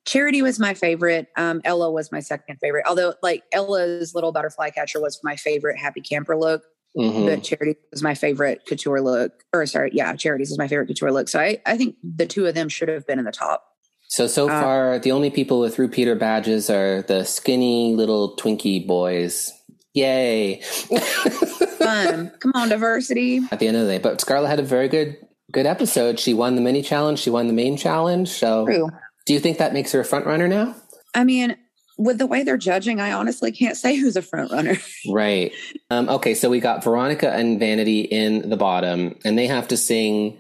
[0.04, 1.28] Charity was my favorite.
[1.36, 2.84] Um, Ella was my second favorite.
[2.88, 6.64] Although, like Ella's little butterfly catcher was my favorite happy camper look,
[6.96, 7.26] Mhm.
[7.26, 9.32] but Charity was my favorite couture look.
[9.52, 11.28] Or sorry, yeah, Charity's was my favorite couture look.
[11.28, 13.64] So I, I think the two of them should have been in the top.
[14.08, 18.86] So so Uh, far, the only people with repeater badges are the skinny little Twinkie
[18.86, 19.50] boys.
[19.94, 20.60] Yay!
[21.78, 23.40] Fun, come on, diversity.
[23.50, 25.16] At the end of the day, but Scarlett had a very good
[25.50, 26.18] good episode.
[26.18, 27.18] She won the mini challenge.
[27.18, 28.28] She won the main challenge.
[28.30, 28.88] So, True.
[29.26, 30.74] do you think that makes her a front runner now?
[31.14, 31.56] I mean,
[32.04, 34.76] with the way they're judging, I honestly can't say who's a front runner.
[35.08, 35.52] Right.
[35.90, 39.76] Um, okay, so we got Veronica and Vanity in the bottom, and they have to
[39.76, 40.38] sing.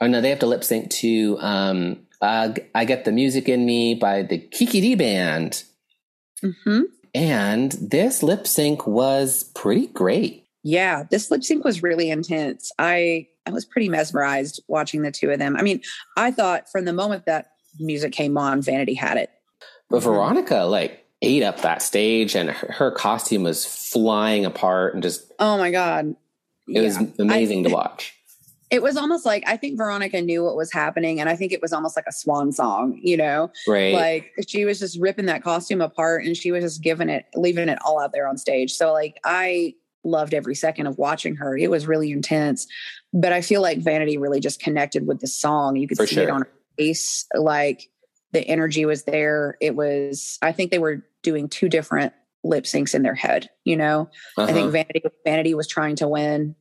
[0.00, 3.64] Oh no, they have to lip sync to um, uh, "I Get the Music in
[3.64, 5.62] Me" by the Kiki Dee Band,
[6.40, 6.82] hmm
[7.14, 10.44] and this lip sync was pretty great.
[10.64, 12.72] Yeah, this lip sync was really intense.
[12.78, 15.56] I I was pretty mesmerized watching the two of them.
[15.56, 15.80] I mean,
[16.16, 19.30] I thought from the moment that music came on, Vanity had it.
[19.90, 20.04] But Mhm.
[20.04, 25.32] Veronica like ate up that stage, and her, her costume was flying apart, and just
[25.38, 26.14] Oh my god,
[26.68, 28.14] it was amazing I- to watch.
[28.70, 31.62] It was almost like I think Veronica knew what was happening, and I think it
[31.62, 32.98] was almost like a swan song.
[33.00, 33.94] You know, Right.
[33.94, 37.68] like she was just ripping that costume apart, and she was just giving it, leaving
[37.68, 38.72] it all out there on stage.
[38.72, 41.56] So like I loved every second of watching her.
[41.56, 42.66] It was really intense,
[43.12, 45.76] but I feel like Vanity really just connected with the song.
[45.76, 47.88] You could For see it on her face, like
[48.32, 49.56] the energy was there.
[49.60, 50.36] It was.
[50.42, 52.12] I think they were doing two different
[52.44, 53.50] lip syncs in their head.
[53.64, 54.52] You know, I Uh-huh.
[54.52, 56.54] think Vanity Vanity was trying to win,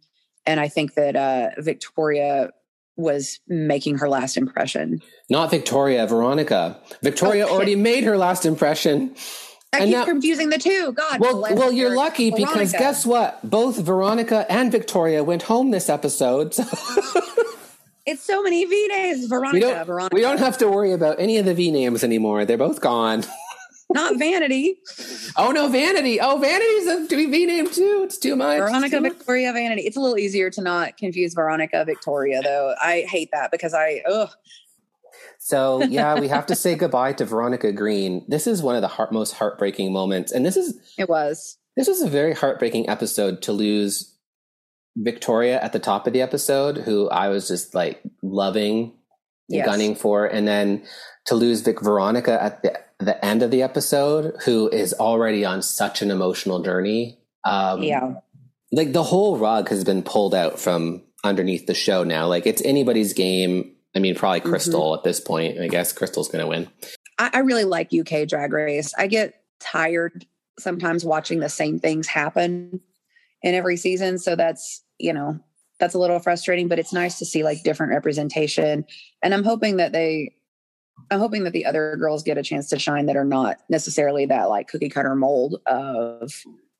[0.47, 2.49] and I think that uh, Victoria
[2.95, 5.01] was making her last impression.
[5.29, 6.79] Not Victoria, Veronica.
[7.01, 9.15] Victoria Oh, already made her last impression.
[9.73, 10.93] I And keep now- confusing the two.
[10.93, 11.19] God.
[11.19, 13.39] Well, well, you're lucky because guess what?
[13.49, 16.53] Both Veronica and Victoria went home this episode.
[16.53, 16.63] So
[18.05, 19.25] It's so many V names.
[19.27, 20.15] Veronica, we don't Veronica.
[20.15, 22.45] we don't have to worry about any of the V names anymore.
[22.45, 23.23] They're both gone.
[23.93, 24.77] Not Vanity.
[25.37, 26.19] Oh no, Vanity.
[26.19, 28.01] Oh, Vanity's a to be V name too.
[28.03, 28.57] It's too much.
[28.59, 29.13] Veronica Too much.
[29.13, 29.83] Victoria Vanity.
[29.83, 32.73] It's a little easier to not confuse Veronica Victoria, though.
[32.81, 34.29] I hate that because I, ugh.
[35.39, 38.25] So yeah, we have to say goodbye to Veronica Green.
[38.27, 41.57] This is one of the heart, most heartbreaking moments, and this is It was.
[41.75, 44.15] this was a very heartbreaking episode to lose
[44.95, 48.83] Victoria at the top of the episode, who I was just like loving
[49.49, 49.65] and Yes.
[49.65, 50.83] gunning for, and then
[51.25, 55.61] to lose Vic Veronica at the the end of the episode, who is already on
[55.61, 57.19] such an emotional journey.
[57.45, 58.15] Um, Yeah.
[58.71, 62.27] like the whole rug has been pulled out from underneath the show now.
[62.27, 63.75] Like it's anybody's game.
[63.95, 64.49] I mean, probably Mm-hmm.
[64.49, 65.59] Crystal at this point.
[65.59, 66.67] I guess Crystal's going to win.
[67.19, 68.93] I, I really like UK Drag Race.
[68.97, 70.25] I get tired
[70.59, 72.81] sometimes watching the same things happen
[73.41, 74.17] in every season.
[74.17, 75.39] So that's, you know,
[75.79, 78.85] that's a little frustrating, but it's nice to see like different representation.
[79.21, 80.33] And I'm hoping that they,
[81.11, 84.25] I'm hoping that the other girls get a chance to shine that are not necessarily
[84.27, 86.31] that like cookie cutter mold of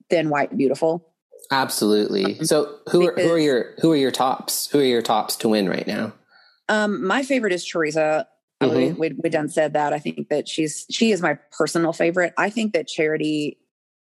[0.10, 1.08] thin, white, beautiful.
[1.52, 2.40] Absolutely.
[2.40, 4.68] Um, So who are, who are your who are your tops?
[4.72, 6.14] Who are your tops to win right now?
[6.70, 8.28] Um, my favorite is Teresa.
[8.62, 8.98] Mhm.
[8.98, 9.92] We, we, we done said that.
[9.94, 12.34] I think that she's she is my personal favorite.
[12.38, 13.58] I think that Charity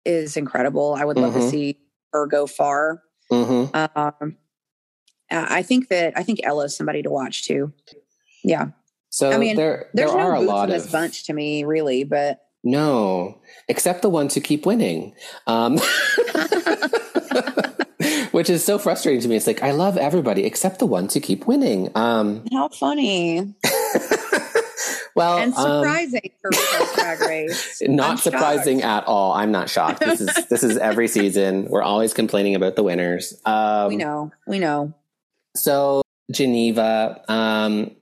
[0.04, 0.94] is incredible.
[0.96, 1.40] I would love Mhm.
[1.40, 1.78] to see
[2.12, 3.02] her go far.
[3.32, 3.74] Mm-hmm.
[3.96, 4.36] Um,
[5.30, 7.72] I think that I think Ella's somebody to watch too.
[8.44, 8.68] Yeah,
[9.16, 11.32] So I mean, there there there's are no a lot in this of bunch to
[11.32, 12.04] me, really.
[12.04, 15.14] But no, except the ones who keep winning.
[15.46, 15.80] Um,
[18.32, 19.36] which is so frustrating to me.
[19.36, 21.90] It's like I love everybody except the ones who keep winning.
[21.94, 23.38] Um, how funny
[25.14, 27.80] well, and um, surprising for RuPaul's Drag Race.
[27.86, 29.04] not I'm surprising shocked.
[29.04, 29.32] at all.
[29.32, 30.00] I'm not shocked.
[30.00, 31.68] This is this is every season.
[31.70, 33.40] We're always complaining about the winners.
[33.46, 34.92] Um, we know, we know.
[35.54, 37.92] So Geneva, um,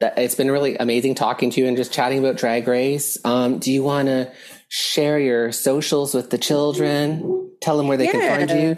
[0.00, 3.18] it's been really amazing talking to you and just chatting about Drag Race.
[3.24, 4.32] Um, do you want to
[4.68, 7.50] share your socials with the children?
[7.60, 8.76] Tell them where they can find you.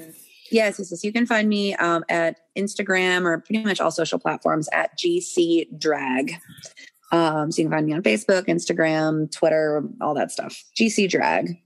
[0.51, 1.05] Yes, yes, yes.
[1.05, 5.79] You can find me um, at Instagram or pretty much all social platforms at GC
[5.79, 6.35] Drag.
[7.11, 10.63] Um, so you can find me on Facebook, Instagram, Twitter, all that stuff.
[10.79, 11.59] GC Drag.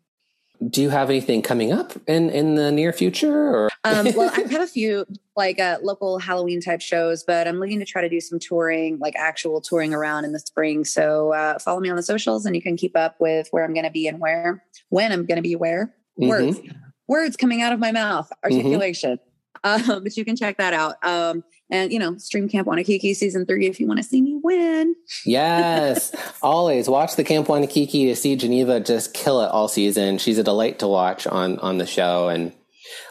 [0.69, 3.35] Do you have anything coming up in in the near future?
[3.35, 5.05] Or Um, well, I've had a few
[5.37, 8.99] like uh, local Halloween type shows, but I'm looking to try to do some touring,
[8.99, 10.85] like actual touring around in the spring.
[10.85, 13.75] So uh, follow me on the socials, and you can keep up with where I'm
[13.75, 15.95] going to be and where, when I'm going to be where.
[16.21, 16.29] Mhm.
[16.29, 16.61] Words,
[17.09, 19.19] words coming out of my mouth, articulation.
[19.65, 20.95] Um, but you can check that out.
[21.03, 24.39] Um, and you know, stream Camp Wannakiki season three if you want to see me
[24.43, 24.95] win.
[25.25, 30.19] yes, always watch the Camp Wannakiki to see Geneva just kill it all season.
[30.19, 32.53] She's a delight to watch on on the show and.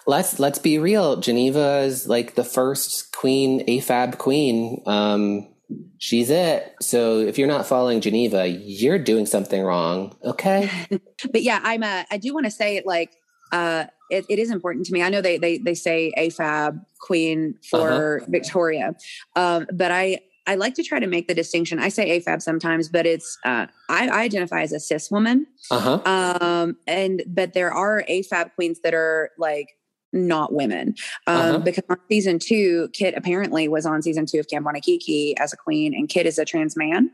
[0.08, 1.18] Let's let's be real.
[1.18, 4.82] Geneva is like the first queen, AFAB queen.
[4.86, 5.54] Um,
[5.98, 6.76] she's it.
[6.82, 10.16] So if you're not following Geneva, you're doing something wrong.
[10.24, 10.70] Okay.
[11.32, 13.12] but yeah, I'm a, I do want to say it like,
[13.52, 15.02] uh, it, it is important to me.
[15.02, 18.96] I know they, they, they say AFAB queen for Victoria.
[19.36, 21.80] Um, but I, I like to try to make the distinction.
[21.80, 25.48] I say AFAB sometimes, but it's, uh, I, I identify as a cis woman.
[25.72, 26.40] Uh huh.
[26.40, 29.70] Um, and, but there are AFAB queens that are like,
[30.14, 30.96] not women.
[31.28, 31.58] Um, Uh-huh.
[31.58, 35.58] because on season two, Kit apparently was on season two of Camp Wannakiki as a
[35.58, 37.10] queen, and Kit is a trans man.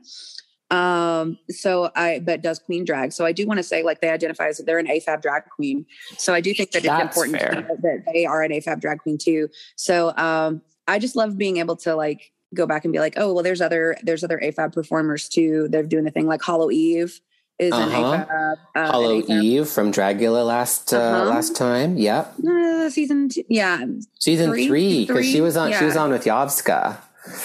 [0.71, 3.11] Um, so I, but does queen drag.
[3.11, 5.85] So I do want to say, like, they identify as they're an AFAB drag queen.
[6.17, 8.99] So I do think that it's important to know that they are an AFAB drag
[8.99, 9.49] queen too.
[9.75, 13.33] So um, I just love being able to like go back and be like, oh,
[13.33, 15.67] well, there's other there's other AFAB performers too.
[15.69, 17.19] They're doing the thing like Hollow Eve
[17.59, 18.25] is an Uh-huh.
[18.25, 18.55] AFAB.
[18.75, 21.29] Uh, Hollow an AFAB Eve from Dragula last uh, Uh-huh.
[21.29, 21.97] last time.
[21.97, 22.33] Yep.
[22.47, 23.85] Uh, season two, yeah,
[24.19, 25.05] Season Three?
[25.05, 25.71] because she was on.
[25.73, 26.97] She was on with Yovska.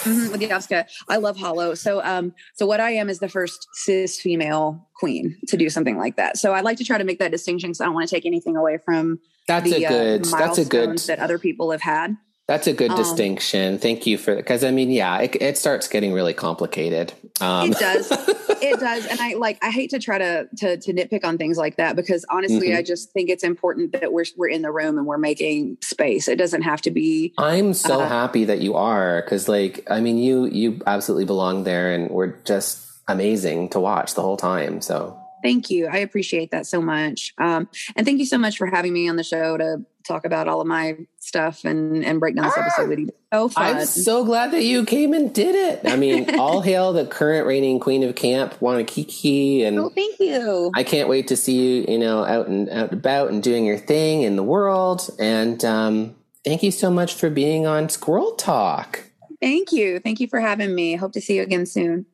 [0.03, 0.87] Mhm, with.
[1.07, 1.75] I love Hollow.
[1.75, 5.97] So, um, so what I am is the first cis female queen to do something
[5.97, 6.37] like that.
[6.37, 8.25] So I like to try to make that distinction because I don't want to take
[8.25, 10.27] anything away from That's the a good.
[10.27, 10.77] uh, that's a good.
[10.89, 12.15] milestones that other people have had.
[12.47, 13.77] That's a good Um, distinction.
[13.77, 17.11] Thank you for because I mean, yeah, it, it starts getting really complicated.
[17.41, 18.09] Um, It does.
[18.61, 19.05] it does.
[19.05, 21.97] And I like I hate to try to to to nitpick on things like that
[21.97, 22.77] because honestly, Mhm.
[22.77, 26.29] I just think it's important that we're we're in the room and we're making space.
[26.29, 29.99] It doesn't have to be I'm so Uh, happy that you are because, like, I
[29.99, 32.79] mean, you you absolutely belong there, and we're just
[33.09, 34.79] amazing to watch the whole time.
[34.81, 35.17] So
[35.47, 35.87] Thank you.
[35.87, 37.33] I appreciate that so much.
[37.37, 40.47] Um, and thank you so much for having me on the show to talk about
[40.47, 43.09] all of my stuff and, and break down this episode with you.
[43.33, 43.77] So fun.
[43.77, 45.89] I'm so glad that you came and did it.
[45.89, 50.71] I mean, all hail the current reigning queen of camp, Wannakiki, and oh, thank you.
[50.75, 53.77] I can't wait to see you, you know, out and out about and doing your
[53.77, 55.09] thing in the world.
[55.17, 59.03] And um, thank you so much for being on Squirrel Talk.
[59.41, 59.99] Thank you.
[59.99, 60.95] Thank you for having me.
[60.95, 62.05] Hope to see you again soon.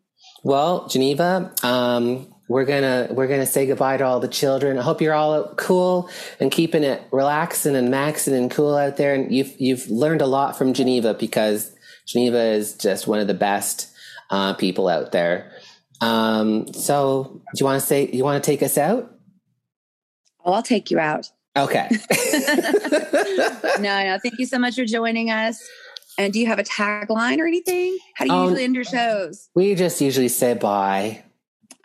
[0.44, 4.78] Well, Geneva, um, we're gonna we're gonna say goodbye to all the children.
[4.78, 6.10] I hope you're all cool
[6.40, 9.14] and keeping it relaxing and maxing and cool out there.
[9.16, 11.74] And you've you've learned a lot from Geneva because
[12.06, 13.90] Geneva is just one of the best
[14.30, 15.52] uh, people out there.
[16.02, 19.10] Um, so, do you want to say you want to take us out?
[20.44, 21.32] Oh, I'll take you out.
[21.56, 21.88] Okay.
[23.80, 24.18] no, no.
[24.22, 25.64] Thank you so much for joining us.
[26.18, 27.98] And do you have a tagline or anything?
[28.16, 29.50] How do you Um, usually end your shows?
[29.56, 31.24] we just usually say bye.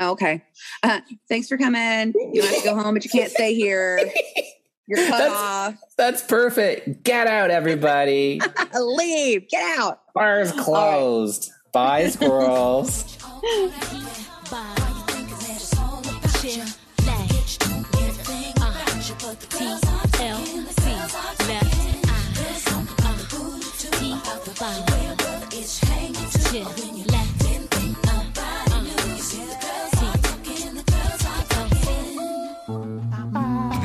[0.01, 0.45] Oh, okay.
[0.83, 2.15] Uh, thanks for coming.
[2.33, 4.01] You have to go home, but you can't stay here.
[4.87, 5.75] You're cut That's- off.
[5.97, 7.03] That's perfect.
[7.03, 8.41] Get out, everybody.
[8.75, 9.49] Leave.
[9.49, 10.01] Get out.
[10.15, 11.51] Bars closed.
[11.73, 13.19] Bye, squirrels.